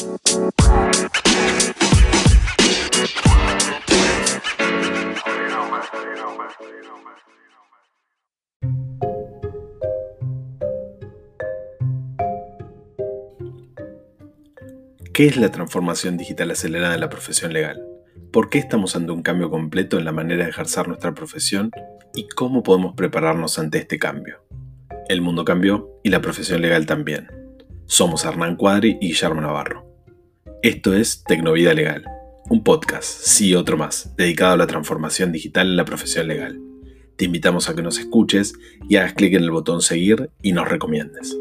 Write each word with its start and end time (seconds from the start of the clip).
¿Qué 0.00 0.06
es 15.26 15.36
la 15.36 15.50
transformación 15.50 16.16
digital 16.16 16.50
acelerada 16.50 16.94
en 16.94 17.00
la 17.00 17.10
profesión 17.10 17.52
legal? 17.52 17.82
¿Por 18.32 18.48
qué 18.48 18.58
estamos 18.58 18.96
ante 18.96 19.12
un 19.12 19.22
cambio 19.22 19.50
completo 19.50 19.98
en 19.98 20.06
la 20.06 20.12
manera 20.12 20.44
de 20.44 20.50
ejercer 20.50 20.88
nuestra 20.88 21.12
profesión? 21.12 21.70
¿Y 22.14 22.26
cómo 22.28 22.62
podemos 22.62 22.94
prepararnos 22.94 23.58
ante 23.58 23.76
este 23.76 23.98
cambio? 23.98 24.46
El 25.10 25.20
mundo 25.20 25.44
cambió 25.44 26.00
y 26.02 26.08
la 26.08 26.22
profesión 26.22 26.62
legal 26.62 26.86
también. 26.86 27.28
Somos 27.84 28.24
Hernán 28.24 28.56
Cuadri 28.56 28.96
y 28.98 29.08
Guillermo 29.08 29.42
Navarro. 29.42 29.89
Esto 30.62 30.92
es 30.92 31.24
Tecnovida 31.24 31.72
Legal, 31.72 32.04
un 32.50 32.62
podcast, 32.62 33.06
sí 33.06 33.54
otro 33.54 33.78
más, 33.78 34.14
dedicado 34.18 34.52
a 34.52 34.56
la 34.58 34.66
transformación 34.66 35.32
digital 35.32 35.68
en 35.68 35.76
la 35.76 35.86
profesión 35.86 36.28
legal. 36.28 36.60
Te 37.16 37.24
invitamos 37.24 37.70
a 37.70 37.74
que 37.74 37.80
nos 37.80 37.98
escuches 37.98 38.52
y 38.86 38.96
hagas 38.96 39.14
clic 39.14 39.32
en 39.32 39.44
el 39.44 39.50
botón 39.50 39.80
seguir 39.80 40.28
y 40.42 40.52
nos 40.52 40.68
recomiendes. 40.68 41.34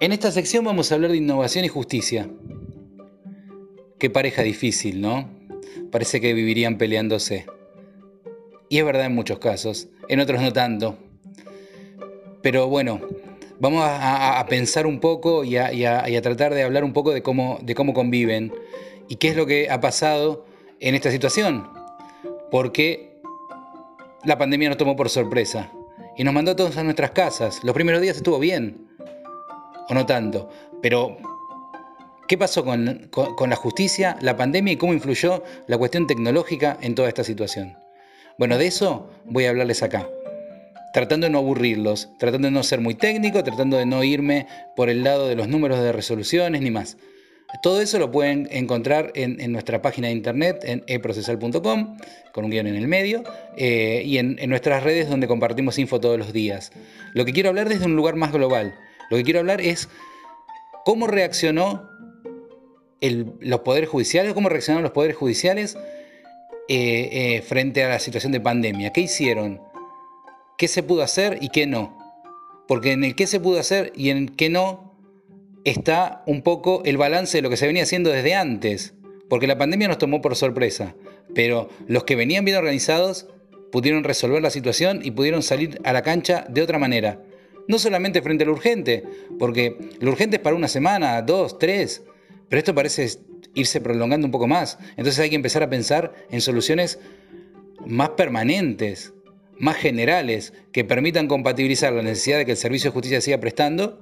En 0.00 0.12
esta 0.12 0.30
sección 0.30 0.64
vamos 0.64 0.92
a 0.92 0.94
hablar 0.94 1.10
de 1.10 1.16
innovación 1.16 1.64
y 1.64 1.68
justicia. 1.68 2.30
Qué 3.98 4.08
pareja 4.10 4.42
difícil, 4.42 5.00
¿no? 5.00 5.28
Parece 5.90 6.20
que 6.20 6.34
vivirían 6.34 6.78
peleándose. 6.78 7.46
Y 8.68 8.78
es 8.78 8.84
verdad 8.84 9.06
en 9.06 9.16
muchos 9.16 9.40
casos, 9.40 9.88
en 10.08 10.20
otros 10.20 10.40
no 10.40 10.52
tanto. 10.52 10.96
Pero 12.42 12.68
bueno, 12.68 13.00
vamos 13.58 13.82
a, 13.84 14.46
pensar 14.48 14.86
un 14.86 15.00
poco 15.00 15.42
y 15.42 15.56
a, 15.56 16.22
tratar 16.22 16.54
de 16.54 16.62
hablar 16.62 16.84
un 16.84 16.92
poco 16.92 17.12
de 17.12 17.22
cómo, 17.22 17.58
de 17.60 17.74
cómo 17.74 17.92
conviven 17.92 18.52
y 19.08 19.16
qué 19.16 19.30
es 19.30 19.36
lo 19.36 19.46
que 19.46 19.68
ha 19.68 19.80
pasado 19.80 20.46
en 20.78 20.94
esta 20.94 21.10
situación. 21.10 21.68
Porque 22.52 23.20
la 24.24 24.38
pandemia 24.38 24.68
nos 24.68 24.78
tomó 24.78 24.94
por 24.94 25.08
sorpresa 25.08 25.72
y 26.16 26.22
nos 26.22 26.32
mandó 26.32 26.52
a 26.52 26.56
todos 26.56 26.76
a 26.76 26.84
nuestras 26.84 27.10
casas. 27.10 27.64
Los 27.64 27.74
primeros 27.74 28.00
días 28.00 28.16
estuvo 28.16 28.38
bien, 28.38 28.87
o 29.88 29.94
no 29.94 30.06
tanto. 30.06 30.48
Pero, 30.82 31.16
¿qué 32.28 32.38
pasó 32.38 32.64
con, 32.64 33.10
la 33.48 33.56
justicia, 33.56 34.16
la 34.20 34.36
pandemia 34.36 34.74
y 34.74 34.76
cómo 34.76 34.92
influyó 34.92 35.42
la 35.66 35.78
cuestión 35.78 36.06
tecnológica 36.06 36.78
en 36.80 36.94
toda 36.94 37.08
esta 37.08 37.24
situación? 37.24 37.76
Bueno, 38.38 38.58
de 38.58 38.66
eso 38.66 39.10
voy 39.24 39.46
a 39.46 39.50
hablarles 39.50 39.82
acá. 39.82 40.08
Tratando 40.92 41.26
de 41.26 41.30
no 41.32 41.38
aburrirlos, 41.38 42.08
tratando 42.18 42.48
de 42.48 42.52
no 42.52 42.62
ser 42.62 42.80
muy 42.80 42.94
técnico, 42.94 43.42
tratando 43.44 43.76
de 43.76 43.86
no 43.86 44.02
irme 44.04 44.46
por 44.74 44.88
el 44.88 45.04
lado 45.04 45.28
de 45.28 45.36
los 45.36 45.48
números 45.48 45.80
de 45.80 45.92
resoluciones 45.92 46.62
ni 46.62 46.70
más. 46.70 46.96
Todo 47.62 47.80
eso 47.80 47.98
lo 47.98 48.10
pueden 48.10 48.46
encontrar 48.50 49.10
en, 49.14 49.52
nuestra 49.52 49.80
página 49.80 50.08
de 50.08 50.12
internet, 50.12 50.60
en 50.64 50.84
eprocesal.com, 50.86 51.96
con 52.32 52.44
un 52.44 52.50
guion 52.50 52.66
en 52.66 52.76
el 52.76 52.86
medio, 52.88 53.22
eh, 53.56 54.02
y 54.04 54.18
en, 54.18 54.36
en, 54.38 54.50
nuestras 54.50 54.82
redes 54.82 55.08
donde 55.08 55.26
compartimos 55.26 55.78
info 55.78 55.98
todos 55.98 56.18
los 56.18 56.34
días. 56.34 56.72
Lo 57.14 57.24
que 57.24 57.32
quiero 57.32 57.48
hablar 57.48 57.70
desde 57.70 57.86
un 57.86 57.96
lugar 57.96 58.16
más 58.16 58.32
global, 58.32 58.74
lo 59.10 59.16
que 59.16 59.24
quiero 59.24 59.40
hablar 59.40 59.60
es 59.60 59.88
cómo 60.84 61.06
reaccionó 61.06 61.88
los 63.00 63.60
poderes 63.60 63.88
judiciales, 63.88 64.34
cómo 64.34 64.48
reaccionaron 64.48 64.82
los 64.82 64.92
poderes 64.92 65.16
judiciales 65.16 65.76
eh, 66.68 67.08
eh, 67.12 67.42
frente 67.42 67.84
a 67.84 67.88
la 67.88 67.98
situación 67.98 68.32
de 68.32 68.40
pandemia. 68.40 68.92
¿Qué 68.92 69.02
hicieron? 69.02 69.60
¿Qué 70.56 70.68
se 70.68 70.82
pudo 70.82 71.02
hacer 71.02 71.38
y 71.40 71.50
qué 71.50 71.66
no? 71.66 71.96
Porque 72.66 72.92
en 72.92 73.04
el 73.04 73.14
qué 73.14 73.26
se 73.26 73.40
pudo 73.40 73.60
hacer 73.60 73.92
y 73.94 74.10
en 74.10 74.16
el 74.18 74.36
qué 74.36 74.50
no 74.50 74.94
está 75.64 76.22
un 76.26 76.42
poco 76.42 76.82
el 76.84 76.96
balance 76.96 77.38
de 77.38 77.42
lo 77.42 77.50
que 77.50 77.56
se 77.56 77.66
venía 77.66 77.84
haciendo 77.84 78.10
desde 78.10 78.34
antes. 78.34 78.94
Porque 79.28 79.46
la 79.46 79.58
pandemia 79.58 79.88
nos 79.88 79.98
tomó 79.98 80.20
por 80.20 80.36
sorpresa, 80.36 80.94
pero 81.34 81.68
los 81.86 82.04
que 82.04 82.16
venían 82.16 82.44
bien 82.44 82.56
organizados 82.56 83.28
pudieron 83.70 84.04
resolver 84.04 84.42
la 84.42 84.50
situación 84.50 85.00
y 85.02 85.10
pudieron 85.10 85.42
salir 85.42 85.80
a 85.84 85.92
la 85.92 86.02
cancha 86.02 86.46
de 86.48 86.62
otra 86.62 86.78
manera 86.78 87.20
no 87.68 87.78
solamente 87.78 88.22
frente 88.22 88.42
a 88.42 88.46
lo 88.46 88.54
urgente, 88.54 89.04
porque 89.38 89.76
lo 90.00 90.10
urgente 90.10 90.36
es 90.36 90.42
para 90.42 90.56
una 90.56 90.68
semana, 90.68 91.22
dos, 91.22 91.58
tres, 91.58 92.02
pero 92.48 92.58
esto 92.58 92.74
parece 92.74 93.08
irse 93.54 93.80
prolongando 93.80 94.26
un 94.26 94.32
poco 94.32 94.48
más. 94.48 94.78
Entonces 94.96 95.18
hay 95.20 95.30
que 95.30 95.36
empezar 95.36 95.62
a 95.62 95.70
pensar 95.70 96.14
en 96.30 96.40
soluciones 96.40 96.98
más 97.86 98.10
permanentes, 98.10 99.12
más 99.58 99.76
generales, 99.76 100.52
que 100.72 100.84
permitan 100.84 101.28
compatibilizar 101.28 101.92
la 101.92 102.02
necesidad 102.02 102.38
de 102.38 102.46
que 102.46 102.52
el 102.52 102.56
servicio 102.56 102.90
de 102.90 102.94
justicia 102.94 103.20
siga 103.20 103.38
prestando 103.38 104.00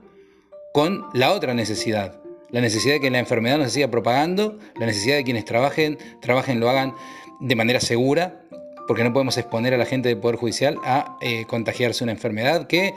con 0.73 1.07
la 1.13 1.33
otra 1.33 1.53
necesidad. 1.53 2.21
La 2.51 2.61
necesidad 2.61 2.95
de 2.95 3.01
que 3.01 3.11
la 3.11 3.19
enfermedad 3.19 3.59
no 3.59 3.65
se 3.65 3.71
siga 3.71 3.91
propagando, 3.91 4.59
la 4.79 4.87
necesidad 4.87 5.17
de 5.17 5.25
quienes 5.25 5.45
trabajen, 5.45 5.99
trabajen, 6.21 6.61
lo 6.61 6.71
hagan 6.71 6.95
de 7.41 7.57
manera 7.57 7.81
segura, 7.81 8.43
porque 8.87 9.03
no 9.03 9.13
podemos 9.13 9.37
exponer 9.37 9.75
a 9.75 9.79
la 9.79 9.87
gente 9.87 10.09
del 10.09 10.19
Poder 10.19 10.37
Judicial 10.37 10.79
a 10.85 11.17
eh, 11.21 11.45
contagiarse 11.47 12.05
una 12.05 12.13
enfermedad 12.13 12.69
que 12.69 12.95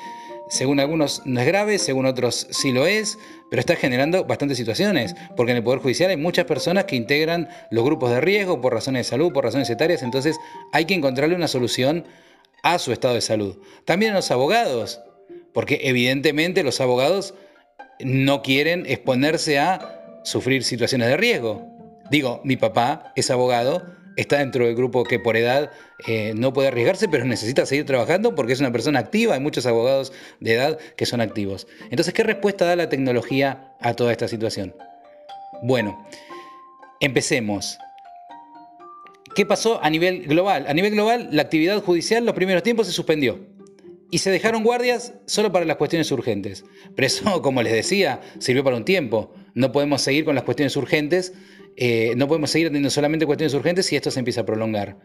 según 0.49 0.79
algunos 0.79 1.21
no 1.25 1.39
es 1.39 1.47
grave, 1.47 1.77
según 1.77 2.05
otros 2.05 2.47
sí 2.49 2.71
lo 2.71 2.85
es, 2.85 3.17
pero 3.49 3.59
está 3.59 3.75
generando 3.75 4.25
bastantes 4.25 4.57
situaciones, 4.57 5.15
porque 5.37 5.51
en 5.51 5.57
el 5.57 5.63
Poder 5.63 5.79
Judicial 5.79 6.09
hay 6.09 6.17
muchas 6.17 6.45
personas 6.45 6.85
que 6.85 6.95
integran 6.95 7.49
los 7.71 7.85
grupos 7.85 8.09
de 8.09 8.19
riesgo 8.19 8.59
por 8.59 8.73
razones 8.73 9.05
de 9.05 9.09
salud, 9.09 9.31
por 9.31 9.43
razones 9.43 9.69
etarias, 9.69 10.03
entonces 10.03 10.37
hay 10.73 10.85
que 10.85 10.95
encontrarle 10.95 11.35
una 11.35 11.47
solución 11.47 12.05
a 12.63 12.79
su 12.79 12.91
estado 12.91 13.13
de 13.13 13.21
salud. 13.21 13.59
También 13.85 14.11
a 14.11 14.15
los 14.15 14.31
abogados, 14.31 15.01
porque 15.53 15.79
evidentemente 15.83 16.63
los 16.63 16.81
abogados 16.81 17.33
no 17.99 18.41
quieren 18.41 18.85
exponerse 18.87 19.59
a 19.59 20.21
sufrir 20.23 20.63
situaciones 20.63 21.09
de 21.09 21.17
riesgo. 21.17 21.67
Digo, 22.09 22.41
mi 22.43 22.57
papá 22.57 23.13
es 23.15 23.29
abogado, 23.29 23.83
está 24.19 24.39
dentro 24.39 24.65
del 24.65 24.75
grupo 24.75 25.03
que 25.03 25.17
por 25.17 25.37
edad 25.37 25.71
eh, 26.05 26.33
no 26.35 26.51
puede 26.51 26.67
arriesgarse, 26.67 27.07
pero 27.07 27.25
necesita 27.25 27.65
seguir 27.65 27.85
trabajando 27.85 28.35
porque 28.35 28.53
es 28.53 28.59
una 28.59 28.71
persona 28.71 28.99
activa. 28.99 29.35
Hay 29.35 29.39
muchos 29.39 29.65
abogados 29.65 30.11
de 30.39 30.53
edad 30.53 30.77
que 30.97 31.05
son 31.05 31.21
activos. 31.21 31.67
Entonces, 31.89 32.13
¿qué 32.13 32.23
respuesta 32.23 32.65
da 32.65 32.75
la 32.75 32.89
tecnología 32.89 33.73
a 33.79 33.93
toda 33.93 34.11
esta 34.11 34.27
situación? 34.27 34.75
Bueno, 35.63 36.05
empecemos. 36.99 37.77
¿Qué 39.35 39.45
pasó 39.45 39.81
a 39.81 39.89
nivel 39.89 40.27
global? 40.27 40.65
A 40.67 40.73
nivel 40.73 40.91
global, 40.91 41.29
la 41.31 41.43
actividad 41.43 41.81
judicial 41.81 42.25
los 42.25 42.35
primeros 42.35 42.63
tiempos 42.63 42.87
se 42.87 42.93
suspendió 42.93 43.39
y 44.11 44.17
se 44.17 44.31
dejaron 44.31 44.63
guardias 44.63 45.13
solo 45.27 45.51
para 45.51 45.65
las 45.65 45.77
cuestiones 45.77 46.11
urgentes. 46.11 46.65
Pero 46.95 47.05
eso, 47.05 47.41
como 47.41 47.61
les 47.61 47.71
decía, 47.71 48.19
sirvió 48.39 48.65
para 48.65 48.75
un 48.75 48.85
tiempo. 48.85 49.33
No 49.53 49.71
podemos 49.71 50.01
seguir 50.01 50.25
con 50.25 50.35
las 50.35 50.43
cuestiones 50.43 50.75
urgentes 50.75 51.33
eh, 51.81 52.13
no 52.17 52.27
podemos 52.27 52.51
seguir 52.51 52.67
atendiendo 52.67 52.89
solamente 52.89 53.25
cuestiones 53.25 53.53
urgentes 53.53 53.85
si 53.85 53.95
esto 53.95 54.11
se 54.11 54.19
empieza 54.19 54.41
a 54.41 54.45
prolongar. 54.45 54.97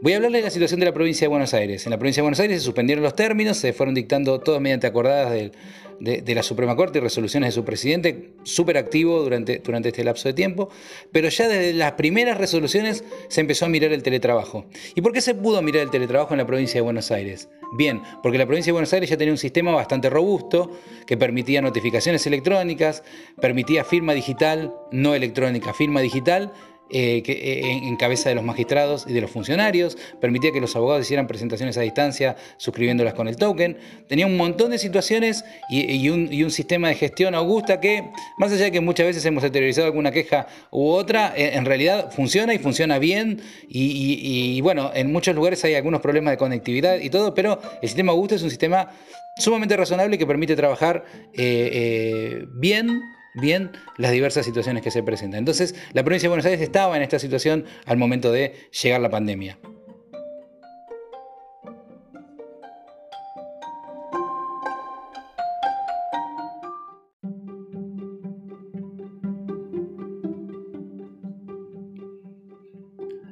Voy 0.00 0.12
a 0.14 0.16
hablarle 0.16 0.38
de 0.38 0.44
la 0.44 0.50
situación 0.50 0.80
de 0.80 0.86
la 0.86 0.94
provincia 0.94 1.26
de 1.26 1.28
Buenos 1.28 1.52
Aires. 1.52 1.84
En 1.86 1.90
la 1.90 1.98
provincia 1.98 2.20
de 2.20 2.24
Buenos 2.24 2.40
Aires 2.40 2.58
se 2.58 2.64
suspendieron 2.64 3.02
los 3.02 3.14
términos, 3.14 3.58
se 3.58 3.72
fueron 3.74 3.94
dictando 3.94 4.40
todos 4.40 4.60
mediante 4.60 4.86
acordadas 4.86 5.50
de, 6.00 6.34
la 6.34 6.42
Suprema 6.42 6.76
Corte 6.76 6.98
y 6.98 7.00
resoluciones 7.00 7.48
de 7.48 7.52
su 7.52 7.64
presidente, 7.64 8.32
súper 8.44 8.76
activo 8.76 9.22
durante, 9.22 9.58
durante 9.58 9.88
este 9.88 10.04
lapso 10.04 10.28
de 10.28 10.34
tiempo, 10.34 10.68
pero 11.12 11.28
ya 11.28 11.48
desde 11.48 11.72
las 11.74 11.92
primeras 11.92 12.38
resoluciones 12.38 13.04
se 13.28 13.40
empezó 13.40 13.66
a 13.66 13.68
mirar 13.68 13.92
el 13.92 14.02
teletrabajo. 14.02 14.66
¿Y 14.94 15.00
por 15.00 15.12
qué 15.12 15.20
se 15.20 15.34
pudo 15.34 15.62
mirar 15.62 15.82
el 15.82 15.90
teletrabajo 15.90 16.34
en 16.34 16.38
la 16.38 16.46
provincia 16.46 16.74
de 16.74 16.82
Buenos 16.82 17.10
Aires? 17.10 17.48
Bien, 17.76 18.00
porque 18.22 18.38
la 18.38 18.46
provincia 18.46 18.70
de 18.70 18.74
Buenos 18.74 18.92
Aires 18.92 19.10
ya 19.10 19.16
tenía 19.16 19.32
un 19.32 19.38
sistema 19.38 19.72
bastante 19.72 20.08
robusto 20.08 20.70
que 21.06 21.16
permitía 21.16 21.60
notificaciones 21.60 22.26
electrónicas, 22.26 23.02
permitía 23.40 23.84
firma 23.84 24.14
digital, 24.14 24.72
no 24.90 25.14
electrónica, 25.14 25.74
firma 25.74 26.00
digital, 26.00 26.52
eh, 26.90 27.22
eh, 27.26 27.80
en 27.82 27.96
cabeza 27.96 28.30
de 28.30 28.34
los 28.34 28.44
magistrados 28.44 29.04
y 29.06 29.12
de 29.12 29.20
los 29.20 29.30
funcionarios, 29.30 29.98
permitía 30.20 30.52
que 30.52 30.60
los 30.60 30.74
abogados 30.74 31.04
hicieran 31.04 31.26
presentaciones 31.26 31.76
a 31.76 31.82
distancia 31.82 32.36
suscribiéndolas 32.56 33.12
con 33.12 33.28
el 33.28 33.36
token, 33.36 33.76
tenía 34.08 34.26
un 34.26 34.38
montón 34.38 34.70
de 34.70 34.78
situaciones 34.78 35.44
y, 35.68 36.08
un, 36.08 36.50
sistema 36.50 36.88
de 36.88 36.94
gestión 36.94 37.34
augusta 37.34 37.78
que, 37.78 38.04
más 38.38 38.52
allá 38.52 38.64
de 38.64 38.72
que 38.72 38.80
muchas 38.80 39.06
veces 39.06 39.24
hemos 39.26 39.44
exteriorizado 39.44 39.86
alguna 39.86 40.12
queja 40.12 40.46
u 40.70 40.88
otra, 40.88 41.34
eh, 41.36 41.50
en 41.54 41.66
realidad 41.66 42.10
funciona 42.10 42.54
y 42.54 42.58
funciona 42.58 42.98
bien. 42.98 43.42
Y, 43.68 44.58
bueno, 44.62 44.90
en 44.94 45.12
muchos 45.12 45.34
lugares 45.34 45.62
hay 45.64 45.74
algunos 45.74 46.00
problemas 46.00 46.32
de 46.32 46.38
conectividad 46.38 46.98
y 47.00 47.10
todo, 47.10 47.34
pero 47.34 47.60
el 47.82 47.88
sistema 47.88 48.12
augusta 48.12 48.36
es 48.36 48.42
un 48.42 48.50
sistema 48.50 48.88
sumamente 49.36 49.76
razonable 49.76 50.16
que 50.16 50.26
permite 50.26 50.56
trabajar 50.56 51.04
bien 52.54 53.02
bien 53.40 53.72
las 53.96 54.12
diversas 54.12 54.44
situaciones 54.44 54.82
que 54.82 54.90
se 54.90 55.02
presentan. 55.02 55.38
Entonces, 55.38 55.74
la 55.92 56.04
provincia 56.04 56.26
de 56.26 56.30
Buenos 56.30 56.46
Aires 56.46 56.60
estaba 56.60 56.96
en 56.96 57.02
esta 57.02 57.18
situación 57.18 57.64
al 57.86 57.96
momento 57.96 58.32
de 58.32 58.54
llegar 58.82 59.00
la 59.00 59.10
pandemia. 59.10 59.58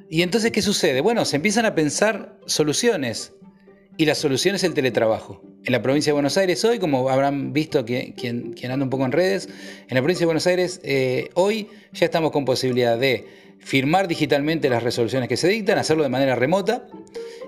¿Y 0.09 0.23
entonces 0.23 0.51
qué 0.51 0.63
sucede? 0.63 1.01
Bueno, 1.01 1.25
se 1.25 1.35
empiezan 1.35 1.65
a 1.65 1.75
pensar 1.75 2.39
soluciones 2.47 3.33
y 3.97 4.05
la 4.05 4.15
solución 4.15 4.55
es 4.55 4.63
el 4.63 4.73
teletrabajo. 4.73 5.46
En 5.67 5.73
la 5.73 5.81
provincia 5.81 6.11
de 6.11 6.13
Buenos 6.13 6.37
Aires 6.37 6.63
hoy, 6.63 6.79
como 6.79 7.09
habrán 7.09 7.51
visto 7.51 7.83
quien, 7.83 8.13
quien, 8.13 8.71
anda 8.71 8.85
un 8.85 8.89
poco 8.89 9.03
en 9.03 9.11
redes, 9.11 9.49
en 9.89 9.95
la 9.95 10.01
provincia 10.01 10.21
de 10.21 10.27
Buenos 10.27 10.47
Aires 10.47 10.79
eh, 10.85 11.27
hoy 11.33 11.67
ya 11.91 12.05
estamos 12.05 12.31
con 12.31 12.45
posibilidad 12.45 12.97
de 12.97 13.27
firmar 13.59 14.07
digitalmente 14.07 14.69
las 14.69 14.81
resoluciones 14.81 15.27
que 15.27 15.35
se 15.35 15.49
dictan, 15.49 15.77
hacerlo 15.77 16.03
de 16.03 16.09
manera 16.09 16.35
remota, 16.35 16.87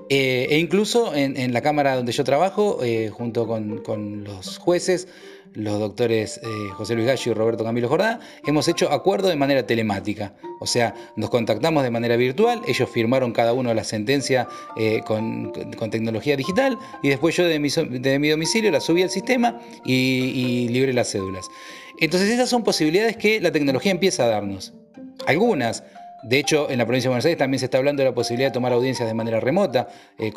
eh, 0.09 0.47
e 0.49 0.57
incluso 0.57 1.15
en, 1.15 1.53
la 1.53 1.61
Cámara 1.61 1.95
donde 1.95 2.11
yo 2.11 2.25
trabajo, 2.25 2.83
eh, 2.83 3.07
junto 3.07 3.47
con, 3.47 3.77
con 3.83 4.25
los 4.25 4.57
jueces, 4.57 5.07
los 5.53 5.79
doctores 5.79 6.39
eh, 6.43 6.69
José 6.73 6.95
Luis 6.95 7.07
Gallo 7.07 7.31
y 7.31 7.33
Roberto 7.33 7.63
Camilo 7.63 7.87
Jordá, 7.87 8.19
hemos 8.45 8.67
hecho 8.67 8.91
acuerdo 8.91 9.29
de 9.29 9.35
manera 9.35 9.65
telemática. 9.65 10.33
O 10.59 10.67
sea, 10.67 10.93
nos 11.15 11.29
contactamos 11.29 11.83
de 11.83 11.91
manera 11.91 12.15
virtual, 12.15 12.61
ellos 12.67 12.89
firmaron 12.89 13.31
cada 13.31 13.53
uno 13.53 13.73
la 13.73 13.83
sentencia 13.83 14.47
eh, 14.77 15.01
con, 15.05 15.51
tecnología 15.89 16.35
digital 16.35 16.77
y 17.01 17.09
después 17.09 17.35
yo 17.35 17.45
de 17.45 17.59
mi, 17.59 18.29
domicilio 18.29 18.71
la 18.71 18.79
subí 18.79 19.01
al 19.01 19.09
sistema 19.09 19.59
y, 19.85 19.93
y 19.93 20.67
libré 20.69 20.93
las 20.93 21.11
cédulas. 21.11 21.47
Entonces 21.99 22.29
esas 22.29 22.49
son 22.49 22.63
posibilidades 22.63 23.17
que 23.17 23.41
la 23.41 23.51
tecnología 23.51 23.91
empieza 23.91 24.23
a 24.25 24.27
darnos. 24.27 24.73
Algunas, 25.27 25.83
de 26.23 26.37
hecho, 26.37 26.69
en 26.69 26.77
la 26.77 26.85
provincia 26.85 27.07
de 27.07 27.11
Buenos 27.11 27.25
Aires 27.25 27.37
también 27.37 27.59
se 27.59 27.65
está 27.65 27.77
hablando 27.77 28.03
de 28.03 28.09
la 28.09 28.15
posibilidad 28.15 28.49
de 28.49 28.53
tomar 28.53 28.73
audiencias 28.73 29.07
de 29.07 29.13
manera 29.13 29.39
remota, 29.39 29.87
eh, 30.17 30.31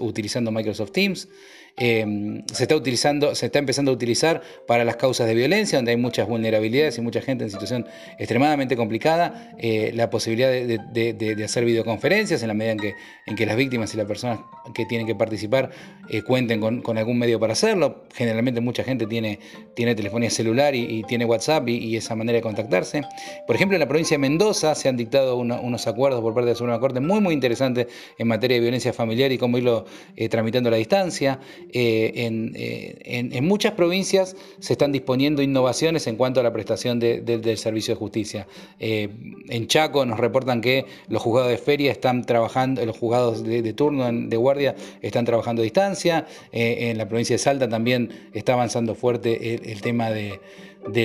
utilizando 0.00 0.50
Microsoft 0.50 0.92
Teams. 0.92 1.28
Em, 1.76 2.44
se, 2.52 2.64
está 2.64 2.74
utilizando, 2.74 3.34
se 3.34 3.46
está 3.46 3.58
empezando 3.58 3.90
a 3.90 3.94
utilizar 3.94 4.42
para 4.66 4.84
las 4.84 4.96
causas 4.96 5.28
de 5.28 5.34
violencia, 5.34 5.78
donde 5.78 5.92
hay 5.92 5.96
muchas 5.96 6.26
vulnerabilidades 6.26 6.98
y 6.98 7.00
mucha 7.00 7.20
gente 7.20 7.44
en 7.44 7.50
situación 7.50 7.86
extremadamente 8.18 8.76
complicada, 8.76 9.52
eh, 9.58 9.92
la 9.94 10.10
posibilidad 10.10 10.50
de, 10.50 11.44
hacer 11.44 11.64
videoconferencias 11.64 12.42
en 12.42 12.48
la 12.48 12.54
medida 12.54 12.72
en 12.72 12.78
que, 12.78 12.94
en 13.26 13.36
que 13.36 13.46
las 13.46 13.56
víctimas 13.56 13.94
y 13.94 13.96
las 13.96 14.06
personas 14.06 14.40
que 14.74 14.86
tienen 14.86 15.06
que 15.06 15.14
participar 15.14 15.70
eh, 16.10 16.22
cuenten 16.22 16.60
con, 16.60 16.98
algún 16.98 17.18
medio 17.18 17.38
para 17.38 17.52
hacerlo. 17.52 18.04
Generalmente 18.12 18.60
mucha 18.60 18.82
gente 18.82 19.06
tiene, 19.06 19.38
tiene 19.74 19.94
telefonía 19.94 20.30
celular 20.30 20.74
y, 20.74 21.04
tiene 21.04 21.24
WhatsApp 21.24 21.68
y, 21.68 21.96
esa 21.96 22.16
manera 22.16 22.36
de 22.36 22.42
contactarse. 22.42 23.02
Por 23.46 23.56
ejemplo, 23.56 23.76
en 23.76 23.80
la 23.80 23.88
provincia 23.88 24.16
de 24.16 24.18
Mendoza 24.18 24.74
se 24.74 24.88
han 24.88 24.96
dictado 24.96 25.36
unos 25.36 25.86
acuerdos 25.86 26.20
por 26.20 26.34
parte 26.34 26.46
de 26.46 26.52
la 26.52 26.58
Suprema 26.58 26.80
Corte 26.80 27.00
muy, 27.00 27.20
muy 27.20 27.34
interesantes 27.34 27.86
en 28.18 28.26
materia 28.26 28.56
de 28.56 28.60
violencia 28.60 28.92
familiar 28.92 29.30
y 29.32 29.38
cómo 29.38 29.58
irlo 29.58 29.84
eh, 30.16 30.28
tramitando 30.28 30.68
a 30.68 30.72
la 30.72 30.78
distancia. 30.78 31.38
Eh, 31.72 32.12
eh, 32.54 33.30
en, 33.32 33.44
muchas 33.46 33.72
provincias 33.72 34.36
se 34.58 34.72
están 34.72 34.92
disponiendo 34.92 35.42
innovaciones 35.42 36.06
en 36.06 36.16
cuanto 36.16 36.40
a 36.40 36.42
la 36.42 36.52
prestación 36.52 36.98
del 36.98 37.58
servicio 37.58 37.94
de 37.94 37.98
justicia. 37.98 38.46
Eh, 38.80 39.08
en 39.48 39.66
Chaco 39.66 40.06
nos 40.06 40.18
reportan 40.18 40.60
que 40.60 40.86
los 41.08 41.22
juzgados 41.22 41.50
de 41.50 41.58
feria 41.58 41.92
están 41.92 42.24
trabajando, 42.24 42.84
los 42.84 42.96
juzgados 42.96 43.44
de, 43.44 43.72
turno, 43.72 44.10
de 44.10 44.36
guardia, 44.36 44.74
están 45.02 45.24
trabajando 45.24 45.62
a 45.62 45.64
distancia. 45.64 46.26
en 46.52 46.96
la 46.98 47.08
provincia 47.08 47.34
de 47.34 47.38
Salta 47.38 47.68
también 47.68 48.30
está 48.32 48.54
avanzando 48.54 48.94
fuerte 48.94 49.54
el, 49.70 49.80
tema 49.80 50.10
de, 50.10 50.40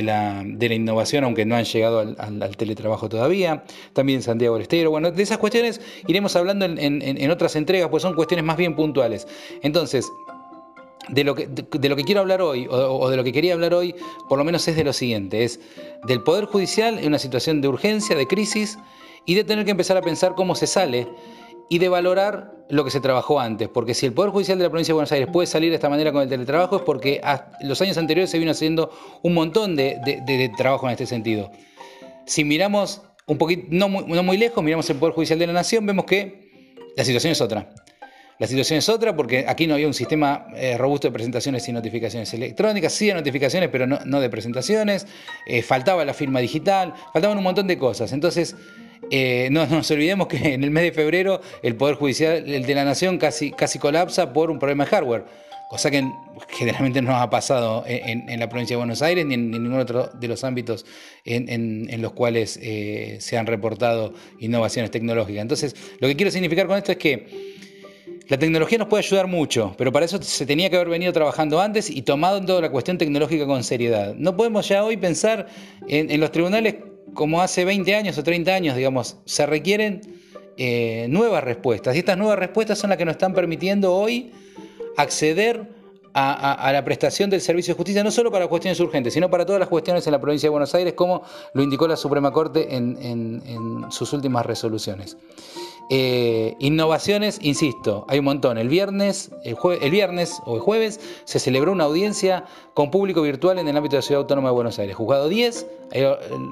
la, 0.01 0.44
innovación, 0.44 1.24
aunque 1.24 1.45
no 1.45 1.56
han 1.56 1.65
llegado 1.65 2.00
al, 2.00 2.57
teletrabajo 2.57 3.10
todavía. 3.10 3.63
También 3.94 4.21
Santiago 4.21 4.56
del 4.56 4.63
Estero. 4.63 4.92
Bueno, 4.92 5.12
de 5.12 5.24
esas 5.24 5.38
cuestiones 5.38 5.81
iremos 6.07 6.36
hablando 6.36 6.65
en, 6.65 7.31
otras 7.31 7.56
entregas, 7.56 7.89
pues 7.89 8.04
son 8.04 8.15
cuestiones 8.15 8.45
más 8.45 8.57
bien 8.57 8.75
puntuales. 8.75 9.27
Entonces, 9.62 10.10
de 11.09 11.23
lo, 11.23 11.35
que, 11.35 11.47
de, 11.47 11.89
lo 11.89 11.95
que 11.95 12.03
quiero 12.03 12.21
hablar 12.21 12.41
hoy, 12.41 12.67
o, 12.69 13.09
de 13.09 13.17
lo 13.17 13.23
que 13.23 13.31
quería 13.31 13.53
hablar 13.53 13.73
hoy, 13.73 13.95
por 14.29 14.38
lo 14.38 14.44
menos 14.44 14.67
es 14.67 14.75
de 14.75 14.83
lo 14.83 14.94
siguiente, 14.94 15.44
es 15.44 15.59
del 16.05 16.21
Poder 16.23 16.45
Judicial 16.45 17.00
en 17.00 17.07
una 17.07 17.19
situación 17.19 17.61
de 17.61 17.67
urgencia, 17.67 18.15
de 18.15 18.27
crisis, 18.27 18.77
y 19.25 19.35
de 19.35 19.44
tener 19.44 19.65
que 19.65 19.71
empezar 19.71 19.97
a 19.97 20.01
pensar 20.01 20.35
cómo 20.35 20.55
se 20.55 20.67
sale 20.67 21.07
y 21.69 21.79
de 21.79 21.89
valorar 21.89 22.51
lo 22.69 22.83
que 22.83 22.91
se 22.91 23.00
trabajó 23.00 23.39
antes, 23.39 23.69
porque 23.69 23.94
si 23.94 24.05
el 24.05 24.13
Poder 24.13 24.31
Judicial 24.31 24.57
de 24.57 24.65
la 24.65 24.69
Provincia 24.69 24.91
de 24.91 24.95
Buenos 24.95 25.11
Aires 25.11 25.29
puede 25.31 25.47
salir 25.47 25.69
de 25.69 25.75
esta 25.75 25.89
manera 25.89 26.11
con 26.11 26.21
el 26.21 26.29
teletrabajo 26.29 26.77
es 26.77 26.81
porque 26.81 27.21
los 27.61 27.81
años 27.81 27.97
anteriores 27.97 28.29
se 28.29 28.39
vino 28.39 28.51
haciendo 28.51 28.91
un 29.21 29.33
montón 29.33 29.75
de, 29.75 30.51
trabajo 30.57 30.88
en 30.88 30.91
este 30.91 31.05
sentido. 31.05 31.51
Si 32.25 32.44
miramos 32.44 33.01
un 33.25 33.38
poquito, 33.38 33.67
no 33.69 33.88
no 33.89 34.23
muy 34.23 34.38
lejos, 34.38 34.63
miramos 34.63 34.89
el 34.89 34.97
Poder 34.97 35.15
Judicial 35.15 35.39
de 35.39 35.47
la 35.47 35.53
Nación, 35.53 35.85
vemos 35.85 36.05
que 36.05 36.51
la 36.95 37.03
situación 37.03 37.31
es 37.31 37.41
otra. 37.41 37.73
La 38.39 38.47
situación 38.47 38.80
es 38.80 38.89
otra 38.89 39.15
porque 39.15 39.45
aquí 39.47 39.68
no 39.68 39.75
había 39.75 39.88
un 39.88 39.94
sistema 39.94 40.47
eh, 40.56 40.77
robusto 40.77 41.07
de 41.07 41.12
presentaciones 41.12 41.68
y 41.68 41.71
notificaciones 41.71 42.33
electrónicas, 42.33 42.94
sí 42.94 43.07
de 43.07 43.13
notificaciones, 43.13 43.69
pero 43.69 43.85
no, 43.85 44.19
de 44.19 44.30
presentaciones, 44.30 45.06
eh, 45.45 45.62
faltaba 45.62 46.03
la 46.03 46.13
firma 46.13 46.39
digital, 46.39 46.94
faltaban 47.13 47.38
un 47.38 47.44
montón 47.44 47.68
de 47.68 47.77
cosas. 47.77 48.12
Entonces, 48.12 48.56
eh, 49.12 49.50
no, 49.51 49.65
nos 49.68 49.89
olvidemos 49.91 50.27
que 50.27 50.53
en 50.53 50.63
el 50.63 50.71
mes 50.71 50.83
de 50.83 50.91
febrero 50.91 51.41
el 51.62 51.75
Poder 51.75 51.95
Judicial 51.95 52.44
de 52.44 52.75
la 52.75 52.85
Nación 52.85 53.18
casi, 53.18 53.51
casi 53.51 53.77
colapsa 53.77 54.33
por 54.33 54.50
un 54.50 54.57
problema 54.57 54.86
de 54.86 54.89
hardware, 54.89 55.25
cosa 55.69 55.91
que 55.91 56.03
generalmente 56.50 57.01
no 57.03 57.15
ha 57.15 57.29
pasado 57.29 57.83
en, 57.88 58.39
la 58.39 58.50
provincia 58.50 58.75
de 58.75 58.77
Buenos 58.77 59.01
Aires 59.01 59.25
ni 59.25 59.36
en, 59.36 59.51
ningún 59.51 59.79
otro 59.79 60.09
de 60.13 60.27
los 60.27 60.44
ámbitos 60.44 60.86
en, 61.25 62.01
los 62.01 62.13
cuales 62.13 62.59
se 63.19 63.38
han 63.38 63.47
reportado 63.47 64.13
innovaciones 64.39 64.91
tecnológicas. 64.91 65.41
Entonces, 65.41 65.75
lo 66.00 66.07
que 66.07 66.15
quiero 66.15 66.31
significar 66.31 66.68
con 66.68 66.77
esto 66.77 66.91
es 66.91 66.97
que 66.97 67.53
la 68.29 68.37
tecnología 68.37 68.77
nos 68.77 68.87
puede 68.87 69.03
ayudar 69.03 69.27
mucho, 69.27 69.75
pero 69.77 69.91
para 69.91 70.05
eso 70.05 70.21
se 70.21 70.45
tenía 70.45 70.69
que 70.69 70.77
haber 70.77 70.87
venido 70.87 71.11
trabajando 71.11 71.59
antes 71.59 71.89
y 71.89 72.03
tomado 72.03 72.43
toda 72.43 72.61
la 72.61 72.71
cuestión 72.71 72.97
tecnológica 72.97 73.45
con 73.45 73.63
seriedad. 73.63 74.15
No 74.15 74.37
podemos 74.37 74.67
ya 74.67 74.83
hoy 74.83 74.95
pensar 74.95 75.47
en, 75.87 76.19
los 76.19 76.31
tribunales 76.31 76.75
como 77.13 77.41
hace 77.41 77.65
20 77.65 77.93
años 77.95 78.17
o 78.17 78.23
30 78.23 78.53
años, 78.53 78.75
digamos, 78.77 79.17
se 79.25 79.45
requieren 79.45 80.01
eh, 80.57 81.07
nuevas 81.09 81.43
respuestas. 81.43 81.95
Y 81.95 81.99
estas 81.99 82.17
nuevas 82.17 82.39
respuestas 82.39 82.79
son 82.79 82.91
las 82.91 82.97
que 82.97 83.05
nos 83.05 83.13
están 83.13 83.33
permitiendo 83.33 83.93
hoy 83.93 84.31
acceder 84.95 85.67
a, 86.15 86.71
la 86.71 86.85
prestación 86.85 87.29
del 87.31 87.41
servicio 87.41 87.73
de 87.73 87.77
justicia, 87.77 88.03
no 88.03 88.11
solo 88.11 88.31
para 88.31 88.47
cuestiones 88.47 88.79
urgentes, 88.79 89.15
sino 89.15 89.31
para 89.31 89.47
todas 89.47 89.59
las 89.59 89.67
cuestiones 89.67 90.05
en 90.05 90.11
la 90.11 90.21
provincia 90.21 90.45
de 90.45 90.51
Buenos 90.51 90.73
Aires, 90.75 90.93
como 90.93 91.23
lo 91.53 91.63
indicó 91.63 91.87
la 91.87 91.97
Suprema 91.97 92.31
Corte 92.31 92.75
en 92.75 93.83
sus 93.89 94.13
últimas 94.13 94.45
resoluciones. 94.45 95.17
Eh, 95.89 96.56
innovaciones, 96.59 97.39
insisto, 97.41 98.06
hay 98.07 98.19
un 98.19 98.25
montón. 98.25 98.57
El 98.57 98.69
viernes, 98.69 99.31
el, 99.44 99.91
viernes 99.91 100.41
o 100.45 100.56
el 100.56 100.62
jueves 100.62 101.00
se 101.25 101.39
celebró 101.39 101.71
una 101.71 101.83
audiencia 101.83 102.45
con 102.74 102.89
público 102.89 103.21
virtual 103.21 103.59
en 103.59 103.68
el 103.68 103.75
ámbito 103.75 103.95
de 103.95 103.97
la 103.97 104.01
Ciudad 104.01 104.21
Autónoma 104.21 104.50
de 104.50 104.56
Buenos 104.56 104.80
Aires. 104.80 104.95
Juzgado 104.95 105.27
10, 105.30 105.68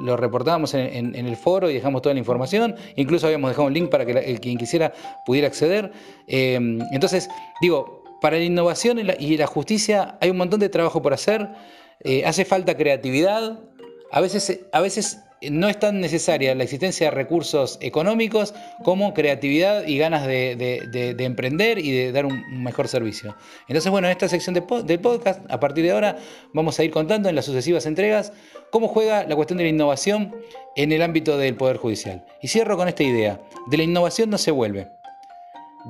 lo, 0.04 0.18
reportábamos 0.18 0.74
en, 0.74 1.16
el 1.16 1.36
foro 1.38 1.70
y 1.70 1.74
dejamos 1.74 2.02
toda 2.02 2.14
la 2.14 2.20
información. 2.20 2.76
Incluso 2.96 3.26
habíamos 3.28 3.52
dejado 3.52 3.68
un 3.68 3.74
link 3.74 3.90
para 3.90 4.06
que 4.06 4.38
quien 4.40 4.58
quisiera 4.58 4.94
pudiera 5.26 5.48
acceder. 5.48 5.92
Eh, 6.28 6.60
entonces, 6.92 7.30
digo, 7.62 8.04
para 8.22 8.38
la 8.38 8.44
innovación 8.44 9.00
y 9.00 9.38
la, 9.38 9.48
justicia 9.48 10.18
hay 10.22 10.30
un 10.30 10.38
montón 10.38 10.60
de 10.60 10.70
trabajo 10.70 11.02
por 11.02 11.14
hacer. 11.14 11.50
Eh, 12.02 12.24
hace 12.26 12.46
falta 12.46 12.76
creatividad. 12.78 13.60
A 14.12 14.22
veces, 14.22 14.60
a 14.72 14.82
veces 14.82 15.20
no 15.50 15.68
es 15.70 15.80
tan 15.80 16.00
necesaria 16.00 16.54
la 16.54 16.64
existencia 16.64 17.10
de 17.10 17.12
recursos 17.12 17.78
económicos 17.82 18.54
como 18.84 19.14
creatividad 19.14 19.88
y 19.88 19.98
ganas 19.98 20.28
de, 20.28 21.16
emprender 21.20 21.80
y 21.80 21.92
de 21.92 22.12
dar 22.12 22.26
un 22.26 22.64
mejor 22.64 22.88
servicio. 22.88 23.36
Entonces, 23.68 23.92
bueno, 23.92 24.08
en 24.08 24.12
esta 24.12 24.30
sección 24.30 24.54
del 24.54 25.00
podcast, 25.00 25.42
a 25.50 25.60
partir 25.60 25.84
de 25.84 25.92
ahora, 25.92 26.18
vamos 26.54 26.80
a 26.80 26.84
ir 26.84 26.92
contando 26.92 27.28
en 27.28 27.36
las 27.36 27.46
sucesivas 27.46 27.86
entregas 27.86 28.34
cómo 28.70 28.88
juega 28.88 29.24
la 29.24 29.36
cuestión 29.36 29.58
de 29.58 29.64
la 29.64 29.70
innovación 29.70 30.36
en 30.76 30.92
el 30.92 31.02
ámbito 31.02 31.38
del 31.38 31.56
Poder 31.56 31.78
Judicial. 31.78 32.24
Y 32.42 32.48
cierro 32.48 32.78
con 32.78 32.88
esta 32.88 33.04
idea, 33.04 33.42
de 33.68 33.78
la 33.78 33.84
innovación 33.84 34.30
no 34.30 34.38
se 34.38 34.52
vuelve. 34.52 34.90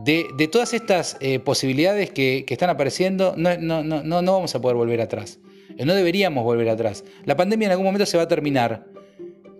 De, 0.06 0.48
todas 0.50 0.74
estas 0.74 1.18
eh, 1.20 1.40
posibilidades 1.40 2.12
que, 2.12 2.46
están 2.48 2.70
apareciendo, 2.70 3.34
no, 3.36 3.58
no, 3.58 3.84
no, 3.84 4.02
no 4.04 4.34
vamos 4.34 4.56
a 4.56 4.62
poder 4.62 4.78
volver 4.78 5.02
atrás. 5.02 5.40
No 5.78 5.94
deberíamos 5.94 6.44
volver 6.44 6.70
atrás. 6.70 7.04
La 7.26 7.36
pandemia 7.36 7.66
en 7.68 7.72
algún 7.72 7.86
momento 7.86 8.06
se 8.06 8.18
va 8.18 8.24
a 8.24 8.28
terminar 8.28 8.86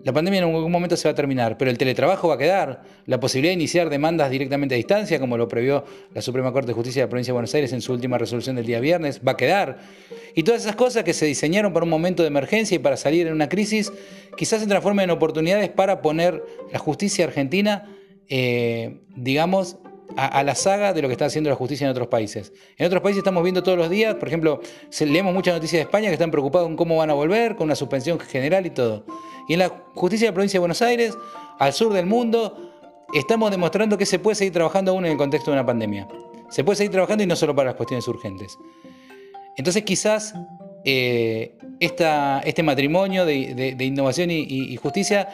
la 0.04 0.12
pandemia 0.12 0.38
en 0.38 0.44
algún 0.44 0.72
momento 0.72 0.96
se 0.96 1.06
va 1.06 1.12
a 1.12 1.14
terminar, 1.14 1.56
pero 1.56 1.70
el 1.70 1.78
teletrabajo 1.78 2.28
va 2.28 2.34
a 2.34 2.38
quedar. 2.38 2.82
La 3.06 3.20
posibilidad 3.20 3.50
de 3.50 3.54
iniciar 3.54 3.88
demandas 3.88 4.30
directamente 4.30 4.74
a 4.74 4.76
distancia, 4.76 5.20
como 5.20 5.36
lo 5.36 5.46
previó 5.46 5.84
la 6.12 6.22
Suprema 6.22 6.52
Corte 6.52 6.68
de 6.68 6.72
Justicia 6.74 7.02
de 7.02 7.06
la 7.06 7.10
Provincia 7.10 7.30
de 7.30 7.34
Buenos 7.34 7.54
Aires 7.54 7.72
en 7.72 7.80
su 7.80 7.92
última 7.92 8.18
resolución 8.18 8.56
del 8.56 8.66
día 8.66 8.80
viernes, 8.80 9.20
va 9.26 9.32
a 9.32 9.36
quedar. 9.36 9.78
Y 10.34 10.42
todas 10.42 10.62
esas 10.62 10.74
cosas 10.74 11.04
que 11.04 11.12
se 11.12 11.26
diseñaron 11.26 11.72
para 11.72 11.84
un 11.84 11.90
momento 11.90 12.22
de 12.22 12.28
emergencia 12.28 12.74
y 12.74 12.78
para 12.78 12.96
salir 12.96 13.26
en 13.26 13.32
una 13.32 13.48
crisis, 13.48 13.92
quizás 14.36 14.60
se 14.60 14.66
transformen 14.66 15.04
en 15.04 15.10
oportunidades 15.10 15.70
para 15.70 16.02
poner 16.02 16.42
la 16.72 16.78
justicia 16.78 17.24
argentina, 17.24 17.88
eh, 18.28 19.00
digamos, 19.14 19.76
a, 20.16 20.42
la 20.42 20.54
saga 20.54 20.92
de 20.92 21.02
lo 21.02 21.08
que 21.08 21.12
está 21.12 21.26
haciendo 21.26 21.50
la 21.50 21.56
justicia 21.56 21.84
en 21.84 21.90
otros 21.90 22.08
países. 22.08 22.52
En 22.76 22.86
otros 22.86 23.02
países 23.02 23.18
estamos 23.18 23.42
viendo 23.42 23.62
todos 23.62 23.78
los 23.78 23.90
días, 23.90 24.14
por 24.14 24.28
ejemplo, 24.28 24.60
leemos 25.00 25.34
muchas 25.34 25.54
noticias 25.54 25.78
de 25.78 25.82
España 25.82 26.08
que 26.08 26.14
están 26.14 26.30
preocupados 26.30 26.68
en 26.68 26.76
cómo 26.76 26.96
van 26.96 27.10
a 27.10 27.14
volver, 27.14 27.56
con 27.56 27.66
una 27.66 27.74
suspensión 27.74 28.18
general 28.18 28.66
y 28.66 28.70
todo. 28.70 29.04
Y 29.48 29.54
en 29.54 29.60
la 29.60 29.68
justicia 29.94 30.26
de 30.26 30.30
la 30.30 30.34
provincia 30.34 30.58
de 30.58 30.60
Buenos 30.60 30.82
Aires, 30.82 31.16
al 31.58 31.72
sur 31.72 31.92
del 31.92 32.06
mundo, 32.06 32.72
estamos 33.14 33.50
demostrando 33.50 33.98
que 33.98 34.06
se 34.06 34.18
puede 34.18 34.34
seguir 34.34 34.52
trabajando 34.52 34.92
aún 34.92 35.04
en 35.04 35.12
el 35.12 35.18
contexto 35.18 35.50
de 35.50 35.56
una 35.56 35.66
pandemia. 35.66 36.08
Se 36.50 36.64
puede 36.64 36.76
seguir 36.76 36.92
trabajando 36.92 37.24
y 37.24 37.26
no 37.26 37.36
solo 37.36 37.54
para 37.54 37.70
las 37.70 37.76
cuestiones 37.76 38.06
urgentes. 38.08 38.58
Entonces 39.56 39.82
quizás 39.82 40.34
eh, 40.84 41.56
este 41.80 42.62
matrimonio 42.62 43.24
de, 43.24 43.76
innovación 43.80 44.30
y 44.30 44.76
justicia 44.76 45.28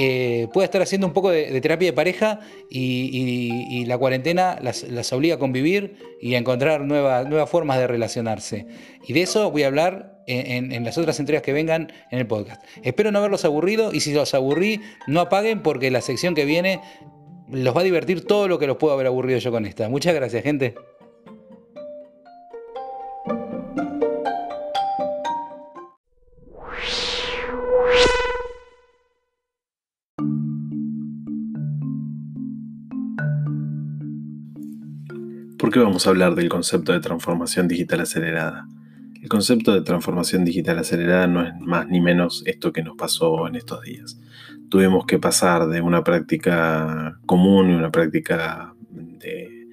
eh, 0.00 0.46
pueda 0.52 0.64
estar 0.64 0.80
haciendo 0.80 1.08
un 1.08 1.12
poco 1.12 1.30
de, 1.30 1.60
terapia 1.60 1.88
de 1.88 1.92
pareja 1.92 2.38
y, 2.70 3.84
la 3.86 3.98
cuarentena 3.98 4.56
las, 4.62 5.12
obliga 5.12 5.34
a 5.34 5.38
convivir 5.40 5.96
y 6.22 6.36
a 6.36 6.38
encontrar 6.38 6.82
nuevas 6.82 7.50
formas 7.50 7.78
de 7.78 7.88
relacionarse. 7.88 8.66
Y 9.08 9.12
de 9.12 9.22
eso 9.22 9.50
voy 9.50 9.64
a 9.64 9.66
hablar 9.66 10.22
en, 10.28 10.70
en, 10.70 10.84
las 10.84 10.96
otras 10.98 11.18
entregas 11.18 11.42
que 11.42 11.52
vengan 11.52 11.92
en 12.12 12.20
el 12.20 12.28
podcast. 12.28 12.62
Espero 12.84 13.10
no 13.10 13.18
haberlos 13.18 13.44
aburrido 13.44 13.92
y 13.92 13.98
si 13.98 14.12
los 14.12 14.34
aburrí, 14.34 14.80
no 15.08 15.20
apaguen 15.20 15.64
porque 15.64 15.90
la 15.90 16.00
sección 16.00 16.36
que 16.36 16.44
viene 16.44 16.80
los 17.50 17.76
va 17.76 17.80
a 17.80 17.84
divertir 17.84 18.24
todo 18.24 18.46
lo 18.46 18.60
que 18.60 18.68
los 18.68 18.76
puedo 18.76 18.94
haber 18.94 19.08
aburrido 19.08 19.40
yo 19.40 19.50
con 19.50 19.66
esta. 19.66 19.88
Muchas 19.88 20.14
gracias, 20.14 20.44
gente. 20.44 20.76
¿Por 35.68 35.74
qué 35.74 35.80
vamos 35.80 36.06
a 36.06 36.10
hablar 36.10 36.34
del 36.34 36.48
concepto 36.48 36.94
de 36.94 37.00
transformación 37.00 37.68
digital 37.68 38.00
acelerada? 38.00 38.66
El 39.20 39.28
concepto 39.28 39.74
de 39.74 39.82
transformación 39.82 40.42
digital 40.42 40.78
acelerada 40.78 41.26
no 41.26 41.42
es 41.42 41.52
más 41.60 41.86
ni 41.88 42.00
menos 42.00 42.42
esto 42.46 42.72
que 42.72 42.82
nos 42.82 42.96
pasó 42.96 43.46
en 43.46 43.54
estos 43.54 43.82
días. 43.82 44.18
Tuvimos 44.70 45.04
que 45.04 45.18
pasar 45.18 45.68
de 45.68 45.82
una 45.82 46.02
práctica 46.04 47.18
común 47.26 47.70
y 47.70 47.74
una 47.74 47.90
práctica 47.90 48.72
de 48.88 49.68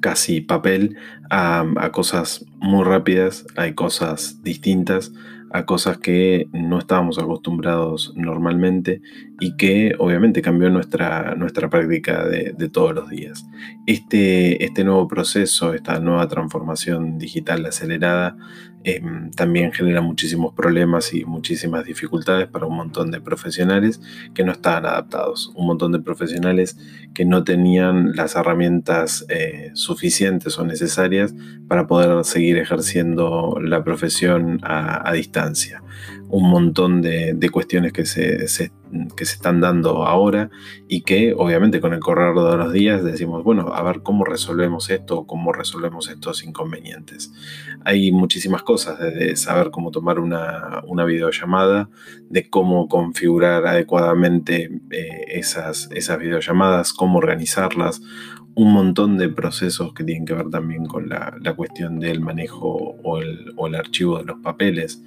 casi 0.00 0.40
papel 0.40 0.96
a, 1.30 1.64
a 1.76 1.92
cosas 1.92 2.44
muy 2.56 2.82
rápidas, 2.82 3.46
hay 3.54 3.74
cosas 3.74 4.42
distintas 4.42 5.12
a 5.52 5.64
cosas 5.64 5.98
que 5.98 6.48
no 6.52 6.78
estábamos 6.78 7.18
acostumbrados 7.18 8.12
normalmente 8.16 9.00
y 9.40 9.56
que 9.56 9.94
obviamente 9.98 10.42
cambió 10.42 10.70
nuestra, 10.70 11.34
nuestra 11.36 11.70
práctica 11.70 12.24
de, 12.24 12.52
todos 12.68 12.94
los 12.94 13.08
días. 13.08 13.46
Este, 13.86 14.64
este 14.64 14.84
nuevo 14.84 15.06
proceso, 15.06 15.74
esta 15.74 16.00
nueva 16.00 16.26
transformación 16.28 17.18
digital 17.18 17.64
acelerada, 17.64 18.36
em, 18.84 19.30
también 19.30 19.72
genera 19.72 20.00
muchísimos 20.00 20.54
problemas 20.54 21.12
y 21.12 21.24
muchísimas 21.24 21.84
dificultades 21.84 22.46
para 22.48 22.66
un 22.66 22.76
montón 22.76 23.10
de 23.10 23.20
profesionales 23.20 24.00
que 24.34 24.44
no 24.44 24.52
estaban 24.52 24.86
adaptados, 24.86 25.52
un 25.54 25.66
montón 25.66 25.92
de 25.92 26.00
profesionales 26.00 26.78
que 27.14 27.24
no 27.24 27.44
tenían 27.44 28.14
las 28.14 28.36
herramientas 28.36 29.26
eh, 29.28 29.70
suficientes 29.74 30.58
o 30.58 30.64
necesarias 30.64 31.34
para 31.68 31.86
poder 31.86 32.24
seguir 32.24 32.58
ejerciendo 32.58 33.58
la 33.60 33.82
profesión 33.82 34.60
a, 34.62 35.08
a 35.08 35.12
distancia 35.12 35.82
un 36.28 36.50
montón 36.50 37.02
de, 37.02 37.50
cuestiones 37.52 37.92
que 37.92 38.04
se, 38.04 38.38
que 39.16 39.24
se 39.24 39.34
están 39.34 39.60
dando 39.60 40.04
ahora 40.04 40.50
y 40.88 41.02
que 41.02 41.34
obviamente 41.36 41.80
con 41.80 41.94
el 41.94 42.00
correr 42.00 42.34
de 42.34 42.56
los 42.56 42.72
días 42.72 43.04
decimos, 43.04 43.44
bueno, 43.44 43.72
a 43.72 43.82
ver 43.82 44.02
cómo 44.02 44.24
resolvemos 44.24 44.90
esto, 44.90 45.26
cómo 45.26 45.52
resolvemos 45.52 46.08
estos 46.08 46.44
inconvenientes. 46.44 47.32
Hay 47.84 48.10
muchísimas 48.10 48.62
cosas, 48.62 48.98
desde 48.98 49.36
saber 49.36 49.70
cómo 49.70 49.90
tomar 49.90 50.18
una, 50.18 50.82
videollamada, 51.06 51.88
de 52.28 52.50
cómo 52.50 52.88
configurar 52.88 53.66
adecuadamente 53.66 54.70
eh, 54.90 55.24
esas, 55.28 55.88
esas 55.92 56.18
videollamadas, 56.18 56.92
cómo 56.92 57.18
organizarlas, 57.18 58.02
un 58.56 58.72
montón 58.72 59.18
de 59.18 59.28
procesos 59.28 59.92
que 59.92 60.02
tienen 60.02 60.24
que 60.24 60.32
ver 60.32 60.48
también 60.48 60.86
con 60.86 61.08
la, 61.08 61.38
cuestión 61.54 62.00
del 62.00 62.20
manejo 62.20 62.96
o 63.02 63.18
el, 63.18 63.52
o 63.56 63.66
el 63.66 63.74
archivo 63.74 64.18
de 64.18 64.24
los 64.24 64.38
papeles 64.40 65.02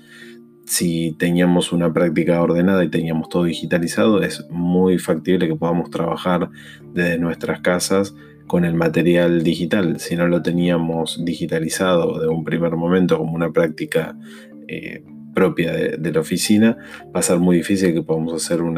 si 0.70 1.16
teníamos 1.18 1.72
una 1.72 1.92
práctica 1.92 2.40
ordenada 2.40 2.84
y 2.84 2.90
teníamos 2.90 3.28
todo 3.28 3.46
digitalizado, 3.46 4.22
es 4.22 4.48
muy 4.52 5.00
factible 5.00 5.48
que 5.48 5.56
podamos 5.56 5.90
trabajar 5.90 6.52
desde 6.94 7.18
nuestras 7.18 7.62
casas 7.62 8.14
con 8.46 8.66
el 8.66 8.76
material 8.76 9.42
digital. 9.42 10.00
Si 10.00 10.16
no 10.16 10.28
lo 10.28 10.44
teníamos 10.44 11.26
digitalizado 11.26 12.20
de 12.20 12.28
un 12.28 12.44
primer 12.44 12.76
momento 12.76 13.18
como 13.18 13.34
una 13.34 13.52
práctica 13.52 14.16
eh, 14.68 15.04
propia 15.34 15.74
de, 15.74 16.12
la 16.12 16.20
oficina, 16.20 16.78
va 17.16 17.22
a 17.22 17.24
ser 17.24 17.40
muy 17.40 17.58
difícil 17.58 17.92
que 17.92 18.04
podamos 18.04 18.34
hacer 18.36 18.62
un, 18.62 18.78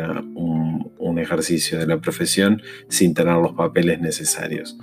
ejercicio 1.17 1.77
de 1.77 1.85
la 1.85 1.99
profesión 1.99 2.61
sin 2.87 3.13
tener 3.13 3.35
los 3.35 3.51
papeles 3.51 3.99
necesarios. 3.99 4.77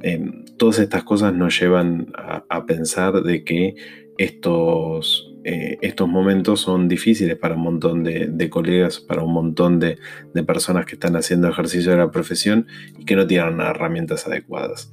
Em, 0.00 0.44
todas 0.56 0.78
estas 0.78 1.04
cosas 1.04 1.32
nos 1.34 1.60
llevan 1.60 2.06
a 2.48 2.64
pensar 2.66 3.22
de 3.22 3.44
que 3.44 3.76
estos 4.18 5.25
eh, 5.48 5.78
estos 5.80 6.08
momentos 6.08 6.60
son 6.60 6.88
difíciles 6.88 7.36
para 7.36 7.54
un 7.54 7.60
montón 7.60 8.02
de, 8.02 8.50
colegas, 8.50 8.98
para 8.98 9.22
un 9.22 9.32
montón 9.32 9.78
de, 9.78 9.96
personas 10.44 10.86
que 10.86 10.94
están 10.94 11.14
haciendo 11.14 11.48
ejercicio 11.48 11.92
de 11.92 11.98
la 11.98 12.10
profesión 12.10 12.66
y 12.98 13.04
que 13.04 13.14
no 13.14 13.28
tienen 13.28 13.60
herramientas 13.60 14.26
adecuadas. 14.26 14.92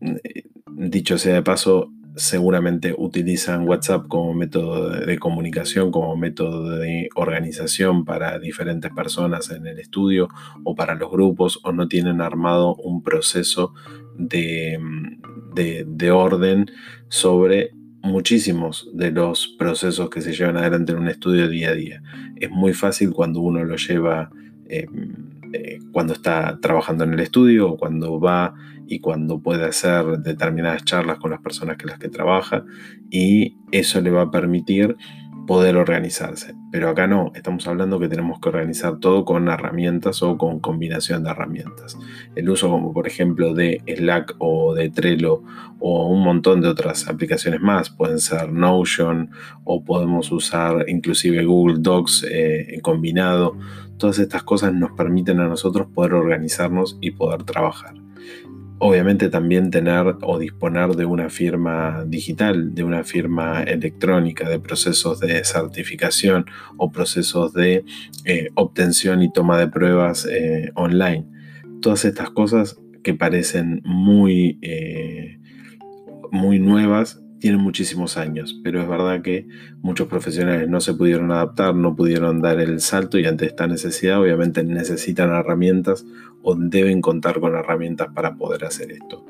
Eh, 0.00 0.42
dicho 0.72 1.18
sea 1.18 1.34
de 1.34 1.42
paso, 1.42 1.92
seguramente 2.16 2.96
utilizan 2.98 3.68
WhatsApp 3.68 4.08
como 4.08 4.34
método 4.34 4.90
de, 4.90 5.18
comunicación, 5.20 5.92
como 5.92 6.16
método 6.16 6.78
de 6.78 7.08
organización 7.14 8.04
para 8.04 8.40
diferentes 8.40 8.90
personas 8.90 9.50
en 9.52 9.68
el 9.68 9.78
estudio 9.78 10.26
o 10.64 10.74
para 10.74 10.96
los 10.96 11.12
grupos, 11.12 11.60
o 11.62 11.70
no 11.70 11.86
tienen 11.86 12.20
armado 12.20 12.74
un 12.74 13.04
proceso 13.04 13.72
de, 14.18 14.80
de 15.54 16.10
orden 16.10 16.72
sobre 17.08 17.75
muchísimos 18.06 18.88
de 18.92 19.10
los 19.10 19.54
procesos 19.58 20.08
que 20.10 20.20
se 20.20 20.32
llevan 20.32 20.56
adelante 20.56 20.92
en 20.92 20.98
un 20.98 21.08
estudio 21.08 21.48
día 21.48 21.70
a 21.70 21.74
día. 21.74 22.02
Es 22.36 22.50
muy 22.50 22.72
fácil 22.72 23.12
cuando 23.12 23.40
uno 23.40 23.64
lo 23.64 23.76
lleva, 23.76 24.30
em, 24.68 25.14
eh, 25.52 25.78
cuando 25.92 26.12
está 26.12 26.58
trabajando 26.60 27.04
en 27.04 27.14
el 27.14 27.20
estudio 27.20 27.70
o 27.70 27.76
cuando 27.76 28.18
va 28.20 28.54
y 28.86 29.00
cuando 29.00 29.40
puede 29.40 29.64
hacer 29.64 30.18
determinadas 30.18 30.84
charlas 30.84 31.18
con 31.18 31.30
las 31.30 31.40
personas 31.40 31.76
que 31.76 31.86
las 31.86 31.98
que 31.98 32.08
trabaja 32.08 32.64
y 33.10 33.56
eso 33.72 34.00
le 34.00 34.10
va 34.10 34.22
a 34.22 34.30
permitir 34.30 34.96
poder 35.46 35.76
organizarse. 35.76 36.54
Pero 36.70 36.88
acá 36.90 37.06
no, 37.06 37.32
estamos 37.34 37.66
hablando 37.66 37.98
que 37.98 38.08
tenemos 38.08 38.40
que 38.40 38.48
organizar 38.48 38.98
todo 38.98 39.24
con 39.24 39.48
herramientas 39.48 40.22
o 40.22 40.36
con 40.36 40.60
combinación 40.60 41.24
de 41.24 41.30
herramientas. 41.30 41.96
El 42.34 42.50
uso 42.50 42.68
como 42.68 42.92
por 42.92 43.06
ejemplo 43.06 43.54
de 43.54 43.82
Slack 43.86 44.34
o 44.38 44.74
de 44.74 44.90
Trello 44.90 45.42
o 45.78 46.06
un 46.08 46.22
montón 46.22 46.60
de 46.60 46.68
otras 46.68 47.08
aplicaciones 47.08 47.60
más, 47.60 47.90
pueden 47.90 48.18
ser 48.18 48.52
Notion 48.52 49.30
o 49.64 49.84
podemos 49.84 50.30
usar 50.32 50.84
inclusive 50.88 51.44
Google 51.44 51.76
Docs 51.78 52.26
eh, 52.30 52.78
combinado. 52.82 53.56
Todas 53.96 54.18
estas 54.18 54.42
cosas 54.42 54.74
nos 54.74 54.92
permiten 54.92 55.40
a 55.40 55.48
nosotros 55.48 55.86
poder 55.94 56.14
organizarnos 56.14 56.98
y 57.00 57.12
poder 57.12 57.44
trabajar 57.44 58.05
obviamente 58.78 59.28
también 59.28 59.70
tener 59.70 60.16
o 60.22 60.38
disponer 60.38 60.90
de 60.90 61.04
una 61.06 61.30
firma 61.30 62.04
digital, 62.06 62.74
de 62.74 62.84
una 62.84 63.04
firma 63.04 63.62
electrónica, 63.62 64.48
de 64.48 64.58
procesos 64.58 65.20
de 65.20 65.42
certificación 65.44 66.46
o 66.76 66.90
procesos 66.90 67.52
de 67.52 67.84
eh, 68.24 68.48
obtención 68.54 69.22
y 69.22 69.32
toma 69.32 69.58
de 69.58 69.68
pruebas 69.68 70.26
eh, 70.30 70.70
online. 70.74 71.26
Todas 71.80 72.04
estas 72.04 72.30
cosas 72.30 72.78
que 73.02 73.14
parecen 73.14 73.82
muy, 73.84 74.58
eh, 74.62 75.38
muy 76.30 76.58
nuevas 76.58 77.22
tienen 77.38 77.60
muchísimos 77.60 78.16
años, 78.16 78.58
pero 78.64 78.80
es 78.80 78.88
verdad 78.88 79.22
que 79.22 79.46
muchos 79.80 80.08
profesionales 80.08 80.68
no 80.68 80.80
se 80.80 80.94
pudieron 80.94 81.30
adaptar, 81.30 81.74
no 81.74 81.94
pudieron 81.94 82.40
dar 82.40 82.60
el 82.60 82.80
salto 82.80 83.18
y 83.18 83.26
ante 83.26 83.46
esta 83.46 83.66
necesidad 83.66 84.20
obviamente 84.20 84.64
necesitan 84.64 85.30
herramientas 85.30 86.04
o 86.46 86.54
deben 86.54 87.00
contar 87.00 87.40
con 87.40 87.56
herramientas 87.56 88.06
para 88.14 88.36
poder 88.36 88.64
hacer 88.64 88.92
esto. 88.92 89.26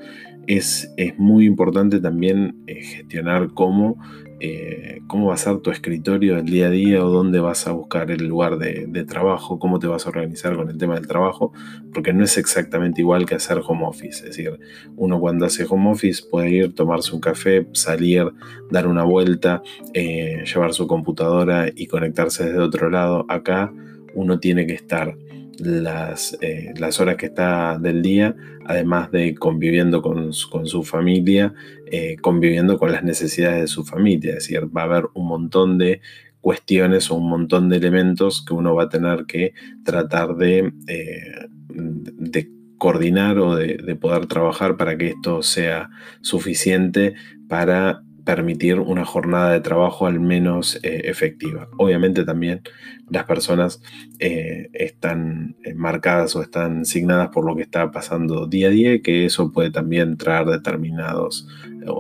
Es, 0.46 0.92
es 0.98 1.18
muy 1.18 1.46
importante 1.46 1.98
también 1.98 2.62
eh, 2.66 2.82
gestionar 2.82 3.48
cómo 3.54 3.96
eh, 4.38 5.00
cómo 5.06 5.28
va 5.28 5.34
a 5.34 5.38
ser 5.38 5.60
tu 5.60 5.70
escritorio 5.70 6.36
el 6.36 6.44
día 6.44 6.66
a 6.66 6.70
día 6.70 7.02
o 7.02 7.08
dónde 7.08 7.40
vas 7.40 7.66
a 7.66 7.72
buscar 7.72 8.10
el 8.10 8.26
lugar 8.26 8.58
de, 8.58 9.04
trabajo, 9.04 9.58
cómo 9.58 9.78
te 9.78 9.86
vas 9.86 10.04
a 10.04 10.10
organizar 10.10 10.56
con 10.56 10.68
el 10.68 10.76
tema 10.76 10.94
del 10.94 11.06
trabajo, 11.06 11.52
porque 11.94 12.12
no 12.12 12.22
es 12.22 12.36
exactamente 12.36 13.00
igual 13.00 13.24
que 13.24 13.36
hacer 13.36 13.62
home 13.66 13.86
office. 13.86 14.18
Es 14.18 14.36
decir, 14.36 14.58
uno 14.96 15.18
cuando 15.20 15.46
hace 15.46 15.64
home 15.66 15.90
office 15.90 16.22
puede 16.30 16.50
ir, 16.50 16.74
tomarse 16.74 17.14
un 17.14 17.20
café, 17.20 17.66
salir, 17.72 18.30
dar 18.70 18.86
una 18.86 19.04
vuelta, 19.04 19.62
eh, 19.94 20.44
llevar 20.44 20.74
su 20.74 20.86
computadora 20.86 21.70
y 21.74 21.86
conectarse 21.86 22.44
desde 22.44 22.58
otro 22.58 22.90
lado. 22.90 23.24
Acá 23.28 23.72
uno 24.14 24.38
tiene 24.38 24.66
que 24.66 24.74
estar 24.74 25.16
las, 25.58 26.36
eh, 26.40 26.74
las 26.76 27.00
horas 27.00 27.16
que 27.16 27.26
está 27.26 27.78
del 27.78 28.02
día, 28.02 28.36
además 28.64 29.10
de 29.10 29.34
conviviendo 29.34 30.02
con, 30.02 30.32
su 30.32 30.82
familia, 30.84 31.54
eh, 31.86 32.16
conviviendo 32.20 32.78
con 32.78 32.92
las 32.92 33.02
necesidades 33.02 33.62
de 33.62 33.66
su 33.68 33.84
familia. 33.84 34.30
Es 34.30 34.48
decir, 34.48 34.68
va 34.76 34.82
a 34.82 34.84
haber 34.84 35.04
un 35.14 35.26
montón 35.26 35.78
de 35.78 36.00
cuestiones 36.40 37.10
o 37.10 37.16
un 37.16 37.28
montón 37.28 37.68
de 37.68 37.76
elementos 37.76 38.44
que 38.44 38.54
uno 38.54 38.74
va 38.74 38.84
a 38.84 38.88
tener 38.88 39.26
que 39.26 39.52
tratar 39.84 40.36
de, 40.36 40.72
eh, 40.86 41.48
de 41.68 42.50
coordinar 42.78 43.38
o 43.38 43.56
de, 43.56 43.78
de 43.78 43.96
poder 43.96 44.26
trabajar 44.26 44.76
para 44.76 44.96
que 44.96 45.08
esto 45.08 45.42
sea 45.42 45.90
suficiente 46.20 47.14
para 47.48 48.02
permitir 48.26 48.78
una 48.78 49.06
jornada 49.06 49.52
de 49.52 49.60
trabajo 49.60 50.06
al 50.06 50.20
menos 50.20 50.78
eh, 50.82 51.02
efectiva. 51.04 51.68
Obviamente 51.78 52.24
también 52.24 52.60
las 53.08 53.24
personas 53.24 53.80
eh, 54.18 54.68
están 54.74 55.56
marcadas 55.76 56.36
o 56.36 56.42
están 56.42 56.84
signadas 56.84 57.30
por 57.30 57.46
lo 57.46 57.56
que 57.56 57.62
está 57.62 57.90
pasando 57.90 58.46
día 58.46 58.66
a 58.66 58.70
día, 58.70 59.00
que 59.00 59.24
eso 59.24 59.50
puede 59.52 59.70
también 59.70 60.18
traer 60.18 60.46
determinados, 60.46 61.48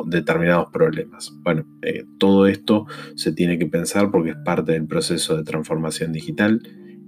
determinados 0.06 0.70
problemas. 0.70 1.32
Bueno, 1.42 1.64
todo 2.18 2.48
esto 2.48 2.86
se 3.14 3.32
tiene 3.32 3.56
que 3.56 3.66
pensar 3.66 4.10
porque 4.10 4.30
es 4.30 4.36
parte 4.44 4.72
del 4.72 4.86
proceso 4.86 5.36
de 5.36 5.44
transformación 5.44 6.12
digital 6.12 6.60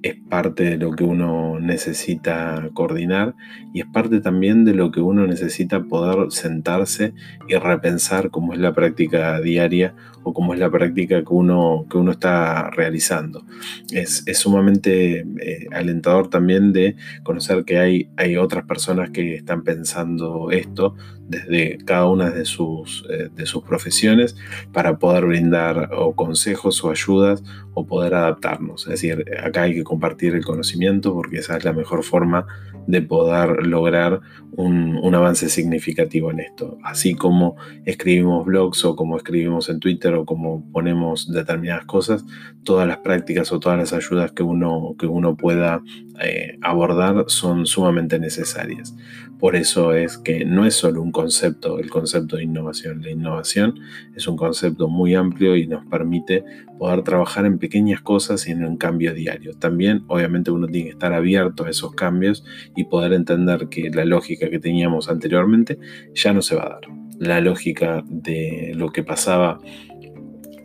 es 0.02 0.16
parte 0.28 0.64
de 0.64 0.76
lo 0.76 0.92
que 0.92 1.04
uno 1.04 1.58
necesita 1.58 2.68
coordinar 2.74 3.34
y 3.72 3.80
es 3.80 3.86
parte 3.86 4.20
también 4.20 4.64
de 4.64 4.74
lo 4.74 4.90
que 4.90 5.00
uno 5.00 5.26
necesita 5.26 5.82
poder 5.84 6.30
sentarse 6.30 7.14
y 7.48 7.54
repensar 7.56 8.30
cómo 8.30 8.52
es 8.52 8.60
la 8.60 8.72
práctica 8.72 9.40
diaria 9.40 9.94
o 10.28 10.34
cómo 10.34 10.52
es 10.52 10.60
la 10.60 10.70
práctica 10.70 11.22
que 11.22 11.32
uno, 11.32 11.86
que 11.90 11.96
uno 11.96 12.12
está 12.12 12.70
realizando. 12.70 13.44
Es, 13.90 14.24
sumamente 14.34 15.26
eh, 15.40 15.66
alentador 15.72 16.28
también 16.28 16.72
de 16.72 16.96
conocer 17.22 17.64
que 17.64 17.78
hay, 17.78 18.10
hay 18.16 18.36
otras 18.36 18.64
personas 18.64 19.10
que 19.10 19.34
están 19.34 19.62
pensando 19.62 20.50
esto 20.50 20.94
desde 21.28 21.78
cada 21.84 22.06
una 22.06 22.30
de 22.30 22.44
sus, 22.44 23.04
eh, 23.10 23.28
de 23.34 23.46
sus 23.46 23.62
profesiones 23.62 24.36
para 24.72 24.98
poder 24.98 25.26
brindar 25.26 25.90
o 25.92 26.14
consejos 26.14 26.82
o 26.84 26.90
ayudas 26.90 27.42
o 27.74 27.86
poder 27.86 28.14
adaptarnos. 28.14 28.84
Es 28.84 28.92
decir, 28.92 29.24
acá 29.42 29.62
hay 29.62 29.74
que 29.74 29.84
compartir 29.84 30.34
el 30.34 30.44
conocimiento 30.44 31.14
porque 31.14 31.38
esa 31.38 31.56
es 31.56 31.64
la 31.64 31.72
mejor 31.72 32.02
forma 32.02 32.46
de 32.86 33.02
poder 33.02 33.66
lograr 33.66 34.20
un, 34.52 34.96
un 34.96 35.14
avance 35.14 35.50
significativo 35.50 36.30
en 36.30 36.40
esto. 36.40 36.78
Así 36.82 37.14
como 37.14 37.56
escribimos 37.84 38.46
blogs 38.46 38.84
o 38.86 38.96
como 38.96 39.18
escribimos 39.18 39.68
en 39.68 39.78
Twitter 39.78 40.14
o 40.18 40.24
como 40.24 40.70
ponemos 40.72 41.30
determinadas 41.32 41.84
cosas, 41.86 42.24
todas 42.64 42.86
las 42.86 42.98
prácticas 42.98 43.52
o 43.52 43.60
todas 43.60 43.78
las 43.78 43.92
ayudas 43.92 44.32
que 44.32 44.42
uno, 44.42 44.94
que 44.98 45.06
uno 45.06 45.36
pueda 45.36 45.82
eh, 46.20 46.58
abordar 46.62 47.24
son 47.28 47.66
sumamente 47.66 48.18
necesarias. 48.18 48.94
Por 49.38 49.54
eso 49.54 49.94
es 49.94 50.18
que 50.18 50.44
no 50.44 50.66
es 50.66 50.74
solo 50.74 51.00
un 51.00 51.12
concepto, 51.12 51.78
el 51.78 51.90
concepto 51.90 52.36
de 52.36 52.42
innovación. 52.42 53.02
La 53.02 53.10
innovación 53.10 53.78
es 54.16 54.26
un 54.26 54.36
concepto 54.36 54.88
muy 54.88 55.14
amplio 55.14 55.54
y 55.56 55.68
nos 55.68 55.86
permite 55.86 56.44
poder 56.76 57.02
trabajar 57.02 57.46
en 57.46 57.58
pequeñas 57.58 58.00
cosas 58.00 58.48
y 58.48 58.50
en 58.50 58.64
un 58.64 58.76
cambio 58.76 59.14
diario. 59.14 59.54
También, 59.56 60.02
obviamente, 60.08 60.50
uno 60.50 60.66
tiene 60.66 60.86
que 60.86 60.92
estar 60.92 61.12
abierto 61.12 61.64
a 61.64 61.70
esos 61.70 61.94
cambios 61.94 62.44
y 62.74 62.84
poder 62.84 63.12
entender 63.12 63.68
que 63.68 63.90
la 63.90 64.04
lógica 64.04 64.50
que 64.50 64.58
teníamos 64.58 65.08
anteriormente 65.08 65.78
ya 66.14 66.32
no 66.32 66.42
se 66.42 66.56
va 66.56 66.66
a 66.66 66.68
dar. 66.70 66.80
La 67.20 67.40
lógica 67.40 68.04
de 68.08 68.72
lo 68.74 68.90
que 68.90 69.04
pasaba 69.04 69.60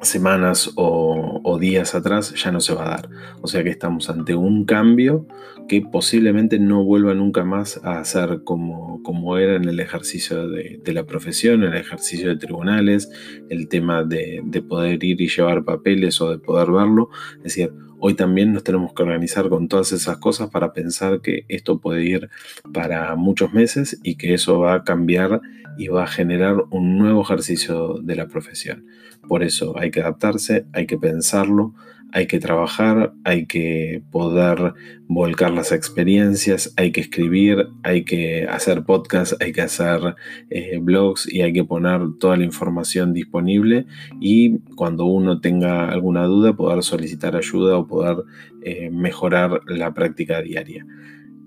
semanas 0.07 0.71
o, 0.75 1.57
días 1.59 1.95
atrás 1.95 2.33
ya 2.35 2.51
no 2.51 2.59
se 2.59 2.73
va 2.73 2.85
a 2.85 2.89
dar. 2.89 3.09
O 3.41 3.47
sea 3.47 3.63
que 3.63 3.69
estamos 3.69 4.09
ante 4.09 4.35
un 4.35 4.65
cambio 4.65 5.27
que 5.67 5.81
posiblemente 5.81 6.59
no 6.59 6.83
vuelva 6.83 7.13
nunca 7.13 7.45
más 7.45 7.79
a 7.83 8.03
ser 8.03 8.43
como, 8.43 9.01
como 9.03 9.37
era 9.37 9.55
en 9.55 9.63
el 9.65 9.79
ejercicio 9.79 10.49
de, 10.49 10.81
la 10.87 11.05
profesión, 11.05 11.63
el 11.63 11.75
ejercicio 11.75 12.29
de 12.29 12.37
tribunales, 12.37 13.09
el 13.49 13.69
tema 13.69 14.03
de, 14.03 14.41
de 14.43 14.61
poder 14.61 15.03
ir 15.03 15.21
y 15.21 15.29
llevar 15.29 15.63
papeles 15.63 16.19
o 16.19 16.31
de 16.31 16.39
poder 16.39 16.71
verlo. 16.71 17.09
Es 17.37 17.43
decir, 17.43 17.71
hoy 18.05 18.15
también 18.15 18.51
nos 18.51 18.65
tenemos 18.65 18.91
que 18.91 19.01
organizar 19.01 19.47
con 19.47 19.69
todas 19.69 19.93
esas 19.93 20.17
cosas 20.17 20.49
para 20.49 20.73
pensar 20.73 21.21
que 21.21 21.45
esto 21.47 21.79
puede 21.79 22.03
ir 22.03 22.29
para 22.73 23.15
muchos 23.15 23.53
meses 23.53 23.97
y 24.03 24.15
que 24.15 24.33
eso 24.33 24.59
va 24.59 24.73
a 24.73 24.83
cambiar 24.83 25.39
y 25.77 25.87
va 25.87 26.03
a 26.03 26.07
generar 26.07 26.65
un 26.69 26.97
nuevo 26.97 27.21
ejercicio 27.21 27.99
de 28.03 28.17
la 28.17 28.27
profesión. 28.27 28.85
Por 29.25 29.41
eso 29.41 29.79
hay 29.79 29.89
que 29.89 30.01
adaptarse, 30.01 30.65
hay 30.73 30.85
que 30.85 30.97
pensarlo, 30.97 31.75
hay 32.13 32.27
que 32.27 32.39
trabajar, 32.39 33.11
hay 33.23 33.47
que 33.47 34.03
poder 34.11 34.75
volcar 35.07 35.51
las 35.51 35.71
experiencias, 35.71 36.71
hay 36.77 36.91
que 36.91 37.01
escribir, 37.01 37.69
hay 37.81 38.05
que 38.05 38.45
hacer 38.47 38.83
podcasts, 38.83 39.35
hay 39.39 39.51
que 39.51 39.63
hacer 39.63 40.15
eh, 40.51 40.77
blogs 40.79 41.27
y 41.31 41.41
hay 41.41 41.51
que 41.53 41.63
poner 41.63 42.01
toda 42.19 42.37
la 42.37 42.43
información 42.43 43.13
disponible 43.13 43.87
y 44.21 44.59
cuando 44.75 45.05
uno 45.05 45.41
tenga 45.41 45.89
alguna 45.89 46.25
duda 46.25 46.53
poder 46.55 46.83
solicitar 46.83 47.35
ayuda 47.35 47.77
o 47.77 47.87
poder 47.87 48.17
eh, 48.61 48.91
mejorar 48.91 49.61
la 49.65 49.91
práctica 49.95 50.39
diaria. 50.43 50.85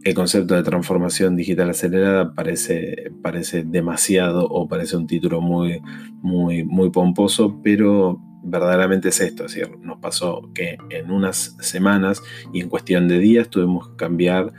El 0.02 0.14
concepto 0.14 0.56
de 0.56 0.64
transformación 0.64 1.36
digital 1.36 1.70
acelerada 1.70 2.34
parece, 2.34 3.12
demasiado 3.66 4.48
o 4.48 4.66
parece 4.66 4.96
un 4.96 5.06
título 5.06 5.40
muy, 5.40 5.80
muy 6.22 6.90
pomposo, 6.90 7.60
pero 7.62 8.20
verdaderamente 8.46 9.08
es 9.08 9.20
esto, 9.20 9.44
es 9.44 9.54
decir, 9.54 9.76
nos 9.82 9.98
pasó 9.98 10.50
que 10.54 10.78
en 10.90 11.10
unas 11.10 11.56
semanas 11.60 12.22
y 12.52 12.60
en 12.60 12.68
cuestión 12.68 13.08
de 13.08 13.18
días 13.18 13.50
tuvimos 13.50 13.88
que 13.88 13.96
cambiar 13.96 14.52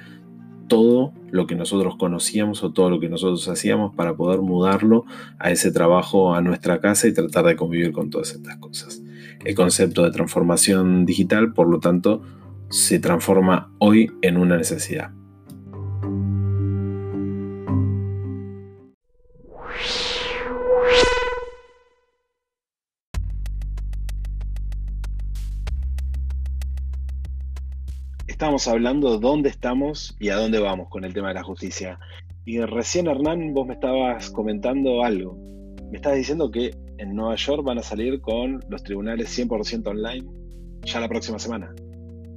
todo 0.67 1.13
lo 1.31 1.47
que 1.47 1.55
nosotros 1.55 1.95
conocíamos 1.97 2.63
o 2.63 2.73
todo 2.73 2.89
lo 2.89 2.99
que 2.99 3.09
nosotros 3.09 3.47
hacíamos 3.47 3.95
para 3.95 4.15
poder 4.15 4.41
mudarlo 4.41 5.05
a 5.39 5.51
ese 5.51 5.71
trabajo, 5.71 6.35
a 6.35 6.41
nuestra 6.41 6.79
casa 6.81 7.07
y 7.07 7.13
tratar 7.13 7.45
de 7.45 7.55
convivir 7.55 7.91
con 7.93 8.09
todas 8.09 8.31
estas 8.31 8.57
cosas. 8.57 9.01
El 9.45 9.55
concepto 9.55 10.03
de 10.03 10.11
transformación 10.11 11.05
digital, 11.05 11.53
por 11.53 11.69
lo 11.69 11.79
tanto, 11.79 12.21
se 12.69 12.99
transforma 12.99 13.71
hoy 13.79 14.11
en 14.21 14.37
una 14.37 14.57
necesidad. 14.57 15.11
Estamos 28.37 28.67
hablando 28.67 29.13
de 29.13 29.19
dónde 29.19 29.49
estamos 29.49 30.15
y 30.19 30.29
a 30.29 30.35
dónde 30.35 30.59
vamos 30.59 30.89
con 30.89 31.03
el 31.03 31.11
tema 31.11 31.29
de 31.29 31.33
la 31.33 31.43
justicia. 31.43 31.97
Y 32.45 32.59
recién, 32.59 33.07
Hernán, 33.07 33.51
vos 33.55 33.65
me 33.65 33.73
estabas 33.73 34.29
comentando 34.29 35.03
algo. 35.03 35.35
Me 35.89 35.97
estabas 35.97 36.19
diciendo 36.19 36.51
que 36.51 36.69
en 36.99 37.15
Nueva 37.15 37.33
York 37.33 37.63
van 37.63 37.79
a 37.79 37.81
salir 37.81 38.21
con 38.21 38.63
los 38.69 38.83
tribunales 38.83 39.35
100% 39.35 39.87
online 39.87 40.27
ya 40.83 40.99
la 40.99 41.09
próxima 41.09 41.39
semana. 41.39 41.73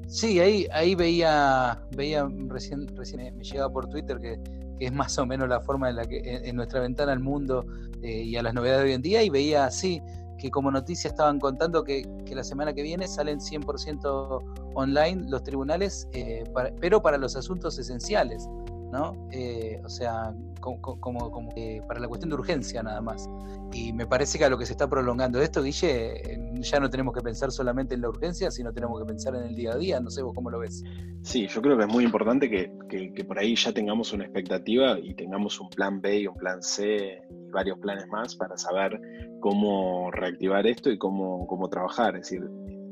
Sí, 0.07 0.41
ahí, 0.41 0.67
ahí 0.73 0.95
veía, 0.95 1.79
veía 1.95 2.27
recién, 2.47 2.87
recién 2.97 3.37
me 3.37 3.45
llegaba 3.45 3.71
por 3.71 3.87
Twitter 3.91 4.19
que, 4.21 4.39
es 4.79 4.93
más 4.93 5.19
o 5.19 5.27
menos 5.27 5.51
la 5.51 5.61
forma 5.61 5.91
en 5.91 5.97
la 5.97 6.07
que 6.07 6.23
en, 6.25 6.57
nuestra 6.57 6.81
ventana 6.81 7.13
al 7.13 7.21
mundo 7.21 7.67
eh, 8.03 8.23
y 8.23 8.37
a 8.37 8.43
las 8.43 8.55
novedades 8.55 8.85
de 8.85 8.89
hoy 8.89 8.95
en 8.95 9.03
día, 9.03 9.23
y 9.23 9.29
veía, 9.29 9.71
sí, 9.71 10.01
que 10.41 10.51
como 10.51 10.71
noticia 10.71 11.09
estaban 11.09 11.39
contando 11.39 11.85
que, 11.85 12.03
la 12.31 12.43
semana 12.43 12.73
que 12.73 12.83
viene 12.83 13.07
salen 13.07 13.39
100% 13.39 14.73
online 14.75 15.29
los 15.29 15.43
tribunales, 15.43 16.09
eh, 16.13 16.45
pero 16.81 17.03
para 17.03 17.19
los 17.19 17.37
asuntos 17.37 17.79
esenciales, 17.79 18.49
¿no? 18.91 19.29
Eh, 19.31 19.81
o 19.85 19.89
sea, 19.89 20.35
como, 20.61 20.81
como, 20.81 21.55
para 21.87 22.01
la 22.01 22.09
cuestión 22.09 22.31
de 22.31 22.37
urgencia 22.37 22.83
nada 22.83 23.01
más. 23.01 23.29
Y 23.73 23.93
me 23.93 24.07
parece 24.07 24.39
que 24.39 24.45
a 24.45 24.49
lo 24.49 24.59
que 24.59 24.67
se 24.67 24.73
está 24.73 24.89
prolongando 24.89 25.41
esto, 25.41 25.63
Guille, 25.63 26.41
ya 26.61 26.81
no 26.81 26.91
tenemos 26.91 27.15
que 27.15 27.21
pensar 27.21 27.53
solamente 27.53 27.95
en 27.95 28.03
la 28.03 28.09
urgencia, 28.09 28.51
sino 28.51 28.73
tenemos 28.73 28.99
que 28.99 29.07
pensar 29.07 29.35
en 29.37 29.43
el 29.43 29.55
día 29.55 29.73
a 29.73 29.77
día. 29.77 30.01
No 30.01 30.11
sé 30.11 30.23
vos 30.23 30.35
cómo 30.35 30.51
lo 30.51 30.59
ves. 30.59 30.83
Sí, 31.23 31.47
yo 31.47 31.63
creo 31.63 31.77
que 31.77 31.85
es 31.85 31.93
muy 31.93 32.05
importante 32.05 32.51
que, 32.51 32.73
que 32.89 33.25
por 33.25 33.39
ahí 33.39 33.55
ya 33.55 33.73
tengamos 33.73 34.13
una 34.13 34.25
expectativa 34.25 34.99
y 34.99 35.15
tengamos 35.15 35.61
un 35.61 35.69
plan 35.71 36.01
B 36.01 36.21
y 36.21 36.27
un 36.27 36.35
plan 36.35 36.63
C 36.63 37.23
y 37.31 37.51
varios 37.51 37.79
planes 37.79 38.09
más 38.09 38.35
para 38.35 38.57
saber 38.57 39.01
cómo 39.41 40.11
reactivar 40.11 40.67
esto 40.67 40.91
y 40.91 40.99
cómo, 40.99 41.47
cómo 41.47 41.69
trabajar. 41.69 42.17
Es 42.17 42.31
decir, 42.31 42.49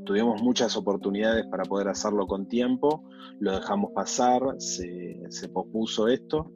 tuvimos 0.09 0.42
muchas 0.42 0.75
oportunidades 0.75 1.47
para 1.49 1.64
poder 1.64 1.88
hacerlo 1.88 2.27
con 2.27 2.49
tiempo, 2.49 3.05
lo 3.40 3.53
dejamos 3.53 3.92
pasar, 3.92 4.40
se, 4.57 5.21
pospuso 5.53 6.09
esto 6.09 6.51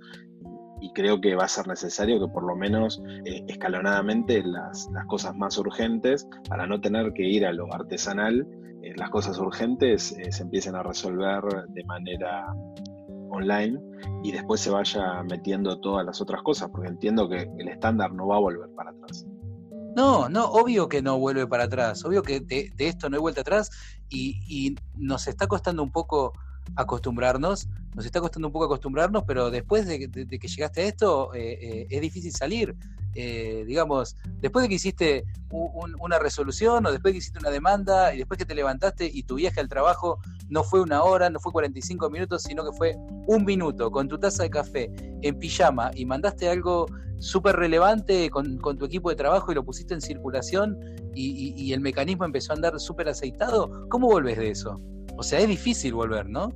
y 0.80 0.90
creo 0.94 1.20
que 1.20 1.34
va 1.34 1.44
a 1.44 1.48
ser 1.48 1.68
necesario 1.68 2.18
que 2.18 2.32
por 2.32 2.44
lo 2.44 2.56
menos 2.56 3.02
eh, 3.26 3.44
escalonadamente 3.46 4.42
las, 4.42 4.88
las, 4.94 5.04
cosas 5.04 5.36
más 5.36 5.58
urgentes, 5.58 6.26
para 6.48 6.66
no 6.66 6.80
tener 6.80 7.12
que 7.12 7.24
ir 7.28 7.44
a 7.44 7.52
lo 7.52 7.70
artesanal, 7.74 8.48
eh, 8.82 8.94
las 8.96 9.10
cosas 9.10 9.38
urgentes 9.38 10.12
eh, 10.12 10.32
se 10.32 10.44
empiecen 10.44 10.74
a 10.74 10.82
resolver 10.82 11.42
de 11.68 11.84
manera 11.84 12.46
online 13.28 13.78
y 14.22 14.32
después 14.32 14.62
se 14.62 14.70
vaya 14.70 15.22
metiendo 15.24 15.78
todas 15.78 16.06
las 16.06 16.22
otras 16.22 16.40
cosas, 16.42 16.70
porque 16.70 16.88
entiendo 16.88 17.28
que 17.28 17.50
el 17.58 17.68
estándar 17.68 18.14
no 18.14 18.28
va 18.28 18.36
a 18.36 18.40
volver 18.40 18.70
para 18.74 18.92
atrás. 18.92 19.26
No, 19.94 20.28
no, 20.28 20.46
obvio 20.46 20.88
que 20.88 21.02
no 21.02 21.18
vuelve 21.18 21.46
para 21.46 21.64
atrás, 21.64 22.04
obvio 22.04 22.22
que 22.22 22.40
de, 22.40 22.72
esto 22.78 23.10
no 23.10 23.16
hay 23.16 23.20
vuelta 23.20 23.42
atrás 23.42 23.70
y, 24.08 24.40
y, 24.48 24.74
nos 24.94 25.26
está 25.26 25.46
costando 25.46 25.82
un 25.82 25.90
poco 25.90 26.32
acostumbrarnos, 26.76 27.68
nos 27.94 28.06
está 28.06 28.20
costando 28.20 28.48
un 28.48 28.52
poco 28.52 28.66
acostumbrarnos, 28.66 29.24
pero 29.26 29.50
después 29.50 29.86
de, 29.86 30.08
que 30.08 30.48
llegaste 30.48 30.82
a 30.82 30.84
esto 30.84 31.34
eh, 31.34 31.58
eh, 31.60 31.86
es 31.90 32.00
difícil 32.00 32.32
salir. 32.32 32.74
Eh, 33.14 33.64
digamos, 33.66 34.16
después 34.40 34.62
de 34.62 34.68
que 34.68 34.76
hiciste 34.76 35.24
una 35.50 36.18
resolución 36.18 36.86
o 36.86 36.90
después 36.90 37.10
de 37.10 37.12
que 37.12 37.18
hiciste 37.18 37.38
una 37.38 37.50
demanda 37.50 38.14
y 38.14 38.18
después 38.18 38.38
que 38.38 38.46
te 38.46 38.54
levantaste 38.54 39.10
y 39.12 39.22
tu 39.24 39.34
viaje 39.34 39.60
al 39.60 39.68
trabajo 39.68 40.18
no 40.48 40.64
fue 40.64 40.80
una 40.80 41.02
hora, 41.02 41.28
no 41.28 41.40
fue 41.40 41.52
45 41.52 42.08
minutos, 42.08 42.42
sino 42.42 42.64
que 42.64 42.76
fue 42.76 42.96
un 43.26 43.44
minuto 43.44 43.90
con 43.90 44.08
tu 44.08 44.18
taza 44.18 44.44
de 44.44 44.50
café 44.50 44.90
en 45.20 45.38
pijama 45.38 45.90
y 45.94 46.06
mandaste 46.06 46.48
algo 46.48 46.86
súper 47.18 47.56
relevante 47.56 48.30
con, 48.30 48.58
tu 48.58 48.84
equipo 48.84 49.08
de 49.10 49.16
trabajo 49.16 49.52
y 49.52 49.54
lo 49.54 49.64
pusiste 49.64 49.94
en 49.94 50.00
circulación 50.00 50.76
y, 51.14 51.72
el 51.72 51.80
mecanismo 51.80 52.24
empezó 52.24 52.52
a 52.52 52.56
andar 52.56 52.78
súper 52.80 53.08
aceitado, 53.08 53.86
¿cómo 53.88 54.08
volves 54.08 54.38
de 54.38 54.50
eso? 54.50 54.80
O 55.16 55.22
sea, 55.22 55.38
es 55.38 55.48
difícil 55.48 55.94
volver, 55.94 56.28
¿no? 56.28 56.50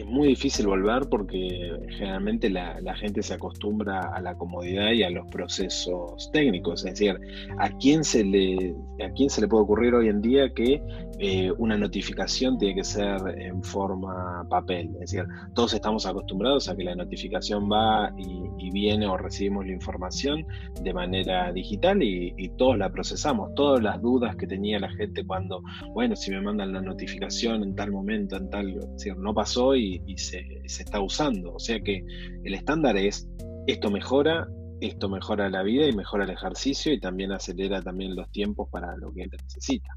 Es 0.00 0.06
muy 0.06 0.28
difícil 0.28 0.66
volver 0.66 1.08
porque 1.08 1.72
generalmente 1.90 2.50
la, 2.50 2.94
gente 2.96 3.22
se 3.22 3.34
acostumbra 3.34 4.00
a 4.14 4.20
la 4.20 4.34
comodidad 4.36 4.92
y 4.92 5.02
a 5.02 5.10
los 5.10 5.26
procesos 5.28 6.30
técnicos. 6.32 6.84
Es 6.84 6.98
decir, 6.98 7.18
¿a 7.58 7.70
quién 7.78 8.04
se 8.04 8.24
le, 8.24 8.74
a 9.04 9.10
quién 9.12 9.30
se 9.30 9.40
le 9.40 9.48
puede 9.48 9.64
ocurrir 9.64 9.94
hoy 9.94 10.08
en 10.08 10.20
día 10.20 10.52
que 10.54 10.82
eh, 11.18 11.50
una 11.58 11.76
notificación 11.76 12.58
tiene 12.58 12.76
que 12.76 12.84
ser 12.84 13.16
en 13.38 13.62
forma 13.62 14.46
papel? 14.48 14.90
Es 15.00 15.12
decir, 15.12 15.24
todos 15.54 15.74
estamos 15.74 16.06
acostumbrados 16.06 16.68
a 16.68 16.76
que 16.76 16.84
la 16.84 16.94
notificación 16.94 17.70
va 17.70 18.12
y, 18.16 18.46
viene 18.76 19.06
o 19.06 19.16
recibimos 19.16 19.64
la 19.64 19.72
información 19.72 20.44
de 20.82 20.92
manera 20.92 21.50
digital 21.52 22.02
y, 22.02 22.34
todos 22.58 22.76
la 22.76 22.90
procesamos. 22.90 23.54
Todas 23.54 23.82
las 23.82 24.00
dudas 24.02 24.36
que 24.36 24.46
tenía 24.46 24.78
la 24.78 24.90
gente 24.90 25.24
cuando, 25.24 25.62
bueno, 25.94 26.14
si 26.16 26.30
me 26.30 26.40
mandan 26.40 26.72
la 26.72 26.80
notificación 26.80 27.62
en 27.62 27.74
tal 27.74 27.90
momento, 27.90 28.36
en 28.36 28.50
tal, 28.50 28.68
es 28.76 28.92
decir, 28.92 29.16
no 29.16 29.32
pasó 29.32 29.74
y 29.74 29.96
y, 30.06 30.18
se, 30.18 30.62
está 30.64 31.00
usando. 31.00 31.54
O 31.54 31.58
sea 31.58 31.80
que 31.80 32.04
el 32.44 32.54
estándar 32.54 32.96
es 32.96 33.28
esto 33.66 33.90
mejora, 33.90 34.48
esto 34.80 35.08
mejora 35.08 35.48
la 35.48 35.62
vida 35.62 35.86
y 35.86 35.92
mejora 35.92 36.24
el 36.24 36.30
ejercicio 36.30 36.92
y 36.92 37.00
también 37.00 37.32
acelera 37.32 37.82
también 37.82 38.14
los 38.14 38.30
tiempos 38.30 38.68
para 38.70 38.96
lo 38.96 39.12
que 39.12 39.26
necesita. 39.26 39.96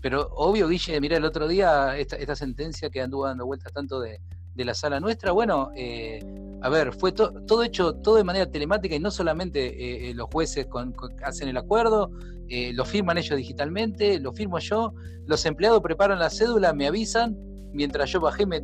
Pero 0.00 0.28
obvio, 0.32 0.68
Guille, 0.68 1.00
mira 1.00 1.16
el 1.16 1.24
otro 1.24 1.46
día 1.46 1.96
esta, 1.98 2.34
sentencia 2.34 2.90
que 2.90 3.02
anduvo 3.02 3.26
dando 3.26 3.46
vueltas 3.46 3.72
tanto 3.72 4.00
de, 4.00 4.20
la 4.56 4.74
sala 4.74 5.00
nuestra, 5.00 5.32
bueno, 5.32 5.70
eh, 5.74 6.22
a 6.60 6.68
ver, 6.68 6.92
fue 6.92 7.12
todo 7.12 7.62
hecho 7.62 7.94
todo 7.94 8.16
de 8.16 8.24
manera 8.24 8.44
telemática 8.44 8.94
y 8.94 8.98
no 8.98 9.10
solamente 9.10 9.68
eh, 9.68 10.10
eh, 10.10 10.14
los 10.14 10.28
jueces 10.30 10.66
hacen 11.24 11.48
el 11.48 11.56
acuerdo, 11.56 12.10
lo 12.74 12.84
firman 12.84 13.16
ellos 13.16 13.38
digitalmente, 13.38 14.20
lo 14.20 14.34
firmo 14.34 14.58
yo, 14.58 14.92
los 15.24 15.46
empleados 15.46 15.80
preparan 15.80 16.18
la 16.18 16.28
cédula, 16.28 16.74
me 16.74 16.86
avisan, 16.86 17.38
mientras 17.72 18.10
yo 18.10 18.20
bajé 18.20 18.44
me, 18.44 18.60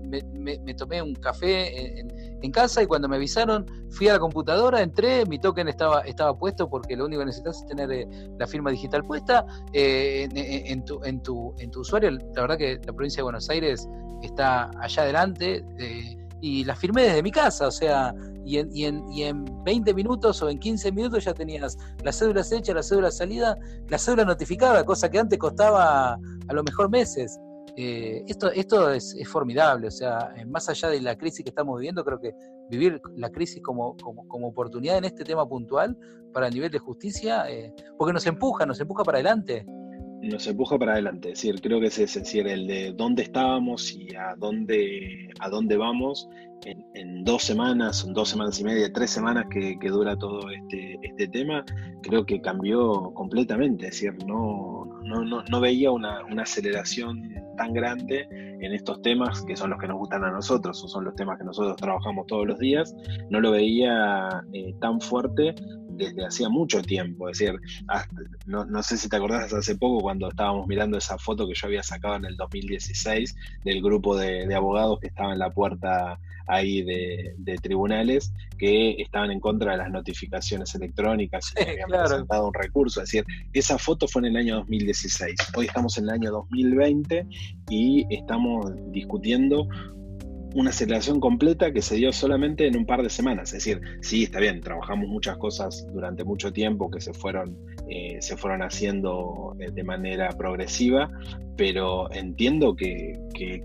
tomé 0.75 1.01
un 1.01 1.15
café 1.15 2.01
en, 2.01 2.11
casa 2.51 2.83
y 2.83 2.87
cuando 2.87 3.09
me 3.09 3.17
avisaron 3.17 3.67
fui 3.91 4.09
a 4.09 4.15
la 4.15 4.19
computadora, 4.19 4.83
entré, 4.83 5.25
mi 5.27 5.39
token 5.39 5.69
estaba, 5.69 6.01
estaba 6.03 6.37
puesto 6.39 6.69
porque 6.69 6.97
lo 6.97 7.07
único 7.07 7.21
que 7.21 7.27
necesitas 7.27 7.59
es 7.63 7.67
tener 7.67 7.91
eh, 7.93 8.09
la 8.39 8.47
firma 8.47 8.71
digital 8.71 9.05
puesta 9.05 9.47
eh, 9.73 10.29
en, 10.33 10.85
tu, 10.85 11.03
en, 11.05 11.23
tu, 11.23 11.55
en 11.59 11.71
tu 11.71 11.81
usuario. 11.81 12.11
La 12.11 12.43
verdad 12.43 12.59
que 12.59 12.81
la 12.85 12.93
provincia 12.93 13.19
de 13.19 13.25
Buenos 13.25 13.49
Aires 13.51 13.89
está 14.23 14.71
allá 14.81 15.03
adelante. 15.03 15.65
Eh, 15.79 16.17
y 16.41 16.65
la 16.65 16.77
firmé 16.77 17.03
desde 17.03 17.23
mi 17.23 17.31
casa, 17.31 17.67
o 17.67 17.71
sea, 17.71 18.15
y 18.45 18.59
en, 18.59 18.69
y, 18.73 18.85
en, 18.85 19.11
y 19.11 19.23
en 19.25 19.45
20 19.65 19.95
minutos 19.95 20.43
o 20.43 20.49
en 20.49 20.59
15 20.59 20.93
minutos 20.93 21.25
ya 21.25 21.35
tenías 21.35 21.77
la 22.05 22.13
cédula 22.13 22.43
hecha, 22.49 22.75
la 22.75 22.83
cédula 22.83 23.11
salida, 23.11 23.57
la 23.89 23.99
cédula 23.99 24.25
notificada, 24.25 24.85
cosa 24.85 25.11
que 25.11 25.19
antes 25.19 25.39
costaba 25.39 26.13
a 26.15 26.53
lo 26.53 26.63
mejor 26.63 26.91
meses. 26.91 27.39
Eh, 27.79 28.25
esto 28.27 28.51
esto 28.53 28.91
es, 28.91 29.15
formidable, 29.29 29.89
o 29.89 29.91
sea, 29.91 30.33
eh, 30.35 30.47
más 30.47 30.67
allá 30.71 30.89
de 30.89 31.01
la 31.03 31.15
crisis 31.15 31.45
que 31.45 31.51
estamos 31.51 31.79
viviendo, 31.79 32.03
creo 32.03 32.19
que 32.19 32.35
vivir 32.71 33.03
la 33.17 33.29
crisis 33.29 33.63
como, 33.63 33.95
como, 33.99 34.49
oportunidad 34.49 34.97
en 34.97 35.05
este 35.05 35.25
tema 35.25 35.47
puntual 35.47 35.95
para 36.33 36.49
el 36.49 36.55
nivel 36.55 36.71
de 36.71 36.79
justicia, 36.79 37.51
eh, 37.51 37.75
porque 37.99 38.15
nos 38.15 38.27
empuja, 38.27 38.65
nos 38.65 38.81
empuja 38.81 39.05
para 39.05 39.19
adelante. 39.19 39.67
Nos 40.23 40.47
empuja 40.47 40.79
para 40.79 40.93
adelante, 40.93 41.31
es 41.31 41.43
decir, 41.43 41.61
creo 41.61 41.81
que 41.81 41.87
ese 41.87 42.05
es 42.05 42.15
decir, 42.15 42.47
el 42.49 42.67
de 42.67 42.93
dónde 42.93 43.23
estábamos 43.23 43.93
y 43.93 44.15
a 44.17 44.35
dónde, 44.37 45.31
a 45.41 45.49
dónde 45.49 45.77
vamos 45.77 46.29
en, 46.65 47.25
dos 47.25 47.43
semanas, 47.43 48.07
dos 48.13 48.29
semanas 48.29 48.59
y 48.61 48.65
media, 48.65 48.93
tres 48.93 49.11
semanas 49.11 49.47
que, 49.51 49.77
dura 49.89 50.17
todo 50.17 50.51
este, 50.51 50.99
este 51.03 51.29
tema, 51.29 51.65
creo 52.03 52.25
que 52.25 52.41
cambió 52.41 53.13
completamente, 53.15 53.87
es 53.87 53.93
decir, 53.93 54.15
no, 54.27 54.85
no, 55.05 55.43
no, 55.43 55.61
veía 55.61 55.91
una, 55.91 56.25
una 56.25 56.43
aceleración 56.43 57.23
tan 57.57 57.73
grande 57.73 58.27
en 58.31 58.73
estos 58.73 59.01
temas 59.03 59.43
que 59.43 59.57
son 59.57 59.71
los 59.71 59.79
que 59.79 59.89
nos 59.89 59.99
gustan 59.99 60.25
a 60.25 60.31
nosotros, 60.31 60.83
o 60.83 60.89
son 60.89 61.05
los 61.05 61.15
temas 61.15 61.39
que 61.39 61.45
nosotros 61.45 61.77
trabajamos 61.77 62.27
todos 62.27 62.47
los 62.47 62.59
días, 62.59 62.95
no 63.31 63.41
lo 63.41 63.51
veía 63.51 64.45
eh, 64.53 64.75
tan 64.81 65.01
fuerte 65.01 65.55
desde 65.97 66.27
hacía 66.27 66.49
mucho 66.49 66.83
tiempo. 66.83 67.29
Es 67.29 67.39
decir, 67.39 67.61
no, 68.47 68.83
sé 68.83 68.97
si 68.97 69.09
te 69.09 69.17
acordás 69.17 69.53
hace 69.53 69.77
poco 69.77 70.01
cuando 70.01 70.29
estábamos 70.29 70.67
mirando 70.67 70.99
esa 70.99 71.19
foto 71.19 71.47
que 71.47 71.55
yo 71.55 71.67
había 71.67 71.83
sacado 71.83 72.17
en 72.17 72.25
el 72.25 72.37
2016 72.37 73.35
del 73.65 73.83
grupo 73.83 74.17
de, 74.17 74.55
abogados 74.55 75.01
que 75.01 75.09
estaba 75.09 75.33
en 75.33 75.39
la 75.39 75.51
puerta 75.51 76.19
ahí 76.49 76.83
de, 76.83 77.35
tribunales 77.61 78.33
que 78.59 78.93
estaban 79.03 79.31
en 79.31 79.41
contra 79.41 79.73
de 79.73 79.79
las 79.79 79.91
notificaciones 79.91 80.75
electrónicas 80.75 81.53
y 81.57 81.63
habían 81.71 81.89
presentado 81.89 82.49
un 82.49 82.55
recurso. 82.55 83.03
Es 83.03 83.11
decir, 83.11 83.25
esa 83.53 83.79
foto 83.79 84.07
fue 84.07 84.21
en 84.23 84.27
el 84.27 84.37
año 84.37 84.57
2016. 84.57 85.35
Hoy 85.57 85.67
estamos 85.67 85.99
en 85.99 86.05
el 86.05 86.11
año 86.11 86.31
2020 86.31 87.27
y 87.69 88.07
estamos 88.15 88.73
discutiendo 88.93 89.69
una 90.57 90.71
aceleración 90.71 91.21
completa 91.21 91.71
que 91.71 91.83
se 91.83 91.97
dio 91.97 92.13
solamente 92.13 92.67
en 92.67 92.77
un 92.77 92.87
par 92.87 93.03
de 93.03 93.11
semanas. 93.11 93.53
Es 93.53 93.65
decir, 93.65 93.81
sí, 94.01 94.25
está 94.25 94.41
bien, 94.41 94.63
trabajamos 94.63 95.07
muchas 95.07 95.37
cosas 95.37 95.87
durante 95.93 96.25
mucho 96.25 96.51
tiempo 96.51 96.91
que 96.91 97.01
se 97.01 97.13
fueron, 97.13 97.59
eh, 97.91 98.17
se 98.21 98.39
fueron 98.39 98.63
haciendo 98.63 99.55
de 99.59 99.85
manera 99.85 100.31
progresiva, 100.31 101.11
pero 101.57 102.11
entiendo 102.11 102.75
que, 102.75 103.13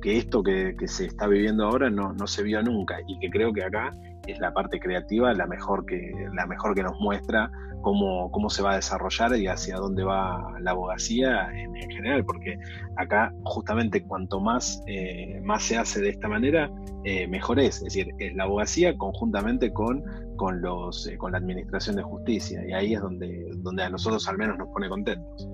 esto 0.04 0.43
que, 0.43 0.75
se 0.86 1.06
está 1.06 1.27
viviendo 1.27 1.65
ahora 1.65 1.89
no, 1.89 2.13
no 2.13 2.27
se 2.27 2.43
vio 2.43 2.62
nunca 2.62 2.97
y 3.08 3.17
que 3.19 3.30
creo 3.30 3.54
que 3.54 3.63
acá 3.63 3.95
es 4.32 4.39
la 4.39 4.54
parte 4.54 4.80
creativa 4.80 5.34
la 5.34 5.48
mejor 5.48 5.86
que, 5.86 6.12
la 6.34 6.46
mejor 6.46 6.76
que 6.76 6.84
nos 6.84 7.00
muestra 7.00 7.52
cómo, 7.82 8.32
cómo 8.32 8.50
se 8.50 8.62
va 8.62 8.74
a 8.74 8.76
desarrollar 8.76 9.36
y 9.36 9.48
hacia 9.48 9.78
dónde 9.78 10.04
va 10.04 10.56
la 10.60 10.72
abogacía 10.72 11.50
en, 11.54 11.72
general, 11.89 12.24
porque 12.24 12.58
acá 12.96 13.34
justamente 13.44 14.04
cuanto 14.04 14.39
más, 14.39 14.82
eh, 14.88 15.41
más 15.44 15.63
se 15.63 15.78
hace 15.78 16.00
de 16.00 16.10
esta 16.10 16.28
manera, 16.28 16.72
eh, 17.04 17.28
mejor 17.28 17.60
es. 17.60 17.78
Es 17.78 17.84
decir, 17.86 18.13
es 18.20 18.34
la 18.36 18.44
abogacía 18.44 18.98
conjuntamente 18.98 19.74
con, 19.74 20.04
con, 20.38 20.62
los, 20.62 21.08
eh, 21.08 21.17
con 21.17 21.32
la 21.34 21.39
administración 21.39 21.96
de 21.96 22.04
justicia, 22.04 22.65
y 22.65 22.72
ahí 22.72 22.94
es 22.94 23.02
donde, 23.02 23.52
donde 23.58 23.84
a 23.84 23.89
nosotros 23.89 24.28
al 24.30 24.38
menos 24.38 24.58
nos 24.58 24.70
pone 24.70 24.88
contentos. 24.88 25.50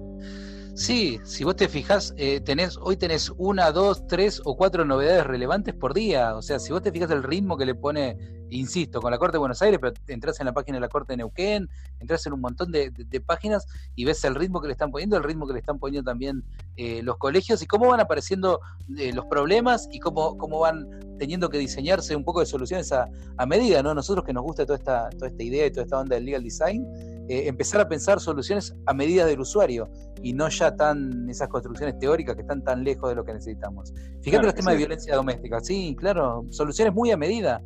Sí, 0.77 1.19
si 1.23 1.43
vos 1.43 1.55
te 1.55 1.67
fijas, 1.67 2.13
eh, 2.17 2.39
tenés, 2.39 2.77
hoy 2.79 2.97
tenés 2.97 3.31
una, 3.35 3.71
dos, 3.71 4.05
tres 4.05 4.39
o 4.45 4.55
cuatro 4.55 4.85
novedades 4.85 5.25
relevantes 5.25 5.73
por 5.73 5.91
día. 5.91 6.35
O 6.35 6.43
sea, 6.43 6.59
si 6.59 6.71
vos 6.71 6.83
te 6.83 6.91
fijas 6.91 7.09
el 7.09 7.23
ritmo 7.23 7.57
que 7.57 7.65
le 7.65 7.73
pone, 7.73 8.15
insisto, 8.51 9.01
con 9.01 9.09
la 9.09 9.17
Corte 9.17 9.33
de 9.33 9.39
Buenos 9.39 9.59
Aires, 9.63 9.79
pero 9.81 9.95
entras 10.07 10.39
en 10.39 10.45
la 10.45 10.53
página 10.53 10.77
de 10.77 10.81
la 10.81 10.87
Corte 10.87 11.13
de 11.13 11.17
Neuquén, 11.17 11.67
entras 11.99 12.27
en 12.27 12.33
un 12.33 12.41
montón 12.41 12.71
de, 12.71 12.91
páginas 13.25 13.65
y 13.95 14.05
ves 14.05 14.23
el 14.23 14.35
ritmo 14.35 14.61
que 14.61 14.67
le 14.67 14.73
están 14.73 14.91
poniendo, 14.91 15.17
el 15.17 15.23
ritmo 15.23 15.47
que 15.47 15.53
le 15.53 15.59
están 15.59 15.79
poniendo 15.79 16.11
también 16.11 16.43
eh, 16.75 17.01
los 17.01 17.17
colegios 17.17 17.59
y 17.63 17.65
cómo 17.65 17.87
van 17.87 17.99
apareciendo 17.99 18.59
eh, 18.99 19.11
los 19.13 19.25
problemas 19.25 19.89
y 19.91 19.99
cómo, 19.99 20.37
cómo 20.37 20.59
van 20.59 20.87
teniendo 21.17 21.49
que 21.49 21.57
diseñarse 21.57 22.15
un 22.15 22.23
poco 22.23 22.41
de 22.41 22.45
soluciones 22.45 22.91
a, 22.91 23.09
a 23.35 23.45
medida, 23.47 23.81
¿no? 23.81 23.95
Nosotros 23.95 24.23
que 24.23 24.31
nos 24.31 24.43
gusta 24.43 24.63
toda 24.63 24.77
esta, 24.77 25.09
toda 25.09 25.29
esta 25.29 25.41
idea 25.41 25.65
y 25.65 25.71
toda 25.71 25.85
esta 25.85 25.97
onda 25.97 26.15
del 26.17 26.25
legal 26.25 26.43
design, 26.43 26.85
eh, 27.29 27.47
empezar 27.47 27.81
a 27.81 27.87
pensar 27.87 28.19
soluciones 28.19 28.75
a 28.85 28.93
medida 28.93 29.25
del 29.25 29.39
usuario 29.39 29.89
y 30.23 30.33
no 30.33 30.49
ya 30.49 30.75
tan 30.75 31.29
esas 31.29 31.47
construcciones 31.49 31.99
teóricas 31.99 32.35
que 32.35 32.41
están 32.41 32.63
tan 32.63 32.83
lejos 32.83 33.09
de 33.09 33.15
lo 33.15 33.25
que 33.25 33.33
necesitamos. 33.33 33.93
Fíjate 34.21 34.45
los 34.45 34.55
temas 34.55 34.73
de 34.73 34.77
violencia 34.77 35.15
doméstica, 35.15 35.59
sí, 35.59 35.95
claro, 35.99 36.45
soluciones 36.49 36.93
muy 36.93 37.11
a 37.11 37.17
medida. 37.17 37.61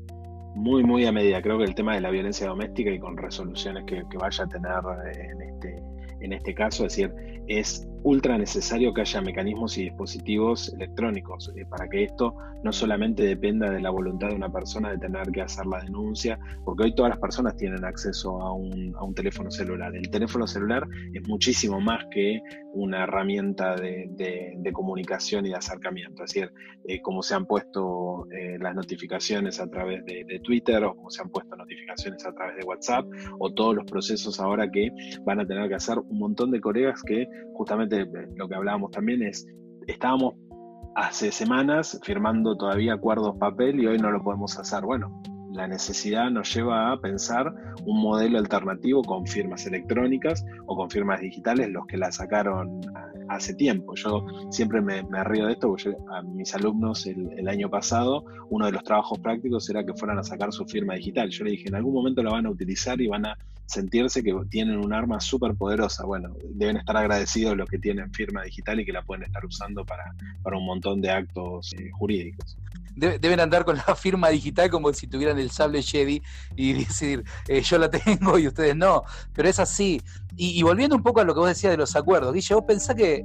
Muy, 0.55 0.83
muy 0.83 1.05
a 1.05 1.11
medida. 1.11 1.41
Creo 1.41 1.57
que 1.57 1.63
el 1.63 1.75
tema 1.75 1.95
de 1.95 2.01
la 2.01 2.09
violencia 2.09 2.47
doméstica 2.47 2.91
y 2.91 2.99
con 2.99 3.15
resoluciones 3.15 3.85
que, 3.85 4.03
que 4.09 4.17
vaya 4.17 4.43
a 4.43 4.47
tener 4.47 4.71
en 5.15 5.41
este, 5.41 5.83
en 6.19 6.33
este 6.33 6.53
caso, 6.53 6.85
es 6.85 6.95
decir, 6.95 7.13
es 7.47 7.87
ultra 8.03 8.37
necesario 8.37 8.93
que 8.93 9.01
haya 9.01 9.21
mecanismos 9.21 9.77
y 9.77 9.83
dispositivos 9.83 10.73
electrónicos 10.73 11.51
eh, 11.55 11.65
para 11.69 11.87
que 11.87 12.05
esto 12.05 12.35
no 12.63 12.71
solamente 12.71 13.23
dependa 13.23 13.69
de 13.69 13.79
la 13.79 13.89
voluntad 13.89 14.29
de 14.29 14.35
una 14.35 14.51
persona 14.51 14.91
de 14.91 14.97
tener 14.97 15.31
que 15.31 15.41
hacer 15.41 15.65
la 15.65 15.79
denuncia, 15.79 16.39
porque 16.63 16.83
hoy 16.83 16.95
todas 16.95 17.09
las 17.09 17.19
personas 17.19 17.55
tienen 17.57 17.83
acceso 17.83 18.41
a 18.41 18.53
un, 18.53 18.91
teléfono 19.15 19.51
celular. 19.51 19.93
El 19.93 20.09
teléfono 20.09 20.47
celular 20.47 20.87
es 21.13 21.27
muchísimo 21.27 21.81
más 21.81 22.05
que 22.11 22.39
una 22.73 23.03
herramienta 23.03 23.75
de, 23.75 24.07
de, 24.15 24.71
comunicación 24.71 25.45
y 25.45 25.49
de 25.49 25.55
acercamiento. 25.55 26.23
Es 26.23 26.33
decir, 26.33 26.53
eh, 26.87 27.01
como 27.01 27.21
se 27.21 27.35
han 27.35 27.45
puesto 27.45 28.25
eh, 28.31 28.57
las 28.57 28.73
notificaciones 28.73 29.59
a 29.59 29.67
través 29.67 30.05
de, 30.05 30.23
de 30.25 30.39
Twitter 30.39 30.81
o 30.85 30.95
como 30.95 31.09
se 31.09 31.21
han 31.21 31.29
puesto 31.29 31.55
notificaciones 31.57 32.25
a 32.25 32.31
través 32.31 32.55
de 32.55 32.63
WhatsApp 32.63 33.05
o 33.39 33.53
todos 33.53 33.75
los 33.75 33.85
procesos 33.85 34.39
ahora 34.39 34.71
que 34.71 34.89
van 35.25 35.41
a 35.41 35.45
tener 35.45 35.67
que 35.67 35.75
hacer 35.75 35.99
un 35.99 36.17
montón 36.17 36.51
de 36.51 36.61
colegas 36.61 37.01
que 37.03 37.27
justamente 37.53 37.90
lo 38.35 38.47
que 38.47 38.55
hablábamos 38.55 38.91
también 38.91 39.23
es, 39.23 39.47
estábamos 39.87 40.35
hace 40.95 41.31
semanas 41.31 41.99
firmando 42.03 42.57
todavía 42.57 42.93
acuerdos 42.93 43.37
papel 43.37 43.79
y 43.79 43.87
hoy 43.87 43.97
no 43.97 44.11
lo 44.11 44.21
podemos 44.21 44.57
hacer. 44.57 44.83
Bueno, 44.83 45.21
la 45.53 45.67
necesidad 45.67 46.29
nos 46.29 46.53
lleva 46.53 46.91
a 46.91 47.01
pensar 47.01 47.53
un 47.85 48.01
modelo 48.01 48.39
alternativo 48.39 49.01
con 49.03 49.25
firmas 49.25 49.65
electrónicas 49.65 50.45
o 50.65 50.75
con 50.75 50.89
firmas 50.89 51.19
digitales, 51.19 51.69
los 51.69 51.85
que 51.87 51.97
la 51.97 52.11
sacaron 52.11 52.79
hace 53.27 53.53
tiempo. 53.53 53.95
Yo 53.95 54.25
siempre 54.49 54.81
me, 54.81 55.01
río 55.23 55.47
de 55.47 55.53
esto, 55.53 55.67
porque 55.69 55.93
a 56.11 56.21
mis 56.21 56.53
alumnos 56.55 57.05
el, 57.05 57.47
año 57.47 57.69
pasado, 57.69 58.23
uno 58.49 58.65
de 58.65 58.71
los 58.71 58.83
trabajos 58.83 59.19
prácticos 59.19 59.69
era 59.69 59.85
que 59.85 59.93
fueran 59.93 60.19
a 60.19 60.23
sacar 60.23 60.53
su 60.53 60.65
firma 60.65 60.95
digital. 60.95 61.29
Yo 61.29 61.43
le 61.43 61.51
dije, 61.51 61.67
en 61.67 61.75
algún 61.75 61.93
momento 61.93 62.23
la 62.23 62.31
van 62.31 62.45
a 62.45 62.49
utilizar 62.49 62.99
y 63.01 63.07
van 63.07 63.25
a 63.25 63.37
sentirse 63.65 64.23
que 64.23 64.33
tienen 64.49 64.77
un 64.77 64.93
arma 64.93 65.19
súper 65.19 65.55
poderosa. 65.55 66.05
Bueno, 66.05 66.35
deben 66.49 66.77
estar 66.77 66.97
agradecidos 66.97 67.55
los 67.55 67.69
que 67.69 67.77
tienen 67.77 68.11
firma 68.13 68.43
digital 68.43 68.79
y 68.79 68.85
que 68.85 68.91
la 68.91 69.01
pueden 69.03 69.23
estar 69.23 69.45
usando 69.45 69.85
para, 69.85 70.13
para 70.43 70.57
un 70.57 70.65
montón 70.65 71.01
de 71.01 71.11
actos 71.11 71.73
eh, 71.77 71.89
jurídicos 71.91 72.57
deben 72.95 73.39
andar 73.39 73.65
con 73.65 73.77
la 73.77 73.83
firma 73.95 74.29
digital 74.29 74.69
como 74.69 74.91
si 74.93 75.07
tuvieran 75.07 75.39
el 75.39 75.51
sable 75.51 75.81
Jedi 75.81 76.21
y 76.55 76.73
decir, 76.85 77.23
eh, 77.47 77.61
yo 77.61 77.77
la 77.77 77.89
tengo 77.89 78.37
y 78.37 78.47
ustedes 78.47 78.75
no. 78.75 79.03
Pero 79.33 79.49
es 79.49 79.59
así. 79.59 80.01
Y, 80.37 80.63
volviendo 80.63 80.95
un 80.95 81.03
poco 81.03 81.19
a 81.19 81.23
lo 81.23 81.33
que 81.33 81.39
vos 81.39 81.49
decías 81.49 81.71
de 81.71 81.77
los 81.77 81.95
acuerdos, 81.95 82.33
Guille, 82.33 82.55
vos 82.55 82.63
pensás 82.65 82.95
que 82.95 83.23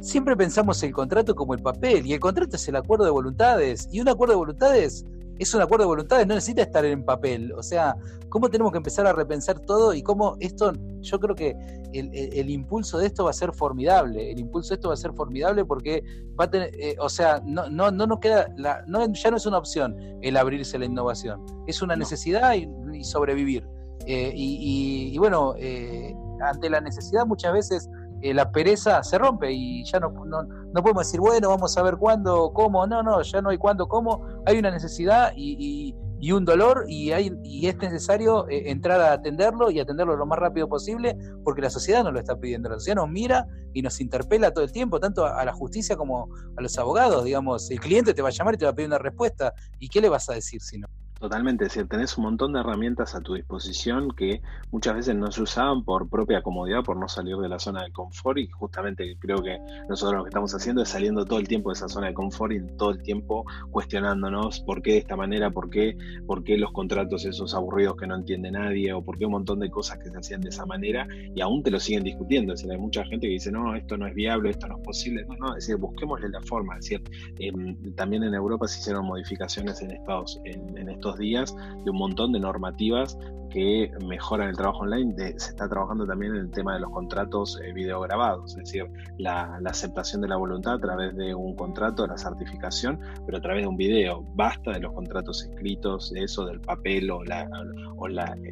siempre 0.00 0.36
pensamos 0.36 0.82
el 0.82 0.92
contrato 0.92 1.34
como 1.34 1.52
el 1.52 1.60
papel, 1.60 2.06
y 2.06 2.12
el 2.12 2.20
contrato 2.20 2.56
es 2.56 2.68
el 2.68 2.76
acuerdo 2.76 3.04
de 3.04 3.10
voluntades, 3.10 3.88
y 3.92 4.00
un 4.00 4.08
acuerdo 4.08 4.34
de 4.34 4.38
voluntades 4.38 5.04
es 5.38 5.54
un 5.54 5.62
acuerdo 5.62 5.84
de 5.84 5.88
voluntades, 5.88 6.26
no 6.26 6.34
necesita 6.34 6.62
estar 6.62 6.84
en 6.84 7.04
papel. 7.04 7.52
O 7.52 7.62
sea, 7.62 7.96
¿cómo 8.28 8.48
tenemos 8.48 8.72
que 8.72 8.78
empezar 8.78 9.06
a 9.06 9.12
repensar 9.12 9.60
todo 9.60 9.94
y 9.94 10.02
cómo 10.02 10.36
esto, 10.40 10.72
yo 11.00 11.20
creo 11.20 11.34
que 11.34 11.56
el, 11.92 12.50
impulso 12.50 12.98
de 12.98 13.06
esto 13.06 13.24
va 13.24 13.30
a 13.30 13.34
ser 13.34 13.52
formidable. 13.52 14.32
El 14.32 14.40
impulso 14.40 14.70
de 14.70 14.74
esto 14.76 14.88
va 14.88 14.94
a 14.94 14.96
ser 14.96 15.12
formidable 15.12 15.64
porque 15.64 16.02
va 16.38 16.44
a 16.44 16.50
tener, 16.50 16.70
eh, 16.78 16.96
o 16.98 17.08
sea, 17.08 17.40
no, 17.44 17.68
no, 17.70 17.90
no 17.90 18.06
nos 18.06 18.18
queda, 18.18 18.48
la, 18.56 18.84
no, 18.86 19.06
ya 19.12 19.30
no 19.30 19.36
es 19.36 19.46
una 19.46 19.58
opción 19.58 19.96
el 20.22 20.36
abrirse 20.36 20.76
a 20.76 20.80
la 20.80 20.86
innovación, 20.86 21.44
es 21.66 21.82
una 21.82 21.96
necesidad 21.96 22.54
y, 22.54 23.04
sobrevivir. 23.04 23.66
Eh, 24.06 24.32
y, 24.34 25.16
bueno, 25.18 25.54
eh, 25.56 26.14
ante 26.42 26.68
la 26.68 26.80
necesidad 26.80 27.26
muchas 27.26 27.52
veces 27.52 27.88
la 28.32 28.50
pereza 28.50 29.02
se 29.02 29.18
rompe 29.18 29.52
y 29.52 29.84
ya 29.84 30.00
no, 30.00 30.10
no, 30.24 30.82
podemos 30.82 31.06
decir, 31.06 31.20
bueno, 31.20 31.48
vamos 31.48 31.76
a 31.76 31.82
ver 31.82 31.96
cuándo, 31.96 32.52
cómo, 32.54 32.86
no, 32.86 33.02
no, 33.02 33.20
ya 33.22 33.42
no 33.42 33.50
hay 33.50 33.58
cuándo, 33.58 33.86
cómo, 33.86 34.26
hay 34.46 34.58
una 34.58 34.70
necesidad 34.70 35.32
y, 35.36 35.94
y 36.24 36.32
un 36.32 36.46
dolor 36.46 36.86
y, 36.88 37.12
hay, 37.12 37.30
y 37.42 37.66
es 37.66 37.76
necesario 37.76 38.48
eh, 38.48 38.70
entrar 38.70 38.98
a 38.98 39.12
atenderlo 39.12 39.70
y 39.70 39.78
atenderlo 39.78 40.16
lo 40.16 40.24
más 40.24 40.38
rápido 40.38 40.66
posible 40.66 41.18
porque 41.44 41.60
la 41.60 41.68
sociedad 41.68 42.02
nos 42.02 42.14
lo 42.14 42.18
está 42.18 42.34
pidiendo. 42.40 42.70
La 42.70 42.76
sociedad 42.76 42.96
nos 42.96 43.10
mira 43.10 43.46
y 43.74 43.82
nos 43.82 44.00
interpela 44.00 44.50
todo 44.50 44.64
el 44.64 44.72
tiempo, 44.72 44.98
tanto 44.98 45.26
a, 45.26 45.44
la 45.44 45.52
justicia 45.52 45.96
como 45.96 46.30
a 46.56 46.62
los 46.62 46.78
abogados. 46.78 47.24
Digamos, 47.24 47.70
el 47.70 47.78
cliente 47.78 48.14
te 48.14 48.22
va 48.22 48.28
a 48.28 48.32
llamar 48.32 48.54
y 48.54 48.56
te 48.56 48.64
va 48.64 48.70
a 48.70 48.74
pedir 48.74 48.88
una 48.88 48.96
respuesta. 48.96 49.52
¿Y 49.78 49.90
qué 49.90 50.00
le 50.00 50.08
vas 50.08 50.30
a 50.30 50.32
decir 50.32 50.62
si 50.62 50.78
no? 50.78 50.86
Totalmente, 51.24 51.64
es 51.64 51.72
decir, 51.72 51.88
tenés 51.88 52.18
un 52.18 52.24
montón 52.24 52.52
de 52.52 52.60
herramientas 52.60 53.14
a 53.14 53.22
tu 53.22 53.32
disposición 53.32 54.10
que 54.10 54.42
muchas 54.70 54.94
veces 54.94 55.16
no 55.16 55.32
se 55.32 55.40
usaban 55.40 55.82
por 55.82 56.06
propia 56.10 56.42
comodidad, 56.42 56.84
por 56.84 56.98
no 56.98 57.08
salir 57.08 57.38
de 57.38 57.48
la 57.48 57.58
zona 57.58 57.82
de 57.82 57.92
confort 57.92 58.36
y 58.36 58.46
justamente 58.48 59.16
creo 59.18 59.42
que 59.42 59.58
nosotros 59.88 60.18
lo 60.18 60.24
que 60.24 60.28
estamos 60.28 60.54
haciendo 60.54 60.82
es 60.82 60.90
saliendo 60.90 61.24
todo 61.24 61.38
el 61.38 61.48
tiempo 61.48 61.70
de 61.70 61.76
esa 61.76 61.88
zona 61.88 62.08
de 62.08 62.12
confort 62.12 62.52
y 62.52 62.60
todo 62.76 62.90
el 62.90 63.02
tiempo 63.02 63.46
cuestionándonos 63.70 64.60
por 64.60 64.82
qué 64.82 64.92
de 64.92 64.98
esta 64.98 65.16
manera, 65.16 65.50
por 65.50 65.70
qué, 65.70 65.96
por 66.26 66.44
qué 66.44 66.58
los 66.58 66.72
contratos 66.72 67.24
esos 67.24 67.54
aburridos 67.54 67.96
que 67.96 68.06
no 68.06 68.16
entiende 68.16 68.50
nadie 68.50 68.92
o 68.92 69.00
por 69.02 69.16
qué 69.16 69.24
un 69.24 69.32
montón 69.32 69.60
de 69.60 69.70
cosas 69.70 69.96
que 70.00 70.10
se 70.10 70.18
hacían 70.18 70.42
de 70.42 70.50
esa 70.50 70.66
manera 70.66 71.08
y 71.34 71.40
aún 71.40 71.62
te 71.62 71.70
lo 71.70 71.80
siguen 71.80 72.04
discutiendo. 72.04 72.52
Es 72.52 72.60
decir, 72.60 72.70
hay 72.70 72.78
mucha 72.78 73.02
gente 73.02 73.28
que 73.28 73.32
dice, 73.32 73.50
no, 73.50 73.74
esto 73.74 73.96
no 73.96 74.06
es 74.06 74.14
viable, 74.14 74.50
esto 74.50 74.68
no 74.68 74.76
es 74.76 74.82
posible. 74.82 75.24
No, 75.24 75.36
no, 75.36 75.56
es 75.56 75.66
decir, 75.66 75.76
busquémosle 75.76 76.28
la 76.28 76.42
forma. 76.42 76.76
Es 76.76 76.84
decir, 76.84 77.02
em, 77.38 77.94
también 77.94 78.24
en 78.24 78.34
Europa 78.34 78.68
se 78.68 78.80
hicieron 78.80 79.06
modificaciones 79.06 79.80
en, 79.80 79.92
Estados, 79.92 80.38
en, 80.44 80.76
en 80.76 80.90
estos 80.90 81.13
días 81.18 81.54
de 81.84 81.90
un 81.90 81.98
montón 81.98 82.32
de 82.32 82.40
normativas 82.40 83.16
que 83.54 83.88
mejoran 84.04 84.48
el 84.48 84.56
trabajo 84.56 84.80
online. 84.80 85.14
se 85.16 85.50
está 85.50 85.68
trabajando 85.68 86.04
también 86.04 86.34
en 86.34 86.40
el 86.40 86.50
tema 86.50 86.74
de 86.74 86.80
los 86.80 86.90
contratos 86.90 87.60
eh, 87.62 87.72
videograbados, 87.72 88.50
es 88.50 88.64
decir, 88.64 88.90
la, 89.16 89.60
aceptación 89.64 90.20
de 90.22 90.28
la 90.28 90.36
voluntad 90.36 90.74
a 90.74 90.80
través 90.80 91.16
de 91.16 91.34
un 91.34 91.54
contrato, 91.54 92.06
la 92.06 92.18
certificación, 92.18 92.98
pero 93.24 93.38
a 93.38 93.40
través 93.40 93.62
de 93.62 93.68
un 93.68 93.76
video. 93.76 94.24
Basta 94.34 94.72
de 94.72 94.80
los 94.80 94.92
contratos 94.92 95.44
escritos, 95.44 96.12
de 96.12 96.24
eso, 96.24 96.44
del 96.44 96.60
papel 96.60 97.10
o 97.10 97.22
la, 97.22 97.48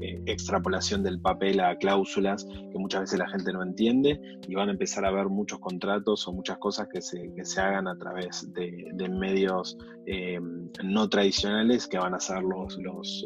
eh, 0.01 0.23
extrapolación 0.27 1.03
del 1.03 1.21
papel 1.21 1.59
a 1.61 1.77
cláusulas 1.77 2.45
que 2.45 2.79
muchas 2.79 3.03
veces 3.03 3.19
la 3.19 3.29
gente 3.29 3.53
no 3.53 3.63
entiende 3.63 4.21
y 4.47 4.55
van 4.55 4.69
a 4.69 4.73
empezar 4.73 5.05
a 5.05 5.11
ver 5.11 5.29
muchos 5.29 5.59
contratos 5.59 6.29
o 6.29 6.33
muchas 6.33 6.59
cosas 6.59 6.89
que 6.89 7.03
se, 7.03 7.33
que 7.35 7.45
se 7.45 7.61
hagan 7.61 7.89
a 7.89 7.97
través 7.97 8.53
de, 8.53 8.91
de 8.93 9.09
medios 9.09 9.77
eh, 10.07 10.41
no 10.83 11.09
tradicionales 11.09 11.87
que 11.87 11.99
van 11.99 12.15
a 12.15 12.21
ser 12.21 12.43
los, 12.53 12.79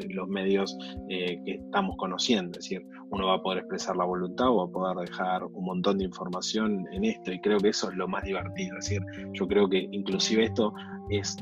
los, 0.09 0.29
medios 0.29 0.77
que 1.09 1.41
estamos 1.47 1.97
conociendo, 1.97 2.59
es 2.59 2.65
decir, 2.65 2.87
uno 3.11 3.27
va 3.27 3.35
a 3.35 3.43
poder 3.43 3.59
expresar 3.59 3.97
la 3.97 4.05
voluntad 4.05 4.49
o 4.49 4.57
va 4.57 4.65
a 4.65 4.95
poder 4.95 5.09
dejar 5.09 5.45
un 5.45 5.65
montón 5.65 5.99
de 5.99 6.05
información 6.05 6.87
en 6.93 7.05
esto 7.05 7.33
y 7.33 7.41
creo 7.41 7.59
que 7.59 7.69
eso 7.69 7.91
es 7.91 7.97
lo 7.97 8.09
más 8.09 8.25
divertido, 8.25 8.77
es 8.79 8.89
decir, 8.89 9.03
yo 9.33 9.47
creo 9.47 9.69
que 9.69 9.89
inclusive 9.91 10.45
esto 10.45 10.73
es 11.11 11.37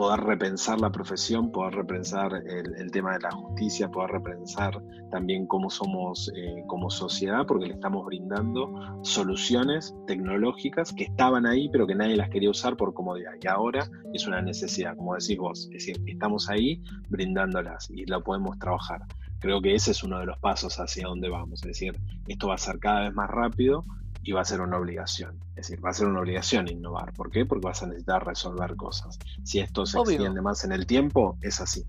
poder 0.00 0.20
repensar 0.20 0.80
la 0.80 0.90
profesión, 0.90 1.52
poder 1.52 1.74
repensar 1.74 2.32
el, 2.32 2.90
tema 2.90 3.12
de 3.12 3.20
la 3.20 3.30
justicia, 3.32 3.90
poder 3.90 4.12
repensar 4.12 4.82
también 5.10 5.46
cómo 5.46 5.68
somos 5.68 6.32
eh, 6.34 6.64
como 6.66 6.88
sociedad, 6.88 7.44
porque 7.46 7.66
le 7.66 7.74
estamos 7.74 8.06
brindando 8.06 8.72
soluciones 9.02 9.94
tecnológicas 10.06 10.94
que 10.94 11.04
estaban 11.04 11.44
ahí, 11.44 11.68
pero 11.68 11.86
que 11.86 11.94
nadie 11.94 12.16
las 12.16 12.30
quería 12.30 12.48
usar 12.48 12.78
por 12.78 12.94
comodidad. 12.94 13.32
Y 13.42 13.46
ahora 13.46 13.90
es 14.14 14.26
una 14.26 14.40
necesidad, 14.40 14.96
como 14.96 15.12
decís 15.16 15.36
vos, 15.36 15.64
es 15.64 15.84
decir, 15.84 16.02
estamos 16.06 16.48
ahí 16.48 16.82
brindándolas 17.10 17.90
y 17.90 18.06
la 18.06 18.20
podemos 18.20 18.58
trabajar. 18.58 19.02
Creo 19.38 19.60
que 19.60 19.74
ese 19.74 19.90
es 19.90 20.02
uno 20.02 20.18
de 20.18 20.24
los 20.24 20.38
pasos 20.38 20.80
hacia 20.80 21.08
donde 21.08 21.28
vamos. 21.28 21.60
Es 21.60 21.68
decir, 21.68 22.00
esto 22.26 22.48
va 22.48 22.54
a 22.54 22.58
ser 22.58 22.78
cada 22.78 23.02
vez 23.02 23.12
más 23.12 23.28
rápido 23.28 23.84
y 24.22 24.32
va 24.32 24.42
a 24.42 24.44
ser 24.44 24.60
una 24.60 24.76
obligación. 24.76 25.38
Es 25.50 25.68
decir, 25.68 25.84
va 25.84 25.90
a 25.90 25.94
ser 25.94 26.06
una 26.06 26.20
obligación 26.20 26.68
innovar. 26.68 27.12
¿Por 27.12 27.30
qué? 27.30 27.46
Porque 27.46 27.66
vas 27.66 27.82
a 27.82 27.86
necesitar 27.86 28.26
resolver 28.26 28.76
cosas. 28.76 29.18
Si 29.44 29.60
esto 29.60 29.86
se 29.86 29.98
extiende 29.98 30.40
más 30.42 30.64
en 30.64 30.72
el 30.72 30.86
tiempo, 30.86 31.38
es 31.40 31.60
así. 31.60 31.84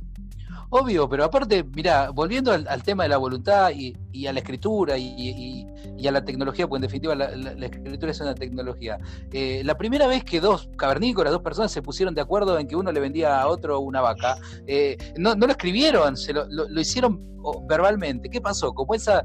Obvio, 0.70 1.10
pero 1.10 1.26
aparte, 1.26 1.64
mira, 1.64 2.12
volviendo 2.12 2.52
al, 2.54 2.84
tema 2.84 3.04
de 3.04 3.10
la 3.10 3.18
voluntad 3.18 3.72
y, 3.76 4.26
a 4.26 4.32
la 4.32 4.40
escritura 4.40 4.98
y, 4.98 5.68
a 6.08 6.12
la 6.12 6.24
tecnología, 6.24 6.68
porque 6.68 6.78
en 6.78 6.82
definitiva 6.84 7.16
la, 7.16 7.66
escritura 7.66 8.12
es 8.12 8.22
una 8.22 8.36
tecnología. 8.36 8.98
Eh, 9.32 9.62
la 9.64 9.78
primera 9.78 10.08
vez 10.08 10.24
que 10.24 10.40
dos 10.40 10.70
cavernícolas, 10.78 11.32
dos 11.32 11.42
personas 11.42 11.72
se 11.72 11.82
pusieron 11.82 12.16
de 12.16 12.22
acuerdo 12.22 12.58
en 12.60 12.68
que 12.68 12.76
uno 12.76 12.92
le 12.92 13.00
vendía 13.00 13.40
a 13.40 13.48
otro 13.48 13.80
una 13.80 14.02
vaca, 14.02 14.38
eh, 14.68 14.98
no, 15.18 15.36
lo 15.36 15.48
escribieron, 15.48 16.18
se 16.18 16.34
lo, 16.34 16.46
hicieron 16.80 17.30
verbalmente. 17.68 18.30
¿Qué 18.30 18.40
pasó? 18.40 18.72
Como 18.74 18.94
esa, 18.94 19.24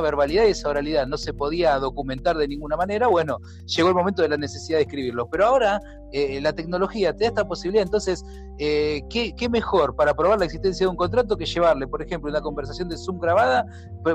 verbalidad 0.00 0.44
y 0.46 0.50
esa 0.50 0.68
oralidad 0.68 1.06
no 1.06 1.16
se 1.16 1.32
podía 1.32 1.78
documentar 1.78 2.36
de 2.36 2.46
ninguna 2.46 2.76
manera, 2.76 3.06
bueno, 3.06 3.38
llegó 3.64 3.88
el 3.88 3.94
momento 3.94 4.20
de 4.22 4.28
la 4.28 4.36
necesidad 4.36 4.78
de 4.78 4.82
escribirlo. 4.82 5.28
Pero 5.30 5.46
ahora 5.46 5.80
eh, 6.12 6.40
la 6.42 6.52
tecnología 6.52 7.14
te 7.14 7.24
da 7.24 7.28
esta 7.28 7.48
posibilidad, 7.48 7.84
entonces, 7.84 8.22
¿qué, 8.58 9.34
¿qué 9.36 9.48
mejor 9.48 9.96
para 9.96 10.14
probar 10.14 10.38
la 10.38 10.44
existencia 10.44 10.88
un 10.88 10.96
contrato 10.96 11.36
que 11.36 11.46
llevarle, 11.46 11.86
por 11.86 12.02
ejemplo, 12.02 12.30
una 12.30 12.42
conversación 12.42 12.88
de 12.88 12.98
Zoom 12.98 13.18
grabada, 13.18 13.64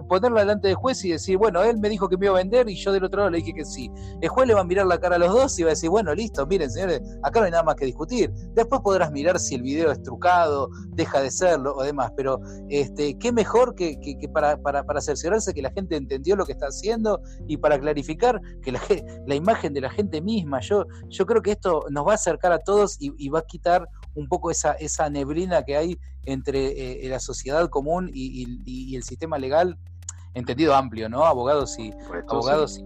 ponerla 0.07 0.41
delante 0.41 0.67
del 0.67 0.75
juez 0.75 1.03
y 1.03 1.11
decir, 1.11 1.37
bueno, 1.37 1.63
él 1.63 1.77
me 1.79 1.89
dijo 1.89 1.98
que 2.07 2.17
me 2.17 2.27
iba 2.27 2.35
a 2.35 2.37
vender 2.37 2.69
y 2.69 2.75
yo 2.75 2.91
del 2.91 3.03
otro 3.03 3.19
lado 3.19 3.31
le 3.31 3.39
dije 3.39 3.53
que 3.53 3.65
sí. 3.65 3.89
El 4.21 4.29
juez 4.29 4.47
le 4.47 4.53
va 4.53 4.61
a 4.61 4.63
mirar 4.63 4.85
la 4.85 4.99
cara 4.99 5.15
a 5.15 5.19
los 5.19 5.33
dos 5.33 5.59
y 5.59 5.63
va 5.63 5.69
a 5.69 5.71
decir, 5.71 5.89
bueno, 5.89 6.13
listo, 6.13 6.45
miren, 6.47 6.69
señores, 6.69 7.01
acá 7.23 7.39
no 7.39 7.45
hay 7.45 7.51
nada 7.51 7.63
más 7.63 7.75
que 7.75 7.85
discutir. 7.85 8.31
Después 8.53 8.81
podrás 8.81 9.11
mirar 9.11 9.39
si 9.39 9.55
el 9.55 9.63
video 9.63 9.91
es 9.91 10.01
trucado, 10.03 10.69
deja 10.91 11.21
de 11.21 11.31
serlo 11.31 11.75
o 11.75 11.83
demás, 11.83 12.11
pero 12.15 12.39
este, 12.69 13.17
qué 13.17 13.31
mejor 13.31 13.75
que, 13.75 13.97
para, 14.33 14.57
para, 14.57 14.83
para, 14.83 15.01
cerciorarse 15.01 15.53
que 15.53 15.61
la 15.61 15.71
gente 15.71 15.95
entendió 15.95 16.35
lo 16.35 16.45
que 16.45 16.51
está 16.51 16.67
haciendo 16.67 17.21
y 17.47 17.57
para 17.57 17.79
clarificar 17.79 18.39
que 18.61 18.71
la, 18.71 18.81
la 19.25 19.35
imagen 19.35 19.73
de 19.73 19.81
la 19.81 19.89
gente 19.89 20.21
misma. 20.21 20.59
Yo, 20.61 20.85
yo 21.09 21.25
creo 21.25 21.41
que 21.41 21.51
esto 21.51 21.85
nos 21.89 22.05
va 22.05 22.11
a 22.11 22.15
acercar 22.15 22.51
a 22.51 22.59
todos 22.59 22.97
y, 22.99 23.29
va 23.29 23.39
a 23.39 23.45
quitar 23.45 23.87
un 24.15 24.27
poco 24.27 24.49
esa, 24.51 24.73
esa 24.73 25.09
neblina 25.09 25.63
que 25.63 25.77
hay 25.77 25.99
entre 26.25 27.05
eh, 27.05 27.09
la 27.09 27.19
sociedad 27.19 27.69
común 27.69 28.09
y, 28.13 28.95
el 28.95 29.03
sistema 29.03 29.37
legal, 29.37 29.77
entendido 30.39 30.75
amplio, 30.75 31.09
¿no? 31.09 31.23
Abogados 31.23 31.77
y 31.79 31.91
abogados 32.27 32.83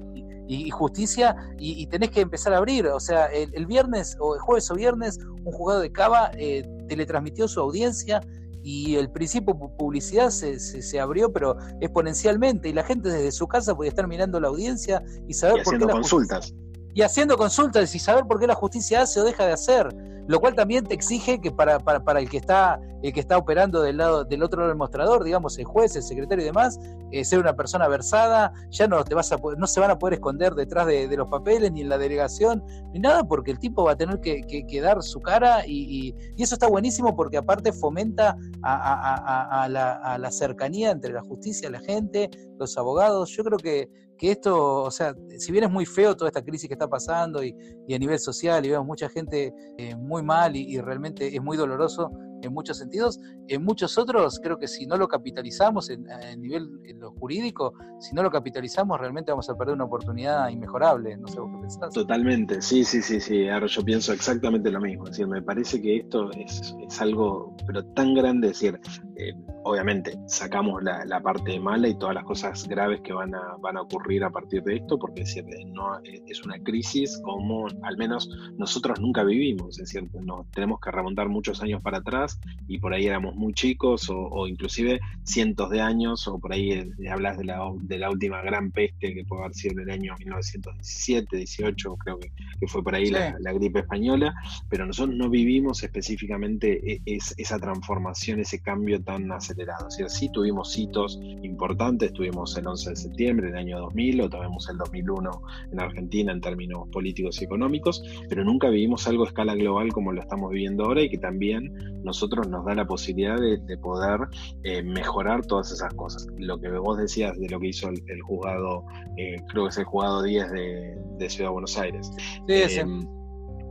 y, 0.47 0.69
justicia, 0.69 1.35
y, 1.57 1.87
tenés 1.87 2.11
que 2.11 2.21
empezar 2.21 2.53
a 2.53 2.57
abrir. 2.57 2.87
O 2.87 2.99
sea, 2.99 3.27
el, 3.27 3.65
viernes, 3.65 4.17
o 4.19 4.35
el 4.35 4.41
jueves 4.41 4.69
o 4.69 4.75
viernes, 4.75 5.17
un 5.45 5.51
juzgado 5.51 5.81
de 5.81 5.91
Cava 5.91 6.31
eh, 6.37 6.67
teletransmitió 6.87 7.47
su 7.47 7.59
audiencia 7.59 8.21
y 8.61 8.95
el 8.95 9.09
principio 9.11 9.57
publicidad 9.77 10.29
se, 10.29 10.59
se, 10.59 10.99
abrió, 10.99 11.31
pero 11.31 11.57
exponencialmente, 11.81 12.69
y 12.69 12.73
la 12.73 12.83
gente 12.83 13.09
desde 13.09 13.31
su 13.31 13.47
casa 13.47 13.75
podía 13.75 13.89
estar 13.89 14.07
mirando 14.07 14.39
la 14.39 14.49
audiencia 14.49 15.03
y 15.27 15.33
saber 15.33 15.63
por 15.63 15.77
qué 15.77 15.85
la 15.85 15.93
consultas 15.93 16.53
y 16.93 17.01
haciendo 17.01 17.37
consultas 17.37 17.93
y 17.95 17.99
saber 17.99 18.25
por 18.25 18.39
qué 18.39 18.47
la 18.47 18.55
justicia 18.55 19.01
hace 19.01 19.19
o 19.19 19.23
deja 19.23 19.45
de 19.45 19.53
hacer, 19.53 19.87
lo 20.27 20.39
cual 20.39 20.55
también 20.55 20.85
te 20.85 20.93
exige 20.93 21.41
que 21.41 21.51
para, 21.51 21.79
para, 21.79 22.03
para 22.03 22.19
el 22.19 22.29
que 22.29 22.37
está 22.37 22.79
el 23.03 23.13
que 23.13 23.19
está 23.19 23.37
operando 23.37 23.81
del 23.81 23.97
lado 23.97 24.23
del 24.23 24.41
otro 24.41 24.61
lado 24.61 24.69
del 24.69 24.77
mostrador, 24.77 25.23
digamos, 25.23 25.59
el 25.59 25.65
juez, 25.65 25.95
el 25.95 26.03
secretario 26.03 26.43
y 26.43 26.47
demás, 26.47 26.79
ser 27.23 27.39
una 27.39 27.53
persona 27.53 27.87
versada, 27.87 28.51
ya 28.69 28.87
no 28.87 29.03
te 29.03 29.13
vas 29.13 29.31
a 29.31 29.37
no 29.57 29.67
se 29.67 29.79
van 29.79 29.91
a 29.91 29.99
poder 29.99 30.15
esconder 30.15 30.55
detrás 30.55 30.87
de, 30.87 31.13
los 31.15 31.27
papeles 31.27 31.71
ni 31.71 31.81
en 31.81 31.89
la 31.89 31.97
delegación 31.97 32.63
ni 32.93 32.99
nada, 32.99 33.23
porque 33.23 33.51
el 33.51 33.59
tipo 33.59 33.83
va 33.83 33.91
a 33.91 33.95
tener 33.95 34.19
que, 34.21 34.81
dar 34.81 35.03
su 35.03 35.19
cara 35.19 35.67
y, 35.67 36.15
eso 36.37 36.55
está 36.55 36.67
buenísimo 36.67 37.15
porque 37.15 37.37
aparte 37.37 37.71
fomenta 37.73 38.35
a, 38.63 39.67
la, 39.69 40.31
cercanía 40.31 40.91
entre 40.91 41.13
la 41.13 41.21
justicia, 41.21 41.69
la 41.69 41.79
gente, 41.79 42.29
los 42.57 42.77
abogados. 42.77 43.29
Yo 43.29 43.43
creo 43.43 43.57
que, 43.57 43.89
que 44.17 44.31
esto, 44.31 44.83
o 44.83 44.91
sea, 44.91 45.13
si 45.37 45.51
bien 45.51 45.65
es 45.65 45.71
muy 45.71 45.85
feo 45.85 46.15
toda 46.15 46.29
esta 46.29 46.41
crisis 46.41 46.67
que 46.67 46.73
está 46.73 46.87
pasando 46.87 47.43
y, 47.43 47.55
a 47.93 47.97
nivel 47.97 48.19
social 48.19 48.65
y 48.65 48.69
vemos 48.69 48.87
mucha 48.87 49.09
gente 49.09 49.53
eh, 49.77 49.95
muy 49.95 50.23
mal 50.23 50.55
y 50.55 50.79
realmente 50.79 51.35
es 51.35 51.41
muy 51.41 51.57
doloroso, 51.57 52.11
en 52.43 52.53
muchos 52.53 52.77
sentidos. 52.77 53.19
En 53.47 53.63
muchos 53.63 53.97
otros, 53.97 54.39
creo 54.41 54.57
que 54.57 54.67
si 54.67 54.85
no 54.85 54.97
lo 54.97 55.07
capitalizamos 55.07 55.89
en, 55.89 56.05
nivel 56.39 56.69
en 56.85 56.99
lo 56.99 57.11
jurídico, 57.11 57.73
si 57.99 58.15
no 58.15 58.23
lo 58.23 58.31
capitalizamos, 58.31 58.99
realmente 58.99 59.31
vamos 59.31 59.49
a 59.49 59.55
perder 59.55 59.75
una 59.75 59.85
oportunidad 59.85 60.49
inmejorable. 60.49 61.17
No 61.17 61.27
sé 61.27 61.39
vos 61.39 61.51
qué 61.53 61.59
pensás. 61.61 61.93
Totalmente, 61.93 62.61
sí, 62.61 62.83
sí, 62.83 63.01
sí, 63.01 63.19
sí. 63.19 63.47
Ahora 63.49 63.67
yo 63.67 63.83
pienso 63.83 64.13
exactamente 64.13 64.71
lo 64.71 64.79
mismo. 64.79 65.05
Es 65.05 65.11
decir, 65.11 65.27
me 65.27 65.41
parece 65.41 65.81
que 65.81 65.97
esto 65.97 66.31
es, 66.31 66.75
es 66.87 67.01
algo, 67.01 67.55
pero 67.65 67.83
tan 67.93 68.13
grande, 68.13 68.47
es 68.47 68.59
decir, 68.59 68.79
eh, 69.15 69.33
obviamente 69.63 70.19
sacamos 70.27 70.83
la, 70.83 71.21
parte 71.21 71.59
mala 71.59 71.87
y 71.87 71.97
todas 71.97 72.15
las 72.15 72.25
cosas 72.25 72.67
graves 72.67 73.01
que 73.01 73.13
van 73.13 73.33
a, 73.33 73.55
van 73.59 73.77
a 73.77 73.81
ocurrir 73.81 74.23
a 74.23 74.29
partir 74.29 74.63
de 74.63 74.77
esto, 74.77 74.97
porque 74.97 75.21
es, 75.21 75.35
no, 75.67 75.99
es 76.03 76.43
una 76.43 76.59
crisis 76.59 77.19
como 77.23 77.67
al 77.83 77.97
menos 77.97 78.29
nosotros 78.57 78.99
nunca 78.99 79.23
vivimos, 79.23 79.79
es 79.79 79.93
decir, 79.93 80.09
nos 80.13 80.49
tenemos 80.51 80.79
que 80.81 80.91
remontar 80.91 81.29
muchos 81.29 81.61
años 81.61 81.81
para 81.81 81.99
atrás 81.99 82.32
y 82.67 82.77
por 82.79 82.93
ahí 82.93 83.05
éramos 83.05 83.35
muy 83.35 83.53
chicos 83.53 84.09
o, 84.09 84.47
inclusive 84.47 84.99
cientos 85.23 85.69
de 85.69 85.81
años 85.81 86.27
o 86.27 86.39
por 86.39 86.53
ahí 86.53 86.71
eh, 86.71 86.89
hablas 87.09 87.37
de 87.37 87.45
la, 87.45 87.59
de 87.81 87.97
la 87.97 88.09
última 88.09 88.41
gran 88.41 88.71
peste 88.71 89.13
que 89.13 89.23
puede 89.25 89.43
haber 89.43 89.55
sido 89.55 89.73
en 89.73 89.89
el 89.89 89.91
año 89.91 90.15
1917, 90.17 91.37
18, 91.37 91.95
creo 91.97 92.19
que, 92.19 92.31
fue 92.67 92.83
por 92.83 92.95
ahí 92.95 93.09
la, 93.09 93.35
gripe 93.53 93.79
española, 93.79 94.33
pero 94.69 94.85
nosotros 94.85 95.15
no 95.15 95.29
vivimos 95.29 95.83
específicamente 95.83 97.01
e, 97.05 97.19
esa 97.37 97.59
transformación, 97.59 98.39
ese 98.39 98.61
cambio 98.61 99.01
tan 99.03 99.31
acelerado. 99.31 99.87
O 99.87 100.09
sí 100.09 100.29
tuvimos 100.31 100.75
hitos 100.77 101.19
importantes, 101.43 102.13
tuvimos 102.13 102.57
el 102.57 102.65
11 102.65 102.89
de 102.91 102.95
septiembre 102.95 103.47
del 103.47 103.57
año 103.57 103.79
2000 103.79 104.21
o 104.21 104.29
tuvimos 104.29 104.69
el 104.69 104.77
2001 104.77 105.41
en 105.71 105.79
Argentina 105.79 106.31
en 106.31 106.41
términos 106.41 106.87
políticos 106.89 107.41
y 107.41 107.45
económicos, 107.45 108.03
pero 108.27 108.43
nunca 108.43 108.69
vivimos 108.69 109.07
algo 109.07 109.25
a 109.25 109.27
escala 109.27 109.55
global 109.55 109.91
como 109.93 110.11
lo 110.11 110.21
estamos 110.21 110.51
viviendo 110.51 110.85
ahora 110.85 111.03
y 111.03 111.09
que 111.09 111.17
también 111.17 112.01
nosotros 112.03 112.22
nos 112.27 112.65
da 112.65 112.75
la 112.75 112.85
posibilidad 112.85 113.39
de, 113.39 113.77
poder 113.77 114.21
eh, 114.63 114.83
mejorar 114.83 115.45
todas 115.45 115.71
esas 115.71 115.93
cosas. 115.93 116.27
Lo 116.37 116.59
que 116.59 116.69
vos 116.69 116.97
decías 116.97 117.37
de 117.39 117.49
lo 117.49 117.59
que 117.59 117.67
hizo 117.67 117.89
el, 117.89 118.21
juzgado, 118.21 118.85
eh, 119.17 119.35
creo 119.49 119.63
que 119.65 119.69
es 119.69 119.77
el 119.77 119.85
juzgado 119.85 120.23
10 120.23 120.51
de, 120.51 121.29
Ciudad 121.29 121.49
de 121.49 121.53
Buenos 121.53 121.77
Aires. 121.77 122.11
Sí, 122.47 122.79
em, 122.79 123.01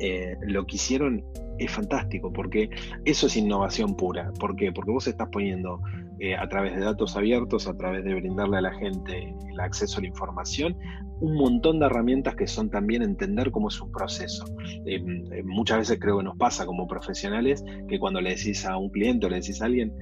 eh, 0.01 0.37
lo 0.43 0.67
que 0.67 0.77
hicieron 0.77 1.25
es 1.59 1.71
fantástico, 1.71 2.33
porque 2.33 2.71
eso 3.05 3.27
es 3.27 3.37
innovación 3.37 3.95
pura. 3.97 4.33
¿Por 4.38 4.57
qué? 4.57 4.73
Porque 4.73 4.91
vos 4.91 5.07
estás 5.07 5.29
poniendo 5.31 5.81
eh, 6.24 6.37
a 6.37 6.48
través 6.48 6.76
de 6.76 6.85
datos 6.85 7.16
abiertos, 7.16 7.66
a 7.66 7.76
través 7.76 8.04
de 8.04 8.14
brindarle 8.14 8.58
a 8.58 8.61
la 8.61 8.72
gente 8.74 9.35
el 9.50 9.58
acceso 9.58 9.98
a 9.98 10.02
la 10.02 10.06
información, 10.06 10.78
un 11.18 11.35
montón 11.35 11.80
de 11.80 11.87
herramientas 11.87 12.37
que 12.37 12.46
son 12.46 12.70
también 12.70 13.02
entender 13.02 13.50
cómo 13.50 13.66
es 13.66 13.80
un 13.80 13.90
proceso. 13.90 14.44
Eh, 14.87 15.02
eh, 15.32 15.42
muchas 15.42 15.78
veces 15.78 15.98
creo 16.00 16.18
que 16.18 16.22
nos 16.22 16.37
pasa 16.37 16.64
como 16.64 16.87
profesionales 16.87 17.64
que 17.88 17.98
cuando 17.98 18.20
le 18.20 18.37
decís 18.37 18.64
a 18.64 18.76
un 18.76 18.90
cliente 18.90 19.26
o 19.26 19.30
le 19.30 19.40
decís 19.40 19.61
a 19.62 19.64
alguien, 19.64 19.92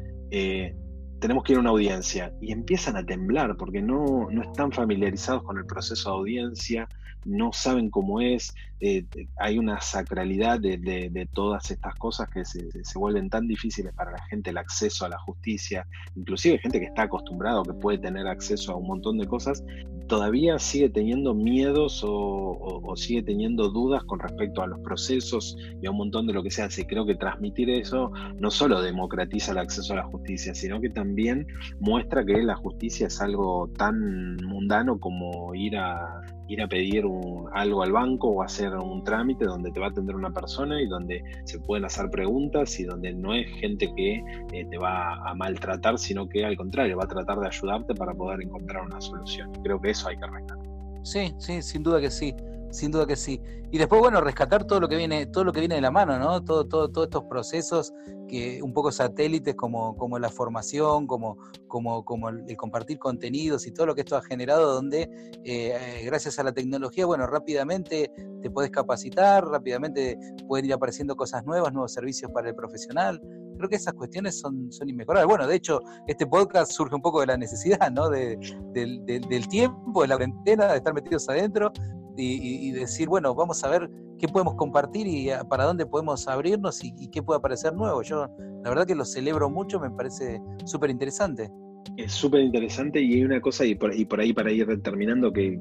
tenemos 1.21 1.43
que 1.43 1.55
ir 1.55 1.57
a 1.57 1.63
una 1.63 1.71
audiencia 1.71 2.35
y 2.39 2.53
empiezan 2.53 2.99
a 2.99 3.07
temblar 3.07 3.57
porque 3.57 3.81
no, 3.81 4.29
no 4.31 4.43
están 4.43 4.73
familiarizados 4.73 5.43
con 5.43 5.57
el 5.57 5.65
proceso 5.65 6.11
de 6.11 6.17
audiencia, 6.19 6.87
no 7.25 7.51
saben 7.55 7.89
cómo 7.89 8.21
es, 8.21 8.55
eh, 8.83 9.05
hay 9.37 9.59
una 9.59 9.79
sacralidad 9.83 10.59
de, 10.59 11.29
todas 11.35 11.71
estas 11.71 11.95
cosas 11.97 12.31
que 12.31 12.47
se, 12.47 12.71
vuelven 12.95 13.29
tan 13.29 13.47
difíciles 13.47 13.93
para 13.95 14.13
la 14.13 14.23
gente, 14.25 14.51
el 14.51 14.59
acceso 14.59 15.05
a 15.05 15.11
la 15.11 15.19
justicia, 15.19 15.87
inclusive 16.17 16.59
gente 16.59 16.81
que 16.81 16.87
está 16.87 17.03
acostumbrado, 17.03 17.63
que 17.63 17.75
puede 17.75 17.99
tener 17.99 18.27
acceso 18.27 18.73
a 18.73 18.77
un 18.77 18.87
montón 18.87 19.19
de 19.19 19.27
cosas, 19.27 19.63
todavía 20.09 20.59
sigue 20.59 20.89
teniendo 20.89 21.35
miedos 21.35 22.03
o, 22.05 22.95
sigue 22.97 23.23
teniendo 23.23 23.69
dudas 23.69 24.03
con 24.05 24.19
respecto 24.19 24.63
a 24.63 24.67
los 24.67 24.81
procesos 24.81 25.57
y 25.81 25.87
a 25.87 25.91
un 25.91 25.99
montón 25.99 26.27
de 26.27 26.33
lo 26.33 26.43
que 26.43 26.51
se 26.51 26.63
hace. 26.63 26.87
Creo 26.87 27.07
que 27.07 27.15
transmitir 27.15 27.71
eso 27.71 28.11
no 28.39 28.51
solo 28.51 28.83
democratiza 28.83 29.53
el 29.53 29.59
acceso 29.59 29.93
a 29.93 29.97
la 29.97 30.05
justicia, 30.05 30.55
sino 30.55 30.81
que 30.81 30.91
también 30.91 31.47
muestra 31.79 32.25
que 32.25 32.43
la 32.43 32.57
justicia 32.57 33.07
es 33.07 33.21
algo 33.21 33.71
tan 33.77 34.37
mundano 34.37 34.99
como 34.99 35.55
ir 35.55 35.77
a 35.77 36.23
ir 36.51 36.61
a 36.61 36.67
pedir 36.67 37.05
algo 37.53 37.83
al 37.83 37.93
banco 37.93 38.29
o 38.29 38.43
hacer 38.43 38.75
un 38.75 39.05
trámite 39.05 39.45
donde 39.45 39.71
te 39.71 39.79
va 39.79 39.87
a 39.87 39.91
atender 39.91 40.17
una 40.17 40.31
persona 40.31 40.83
y 40.83 40.89
donde 40.89 41.23
se 41.45 41.61
pueden 41.61 41.85
hacer 41.85 42.11
preguntas 42.11 42.79
y 42.81 42.85
donde 42.85 43.13
no 43.15 43.35
es 43.35 43.49
gente 43.61 43.93
que 43.95 44.23
eh, 44.53 44.67
te 44.69 44.77
va 44.77 45.15
a 45.29 45.35
maltratar, 45.35 45.99
sino 45.99 46.29
que 46.29 46.45
al 46.45 46.57
contrario, 46.57 46.97
va 46.97 47.05
a 47.05 47.09
tratar 47.09 47.39
de 47.39 47.47
ayudarte 47.47 47.95
para 47.95 48.13
poder 48.15 48.43
encontrar 48.43 48.83
una 48.83 49.01
solución. 49.01 49.53
Creo 49.63 49.81
que 49.81 49.91
eso 49.91 50.09
hay 50.09 50.17
que 50.17 50.27
rescatar. 50.27 50.59
Sí, 51.03 51.33
sí, 51.39 51.63
sin 51.63 51.83
duda 51.83 52.01
que 52.01 52.11
sí 52.11 52.35
sin 52.71 52.91
duda 52.91 53.07
que 53.07 53.17
sí. 53.17 53.41
Y 53.73 53.79
después, 53.79 54.01
bueno, 54.01 54.21
rescatar 54.21 54.65
todo 54.65 54.81
lo 54.81 54.89
que 54.89 54.97
viene, 54.97 55.27
todo 55.27 55.45
lo 55.45 55.53
que 55.53 55.61
viene 55.61 55.77
de 55.77 55.81
la 55.81 55.91
mano, 55.91 56.19
¿no? 56.19 56.43
Todo, 56.43 56.67
todo, 56.67 56.91
todos 56.91 57.07
estos 57.07 57.25
procesos 57.25 57.93
que 58.31 58.63
un 58.63 58.73
poco 58.73 58.93
satélites 58.93 59.57
como, 59.57 59.97
como 59.97 60.19
la 60.19 60.29
formación, 60.29 61.07
como, 61.07 61.37
como, 61.67 62.05
como 62.05 62.29
el, 62.29 62.57
compartir 62.57 62.99
contenidos 62.99 63.67
y 63.67 63.73
todo 63.73 63.87
lo 63.87 63.95
que 63.95 64.03
esto 64.03 64.17
ha 64.17 64.23
generado, 64.23 64.73
donde 64.73 65.11
eh, 65.45 66.03
gracias 66.05 66.39
a 66.39 66.45
la 66.45 66.53
tecnología, 66.53 67.07
bueno, 67.07 67.27
rápidamente 67.27 68.13
te 68.41 68.51
puedes 68.51 68.71
capacitar, 68.71 69.45
rápidamente 69.45 70.17
pueden 70.47 70.67
ir 70.67 70.73
apareciendo 70.73 71.17
cosas 71.17 71.45
nuevas, 71.45 71.73
nuevos 71.73 71.93
servicios 71.93 72.31
para 72.33 72.49
el 72.49 72.55
profesional. 72.55 73.21
Creo 73.57 73.69
que 73.69 73.77
esas 73.77 73.95
cuestiones 73.95 74.39
son, 74.39 74.73
son 74.73 74.89
inmejorables. 74.89 75.29
Bueno, 75.29 75.47
de 75.47 75.57
hecho, 75.57 75.81
este 76.07 76.27
podcast 76.27 76.73
surge 76.73 76.95
un 76.95 77.03
poco 77.03 77.21
de 77.21 77.27
la 77.27 77.37
necesidad, 77.37 77.91
¿no? 77.91 78.09
De, 78.09 78.39
del, 78.73 79.05
del 79.05 79.49
tiempo, 79.49 80.03
de 80.03 80.09
la 80.09 80.17
cuarentena, 80.17 80.69
de 80.69 80.79
estar 80.79 80.95
metidos 80.95 81.29
adentro, 81.29 81.73
y, 82.17 82.71
decir, 82.73 83.09
bueno, 83.09 83.35
vamos 83.35 83.63
a 83.65 83.69
ver 83.69 83.91
qué 84.19 84.29
podemos 84.29 84.55
compartir 84.55 85.07
y 85.07 85.31
para 85.49 85.65
dónde 85.65 85.87
podemos 85.87 86.29
abrirnos 86.29 86.85
y, 86.85 87.09
qué 87.09 87.23
puede 87.23 87.39
aparecer 87.39 87.75
nuevo. 87.75 88.03
Yo 88.03 88.29
la 88.63 88.69
verdad 88.69 88.87
que 88.87 88.95
lo 88.95 89.05
celebro 89.05 89.49
mucho, 89.51 89.81
me 89.81 89.91
parece 89.91 90.41
súper 90.65 90.91
interesante. 90.91 91.51
Es 91.97 92.13
súper 92.13 92.43
interesante 92.43 93.01
y 93.01 93.15
hay 93.15 93.25
una 93.25 93.41
cosa, 93.41 93.65
y 93.65 93.75
por, 93.75 93.93
por 94.07 94.21
ahí 94.21 94.33
para 94.33 94.53
ir 94.53 94.83
terminando, 94.83 95.33
que, 95.33 95.59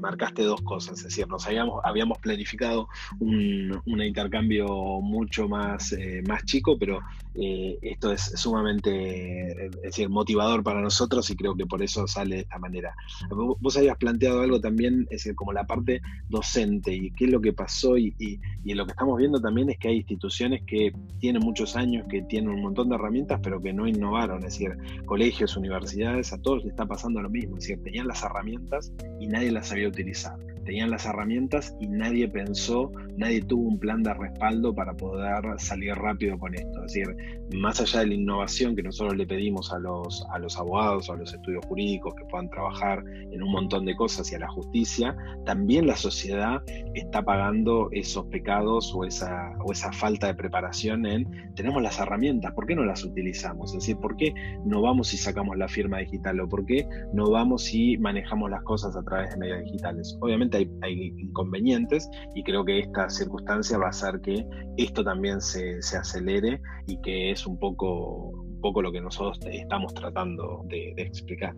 marcaste 0.00 0.42
dos 0.42 0.60
cosas, 0.62 0.98
es 0.98 1.04
decir, 1.04 1.28
nos 1.28 1.46
habíamos, 1.46 1.80
habíamos 1.84 2.18
planificado 2.18 2.88
un, 3.20 3.82
intercambio 3.86 4.66
mucho 5.00 5.48
más, 5.48 5.92
eh, 5.92 6.22
más 6.26 6.44
chico, 6.44 6.78
pero 6.78 7.00
eh, 7.34 7.78
esto 7.82 8.12
es 8.12 8.22
sumamente 8.36 9.70
decir, 9.82 10.08
motivador 10.08 10.62
para 10.62 10.80
nosotros 10.80 11.28
y 11.30 11.36
creo 11.36 11.54
que 11.54 11.66
por 11.66 11.82
eso 11.82 12.06
sale 12.06 12.36
de 12.36 12.40
esta 12.42 12.58
manera. 12.58 12.94
Vos 13.30 13.76
habías 13.76 13.96
planteado 13.96 14.42
algo 14.42 14.60
también, 14.60 15.02
es 15.10 15.22
decir, 15.22 15.34
como 15.34 15.52
la 15.52 15.66
parte 15.66 16.00
docente 16.28 16.94
y 16.94 17.10
qué 17.12 17.26
es 17.26 17.30
lo 17.30 17.40
que 17.40 17.52
pasó 17.52 17.96
y, 17.98 18.14
y, 18.18 18.74
lo 18.74 18.84
que 18.84 18.92
estamos 18.92 19.16
viendo 19.16 19.40
también 19.40 19.70
es 19.70 19.78
que 19.78 19.88
hay 19.88 19.96
instituciones 19.96 20.62
que 20.66 20.92
tienen 21.18 21.42
muchos 21.42 21.76
años, 21.76 22.06
que 22.10 22.20
tienen 22.22 22.50
un 22.50 22.60
montón 22.60 22.90
de 22.90 22.96
herramientas, 22.96 23.40
pero 23.42 23.62
que 23.62 23.72
no 23.72 23.88
innovaron, 23.88 24.38
es 24.44 24.58
decir, 24.58 24.76
colegios, 25.06 25.56
universidades, 25.56 26.34
a 26.34 26.38
todos 26.38 26.62
les 26.62 26.72
está 26.72 26.84
pasando 26.84 27.22
lo 27.22 27.30
mismo, 27.30 27.56
es 27.56 27.62
decir, 27.62 27.82
tenían 27.82 28.06
las 28.06 28.22
herramientas 28.22 28.92
y 29.18 29.28
nadie 29.28 29.50
las 29.50 29.68
sabía 29.68 29.85
utilizar 29.88 30.36
tenían 30.66 30.90
las 30.90 31.06
herramientas 31.06 31.74
y 31.80 31.88
nadie 31.88 32.28
pensó, 32.28 32.90
nadie 33.16 33.40
tuvo 33.42 33.68
un 33.68 33.78
plan 33.78 34.02
de 34.02 34.12
respaldo 34.12 34.74
para 34.74 34.92
poder 34.94 35.42
salir 35.58 35.94
rápido 35.94 36.38
con 36.38 36.54
esto. 36.54 36.84
Es 36.84 36.92
decir, 36.92 37.16
más 37.54 37.80
allá 37.80 38.00
de 38.00 38.08
la 38.08 38.14
innovación 38.14 38.76
que 38.76 38.82
nosotros 38.82 39.16
le 39.16 39.26
pedimos 39.26 39.72
a 39.72 39.78
los, 39.78 40.26
a 40.32 40.38
los 40.38 40.58
abogados 40.58 41.08
a 41.08 41.14
los 41.14 41.32
estudios 41.32 41.64
jurídicos 41.66 42.14
que 42.14 42.24
puedan 42.24 42.50
trabajar 42.50 43.02
en 43.30 43.42
un 43.42 43.50
montón 43.50 43.84
de 43.84 43.94
cosas 43.94 44.30
y 44.32 44.34
a 44.34 44.38
la 44.38 44.48
justicia, 44.48 45.16
también 45.44 45.86
la 45.86 45.96
sociedad 45.96 46.62
está 46.94 47.22
pagando 47.22 47.88
esos 47.92 48.26
pecados 48.26 48.92
o 48.94 49.04
esa, 49.04 49.52
o 49.64 49.72
esa 49.72 49.92
falta 49.92 50.26
de 50.26 50.34
preparación 50.34 51.06
en, 51.06 51.52
tenemos 51.54 51.82
las 51.82 51.98
herramientas, 51.98 52.52
¿por 52.52 52.66
qué 52.66 52.74
no 52.74 52.84
las 52.84 53.04
utilizamos? 53.04 53.72
Es 53.72 53.80
decir, 53.80 53.96
¿por 53.98 54.16
qué 54.16 54.34
no 54.64 54.82
vamos 54.82 55.14
y 55.14 55.16
sacamos 55.16 55.56
la 55.56 55.68
firma 55.68 55.98
digital 55.98 56.40
o 56.40 56.48
por 56.48 56.64
qué 56.66 56.86
no 57.12 57.30
vamos 57.30 57.72
y 57.72 57.96
manejamos 57.98 58.50
las 58.50 58.62
cosas 58.62 58.96
a 58.96 59.02
través 59.02 59.30
de 59.30 59.36
medios 59.36 59.62
digitales? 59.64 60.16
Obviamente 60.20 60.55
hay, 60.56 61.14
inconvenientes 61.18 62.08
y 62.34 62.42
creo 62.42 62.64
que 62.64 62.80
esta 62.80 63.08
circunstancia 63.08 63.78
va 63.78 63.86
a 63.86 63.90
hacer 63.90 64.20
que 64.20 64.46
esto 64.76 65.04
también 65.04 65.40
se, 65.40 65.78
acelere 65.96 66.60
y 66.86 67.00
que 67.00 67.30
es 67.30 67.46
un 67.46 67.58
poco, 67.58 68.32
poco 68.60 68.82
lo 68.82 68.92
que 68.92 69.00
nosotros 69.00 69.38
estamos 69.50 69.94
tratando 69.94 70.62
de, 70.68 70.94
explicar. 70.96 71.54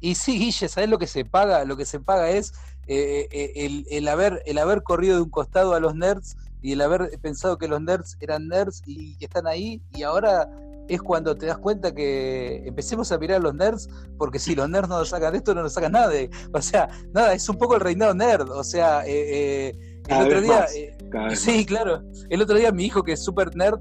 Y 0.00 0.14
sí, 0.14 0.38
Guille, 0.38 0.68
¿sabes 0.68 0.90
lo 0.90 0.98
que 0.98 1.06
se 1.06 1.24
paga? 1.24 1.64
Lo 1.64 1.76
que 1.76 1.86
se 1.86 2.00
paga 2.00 2.30
es 2.30 2.52
eh, 2.86 3.28
eh, 3.30 3.84
el, 3.90 4.08
haber, 4.08 4.42
el 4.46 4.58
haber 4.58 4.82
corrido 4.82 5.16
de 5.16 5.22
un 5.22 5.30
costado 5.30 5.74
a 5.74 5.80
los 5.80 5.94
nerds 5.94 6.36
y 6.62 6.72
el 6.72 6.80
haber 6.80 7.10
pensado 7.20 7.58
que 7.58 7.68
los 7.68 7.80
nerds 7.80 8.16
eran 8.20 8.48
nerds 8.48 8.82
y 8.86 9.16
que 9.18 9.26
están 9.26 9.46
ahí 9.46 9.80
y 9.94 10.02
ahora 10.02 10.48
es 10.88 11.02
cuando 11.02 11.36
te 11.36 11.46
das 11.46 11.58
cuenta 11.58 11.94
que 11.94 12.62
empecemos 12.66 13.10
a 13.12 13.18
mirar 13.18 13.38
a 13.38 13.40
los 13.40 13.54
nerds, 13.54 13.88
porque 14.18 14.38
si 14.38 14.54
los 14.54 14.68
nerds 14.68 14.88
no 14.88 14.98
nos 14.98 15.08
sacan 15.08 15.32
de 15.32 15.38
esto, 15.38 15.54
no 15.54 15.62
nos 15.62 15.72
sacan 15.72 15.92
nada. 15.92 16.08
De, 16.08 16.30
o 16.52 16.62
sea, 16.62 16.88
nada, 17.12 17.32
es 17.34 17.48
un 17.48 17.56
poco 17.56 17.74
el 17.74 17.80
reinado 17.80 18.14
nerd. 18.14 18.50
O 18.50 18.64
sea, 18.64 19.04
eh, 19.06 19.70
eh, 19.70 19.96
el 20.08 20.26
otro 20.26 20.40
día. 20.40 20.66
Eh, 20.74 20.96
sí, 21.34 21.66
claro. 21.66 22.02
El 22.28 22.42
otro 22.42 22.56
día 22.56 22.70
mi 22.70 22.84
hijo, 22.84 23.02
que 23.02 23.12
es 23.12 23.24
súper 23.24 23.54
nerd, 23.56 23.80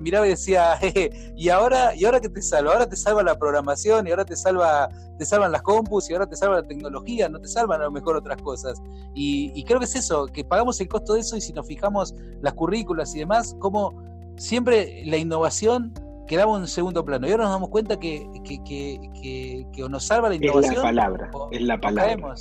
miraba 0.00 0.26
y 0.26 0.30
decía, 0.30 0.78
y 1.36 1.48
ahora, 1.48 1.94
y 1.94 2.04
ahora 2.04 2.20
que 2.20 2.28
te 2.28 2.40
salva, 2.40 2.72
ahora 2.72 2.88
te 2.88 2.96
salva 2.96 3.22
la 3.22 3.38
programación, 3.38 4.06
y 4.06 4.10
ahora 4.10 4.24
te 4.24 4.36
salva, 4.36 4.88
te 5.18 5.24
salvan 5.24 5.52
las 5.52 5.62
compus, 5.62 6.08
y 6.08 6.14
ahora 6.14 6.26
te 6.26 6.36
salva 6.36 6.56
la 6.56 6.66
tecnología, 6.66 7.28
no 7.28 7.40
te 7.40 7.48
salvan 7.48 7.80
a 7.80 7.84
lo 7.84 7.90
mejor 7.90 8.16
otras 8.16 8.40
cosas. 8.40 8.80
Y, 9.14 9.52
y 9.54 9.64
creo 9.64 9.78
que 9.78 9.84
es 9.84 9.96
eso, 9.96 10.26
que 10.26 10.44
pagamos 10.44 10.80
el 10.80 10.88
costo 10.88 11.14
de 11.14 11.20
eso, 11.20 11.36
y 11.36 11.40
si 11.40 11.52
nos 11.52 11.66
fijamos 11.66 12.14
las 12.40 12.54
currículas 12.54 13.14
y 13.14 13.20
demás, 13.20 13.54
como 13.58 14.02
siempre 14.36 15.02
la 15.06 15.16
innovación 15.16 15.92
quedaba 16.26 16.58
en 16.58 16.66
segundo 16.66 17.04
plano. 17.04 17.26
Y 17.26 17.30
ahora 17.30 17.44
nos 17.44 17.52
damos 17.52 17.68
cuenta 17.70 17.98
que, 17.98 18.26
que, 18.44 18.58
que, 18.64 19.66
que, 19.72 19.88
nos 19.88 20.04
salva 20.04 20.28
la 20.28 20.36
innovación. 20.36 20.72
Es 20.72 20.78
la 20.78 20.82
palabra, 20.82 21.30
es 21.50 21.62
la 21.62 21.80
palabra. 21.80 22.34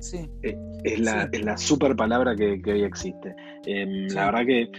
Sí. 0.00 0.30
Eh, 0.42 0.56
es, 0.84 1.00
la, 1.00 1.28
es 1.30 1.44
la 1.44 1.56
super 1.56 1.94
palabra 1.94 2.34
que, 2.34 2.60
hoy 2.66 2.82
existe. 2.82 3.34
Em, 3.66 4.08
la 4.08 4.26
verdad 4.26 4.46
que 4.46 4.70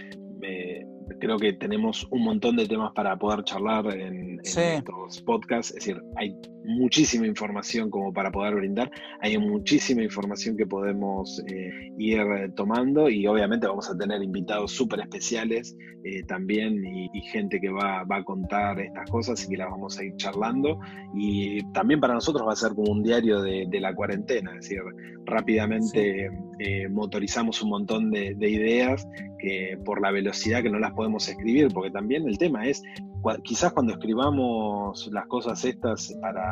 eh, 0.42 0.86
creo 1.20 1.38
que 1.38 1.52
tenemos 1.52 2.06
un 2.10 2.24
montón 2.24 2.56
de 2.56 2.66
temas 2.66 2.92
para 2.94 3.16
poder 3.16 3.44
charlar 3.44 3.86
en, 3.94 4.40
estos 4.42 5.22
podcasts. 5.22 5.70
Es 5.70 5.86
decir, 5.86 6.02
hay 6.16 6.36
muchísima 6.64 7.26
información 7.26 7.90
como 7.90 8.12
para 8.12 8.30
poder 8.30 8.54
brindar. 8.54 8.90
Hay 9.20 9.36
muchísima 9.38 10.02
información 10.02 10.56
que 10.56 10.66
podemos 10.66 11.42
eh, 11.48 11.92
ir 11.98 12.22
tomando 12.54 13.08
y 13.08 13.26
obviamente 13.26 13.66
vamos 13.66 13.90
a 13.90 13.96
tener 13.96 14.22
invitados 14.22 14.72
súper 14.72 15.00
especiales 15.00 15.76
eh, 16.04 16.22
también 16.24 16.84
y, 16.84 17.20
gente 17.22 17.60
que 17.60 17.70
va, 17.70 18.00
a 18.00 18.24
contar 18.24 18.80
estas 18.80 19.08
cosas 19.08 19.44
y 19.44 19.50
que 19.50 19.56
las 19.56 19.70
vamos 19.70 19.98
a 19.98 20.04
ir 20.04 20.16
charlando. 20.16 20.78
Y 21.14 21.62
también 21.72 22.00
para 22.00 22.14
nosotros 22.14 22.46
va 22.46 22.52
a 22.52 22.56
ser 22.56 22.74
como 22.74 22.92
un 22.92 23.02
diario 23.02 23.40
de, 23.40 23.68
la 23.80 23.94
cuarentena, 23.94 24.50
es 24.50 24.68
decir, 24.68 24.80
rápidamente 25.24 26.30
eh, 26.58 26.88
motorizamos 26.88 27.62
un 27.62 27.70
montón 27.70 28.10
de, 28.10 28.34
de 28.34 28.50
ideas 28.50 29.06
que 29.38 29.78
por 29.84 30.00
la 30.00 30.12
velocidad 30.12 30.62
que 30.62 30.70
no 30.70 30.78
las 30.78 30.92
podemos 30.92 31.28
escribir, 31.28 31.68
porque 31.72 31.90
también 31.90 32.28
el 32.28 32.38
tema 32.38 32.66
es 32.66 32.82
quizás 33.42 33.72
cuando 33.72 33.92
escribamos 33.92 35.08
las 35.12 35.26
cosas 35.26 35.64
estas 35.64 36.12
para, 36.20 36.51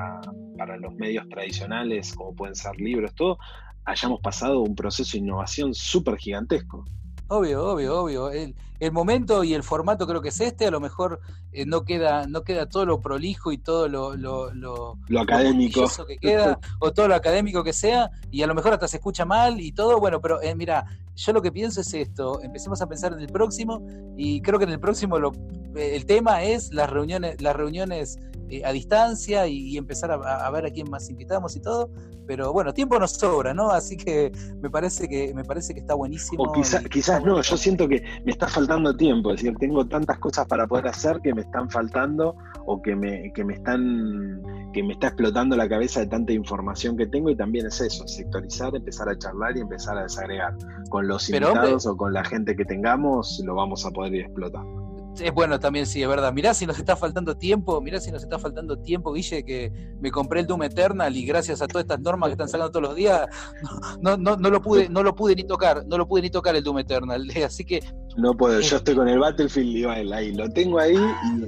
para 0.57 0.76
los 0.76 0.94
medios 0.94 1.28
tradicionales, 1.28 2.14
como 2.14 2.34
pueden 2.34 2.55
ser 2.55 2.76
libros, 2.76 3.14
todo, 3.14 3.38
hayamos 3.84 4.20
pasado 4.20 4.61
un 4.61 4.74
proceso 4.74 5.12
de 5.12 5.18
innovación 5.18 5.74
súper 5.74 6.16
gigantesco. 6.16 6.84
Obvio, 7.32 7.64
obvio, 7.64 8.01
obvio. 8.01 8.30
El, 8.30 8.57
el, 8.80 8.90
momento 8.90 9.44
y 9.44 9.55
el 9.55 9.62
formato 9.62 10.05
creo 10.05 10.20
que 10.20 10.30
es 10.30 10.40
este, 10.40 10.66
a 10.66 10.70
lo 10.72 10.80
mejor 10.80 11.20
eh, 11.53 11.64
no 11.64 11.84
queda 11.84 12.26
no 12.26 12.42
queda 12.42 12.68
todo 12.68 12.84
lo 12.84 13.01
prolijo 13.01 13.53
y 13.53 13.59
todo 13.59 13.86
lo, 13.86 14.16
lo, 14.16 14.53
lo, 14.53 14.98
académico 15.16 15.88
que 16.09 16.16
queda, 16.16 16.59
o 16.80 16.92
todo 16.92 17.07
lo 17.07 17.14
académico 17.14 17.62
que 17.62 17.72
sea, 17.72 18.11
y 18.32 18.42
a 18.42 18.48
lo 18.48 18.55
mejor 18.57 18.72
hasta 18.72 18.88
se 18.88 18.96
escucha 18.96 19.24
mal 19.24 19.61
y 19.61 19.70
todo, 19.70 20.01
bueno, 20.01 20.20
pero 20.20 20.42
eh, 20.42 20.57
mira, 20.57 20.84
yo 21.14 21.32
lo 21.32 21.40
que 21.40 21.53
pienso 21.53 21.82
es 21.82 21.94
esto, 21.94 22.42
empecemos 22.42 22.82
a 22.82 22.88
pensar 22.88 23.12
en 23.12 23.20
el 23.20 23.28
próximo, 23.28 23.86
y 24.16 24.42
creo 24.42 24.59
que 24.59 24.64
en 24.64 24.72
el 24.72 24.80
próximo 24.80 25.16
lo, 25.20 25.30
el 25.76 26.07
tema 26.07 26.42
es 26.42 26.72
las 26.72 26.90
reuniones, 26.90 27.40
las 27.40 27.55
reuniones 27.55 28.18
eh, 28.51 28.62
a 28.64 28.72
distancia 28.72 29.46
y, 29.46 29.76
empezar 29.76 30.11
a, 30.11 30.51
ver 30.51 30.66
a 30.66 30.70
quién 30.70 30.90
más 30.90 31.09
invitamos 31.09 31.55
y 31.57 31.61
todo. 31.61 31.90
Pero 32.26 32.53
bueno, 32.53 32.72
tiempo 32.72 32.98
nos 32.98 33.12
sobra, 33.12 33.55
¿no? 33.55 33.70
Así 33.70 33.96
que 33.96 34.30
me 34.61 34.70
parece 34.70 35.09
que, 35.09 35.32
me 35.34 35.44
parece 35.44 35.74
que 35.74 35.80
está 35.80 35.94
buenísimo. 35.94 36.44
O 36.44 36.53
quizás 36.53 37.24
no, 37.24 37.40
yo 37.40 37.57
siento 37.57 37.88
que 37.88 38.03
me 38.24 38.32
está 38.32 38.48
faltando 38.48 38.96
tiempo, 38.96 39.32
es 39.32 39.40
decir, 39.40 39.57
tengo 39.59 39.86
tantas 39.86 40.18
cosas 40.18 40.46
para 40.46 40.66
poder 40.66 40.88
hacer 40.88 41.20
que 41.22 41.34
me 41.34 41.42
están 41.42 41.70
faltando 41.70 42.36
o 42.66 42.80
que 42.82 42.94
me, 42.94 43.32
que 43.32 43.44
me 43.44 43.55
están 43.55 44.42
que 44.72 44.82
me 44.82 44.92
está 44.92 45.09
explotando 45.09 45.57
la 45.57 45.68
cabeza 45.68 46.01
de 46.01 46.07
tanta 46.07 46.32
información 46.32 46.96
que 46.96 47.07
tengo 47.07 47.30
y 47.30 47.36
también 47.36 47.66
es 47.66 47.80
eso, 47.80 48.07
sectorizar, 48.07 48.74
empezar 48.74 49.09
a 49.09 49.18
charlar 49.18 49.57
y 49.57 49.61
empezar 49.61 49.98
a 49.98 50.03
desagregar. 50.03 50.55
Con 50.88 51.09
los 51.09 51.28
invitados 51.28 51.86
o 51.86 51.96
con 51.96 52.12
la 52.12 52.24
gente 52.24 52.55
que 52.55 52.64
tengamos 52.64 53.42
lo 53.44 53.55
vamos 53.55 53.84
a 53.86 53.90
poder 53.90 54.14
ir 54.14 54.20
explotando. 54.26 54.89
Es 55.18 55.32
bueno 55.32 55.58
también, 55.58 55.86
sí, 55.86 56.02
es 56.02 56.08
verdad. 56.08 56.32
Mirá 56.32 56.54
si 56.54 56.66
nos 56.66 56.78
está 56.78 56.96
faltando 56.96 57.36
tiempo, 57.36 57.80
mirá 57.80 58.00
si 58.00 58.11
nos 58.11 58.22
está 58.22 58.38
faltando 58.38 58.78
tiempo, 58.78 59.12
Guille, 59.12 59.44
que 59.44 59.72
me 60.00 60.11
compré 60.11 60.40
el 60.40 60.46
Doom 60.46 60.62
Eternal 60.62 61.14
y 61.16 61.24
gracias 61.24 61.61
a 61.61 61.66
todas 61.66 61.84
estas 61.84 62.00
normas 62.00 62.28
que 62.28 62.32
están 62.32 62.48
sacando 62.48 62.70
todos 62.70 62.88
los 62.88 62.96
días, 62.96 63.26
no, 64.00 64.16
no, 64.16 64.36
no 64.36 64.50
lo 64.50 64.62
pude, 64.62 64.88
no 64.88 65.02
lo 65.02 65.14
pude 65.14 65.34
ni 65.34 65.44
tocar, 65.44 65.84
no 65.86 65.98
lo 65.98 66.06
pude 66.06 66.22
ni 66.22 66.30
tocar 66.30 66.54
el 66.56 66.62
Doom 66.62 66.78
Eternal. 66.78 67.28
Así 67.44 67.64
que. 67.64 67.80
No 68.16 68.34
puedo, 68.34 68.61
yo 68.61 68.76
estoy 68.76 68.94
con 68.94 69.08
el 69.08 69.18
Battlefield 69.18 70.12
ahí, 70.12 70.32
lo 70.32 70.48
tengo 70.50 70.78
ahí 70.78 70.96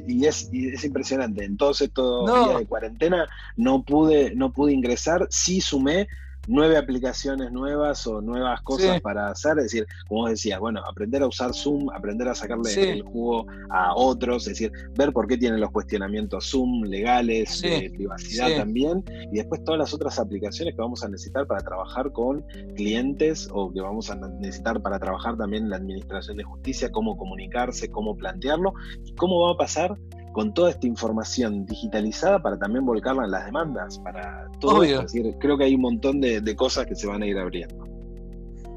y, 0.06 0.26
es, 0.26 0.48
es 0.52 0.84
impresionante. 0.84 1.44
En 1.44 1.56
todos 1.56 1.80
estos 1.80 2.26
días 2.26 2.58
de 2.58 2.66
cuarentena 2.66 3.26
no 3.56 3.82
pude, 3.82 4.34
no 4.34 4.52
pude 4.52 4.72
ingresar, 4.72 5.26
sí 5.30 5.60
sumé 5.60 6.08
nueve 6.48 6.76
aplicaciones 6.76 7.52
nuevas 7.52 8.06
o 8.06 8.20
nuevas 8.20 8.60
cosas 8.62 9.00
para 9.00 9.28
hacer. 9.28 9.58
Es 9.58 9.64
decir, 9.64 9.86
como 10.08 10.28
decías, 10.28 10.60
bueno, 10.60 10.80
aprender 10.88 11.22
a 11.22 11.26
usar 11.26 11.54
Zoom, 11.54 11.90
aprender 11.90 12.28
a 12.28 12.34
sacarle 12.34 12.92
el 12.92 13.02
jugo 13.02 13.46
a 13.70 13.94
otros, 13.94 14.46
es 14.46 14.58
decir, 14.58 14.72
ver 14.96 15.12
por 15.12 15.26
qué 15.26 15.36
tienen 15.36 15.60
los 15.60 15.70
cuestionamientos 15.70 16.50
Zoom 16.50 16.84
legales, 16.84 17.60
de 17.62 17.92
privacidad 17.94 18.56
también, 18.56 19.04
y 19.32 19.36
después 19.36 19.62
todas 19.64 19.78
las 19.78 19.94
otras 19.94 20.18
aplicaciones 20.18 20.74
que 20.74 20.80
vamos 20.80 21.04
a 21.04 21.08
necesitar 21.08 21.46
para 21.46 21.60
trabajar 21.60 22.12
con 22.12 22.44
clientes 22.74 23.48
o 23.52 23.72
que 23.72 23.80
vamos 23.80 24.10
a 24.10 24.16
necesitar 24.16 24.80
para 24.82 24.98
trabajar 24.98 25.36
también 25.36 25.64
en 25.64 25.70
la 25.70 25.76
administración 25.76 26.36
de 26.36 26.44
justicia, 26.44 26.90
cómo 26.90 27.16
comunicarse, 27.16 27.90
cómo 27.90 28.16
plantearlo, 28.16 28.72
y 29.04 29.14
cómo 29.14 29.40
va 29.40 29.52
a 29.52 29.56
pasar 29.56 29.96
con 30.32 30.52
toda 30.54 30.70
esta 30.70 30.86
información 30.86 31.66
digitalizada 31.66 32.42
para 32.42 32.58
también 32.58 32.84
volcarla 32.84 33.24
en 33.24 33.30
las 33.30 33.44
demandas, 33.44 33.98
para 33.98 34.48
todo 34.60 34.82
Es 34.82 35.02
decir, 35.02 35.34
creo 35.38 35.56
que 35.56 35.64
hay 35.64 35.74
un 35.74 35.82
montón 35.82 36.20
de, 36.20 36.56
cosas 36.56 36.86
que 36.86 36.94
se 36.94 37.06
van 37.06 37.22
a 37.22 37.26
ir 37.26 37.38
abriendo. 37.38 37.86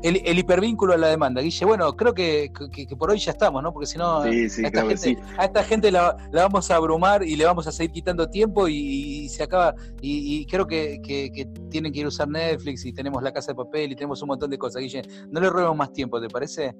El, 0.03 0.37
hipervínculo 0.37 0.93
a 0.93 0.97
la 0.97 1.07
demanda, 1.07 1.41
Guille, 1.41 1.65
bueno, 1.65 1.95
creo 1.95 2.13
que, 2.13 2.51
por 2.97 3.09
hoy 3.09 3.17
ya 3.17 3.31
estamos, 3.31 3.63
¿no? 3.63 3.73
Porque 3.73 3.87
si 3.87 3.97
no, 3.97 4.19
a, 4.19 4.29
esta 4.29 5.63
gente, 5.63 5.91
la, 5.91 6.15
vamos 6.31 6.69
a 6.69 6.75
abrumar 6.75 7.23
y 7.23 7.35
le 7.35 7.43
vamos 7.43 7.65
a 7.65 7.71
seguir 7.71 7.91
quitando 7.91 8.29
tiempo 8.29 8.67
y, 8.67 9.27
se 9.29 9.41
acaba, 9.41 9.73
y, 10.01 10.45
creo 10.45 10.67
que, 10.67 10.99
tienen 11.71 11.91
que 11.91 11.99
ir 12.01 12.05
a 12.05 12.09
usar 12.09 12.27
Netflix 12.27 12.85
y 12.85 12.93
tenemos 12.93 13.23
la 13.23 13.31
casa 13.31 13.53
de 13.53 13.55
papel 13.55 13.93
y 13.93 13.95
tenemos 13.95 14.21
un 14.21 14.27
montón 14.27 14.51
de 14.51 14.59
cosas, 14.59 14.81
Guille. 14.83 15.01
No 15.31 15.39
le 15.39 15.49
robemos 15.49 15.75
más 15.75 15.91
tiempo, 15.91 16.21
¿te 16.21 16.27
parece? 16.27 16.75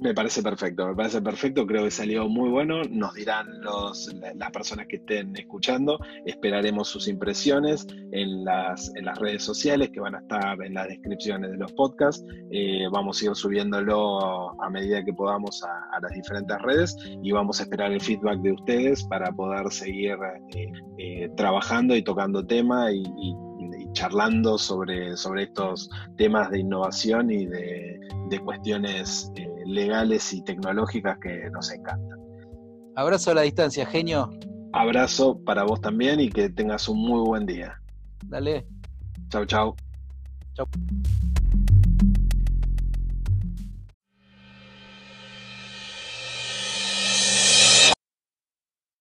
Me 0.00 0.14
parece 0.14 0.42
perfecto, 0.42 0.88
me 0.88 0.94
parece 0.94 1.20
perfecto, 1.20 1.66
creo 1.66 1.84
que 1.84 1.90
salió 1.90 2.26
muy 2.26 2.48
bueno, 2.48 2.82
nos 2.84 3.12
dirán 3.12 3.60
los, 3.60 4.10
las 4.34 4.50
personas 4.50 4.86
que 4.86 4.96
estén 4.96 5.36
escuchando, 5.36 5.98
esperaremos 6.24 6.88
sus 6.88 7.06
impresiones 7.06 7.86
en 8.12 8.42
las, 8.42 8.90
en 8.96 9.04
las 9.04 9.18
redes 9.18 9.42
sociales 9.42 9.90
que 9.90 10.00
van 10.00 10.14
a 10.14 10.20
estar 10.20 10.62
en 10.62 10.72
las 10.72 10.88
descripciones 10.88 11.50
de 11.50 11.58
los 11.58 11.70
podcasts, 11.74 12.24
eh, 12.50 12.86
vamos 12.90 13.20
a 13.20 13.26
ir 13.26 13.34
subiéndolo 13.34 14.58
a 14.62 14.70
medida 14.70 15.04
que 15.04 15.12
podamos 15.12 15.62
a, 15.64 16.00
las 16.00 16.12
diferentes 16.12 16.56
redes 16.62 16.96
y 17.22 17.30
vamos 17.32 17.60
a 17.60 17.64
esperar 17.64 17.92
el 17.92 18.00
feedback 18.00 18.40
de 18.40 18.52
ustedes 18.52 19.04
para 19.04 19.30
poder 19.32 19.70
seguir 19.70 20.16
eh, 20.56 20.72
eh, 20.96 21.28
trabajando 21.36 21.94
y 21.94 22.02
tocando 22.02 22.46
tema 22.46 22.90
y, 22.90 23.04
charlando 23.92 24.56
sobre, 24.56 25.16
sobre 25.16 25.42
estos 25.42 25.90
temas 26.16 26.48
de 26.52 26.60
innovación 26.60 27.28
y 27.28 27.44
de, 27.44 27.98
de 28.28 28.38
cuestiones 28.38 29.32
legales 29.70 30.32
y 30.32 30.42
tecnológicas 30.42 31.18
que 31.18 31.50
nos 31.50 31.70
encantan. 31.72 32.18
Abrazo 32.96 33.30
a 33.30 33.34
la 33.34 33.42
distancia, 33.42 33.86
genio. 33.86 34.30
Abrazo 34.72 35.42
para 35.44 35.64
vos 35.64 35.80
también 35.80 36.20
y 36.20 36.28
que 36.28 36.48
tengas 36.50 36.88
un 36.88 36.98
muy 36.98 37.20
buen 37.20 37.46
día. 37.46 37.80
Dale. 38.24 38.66
Chau, 39.28 39.44
chau. 39.46 39.74
Chau. 40.54 40.66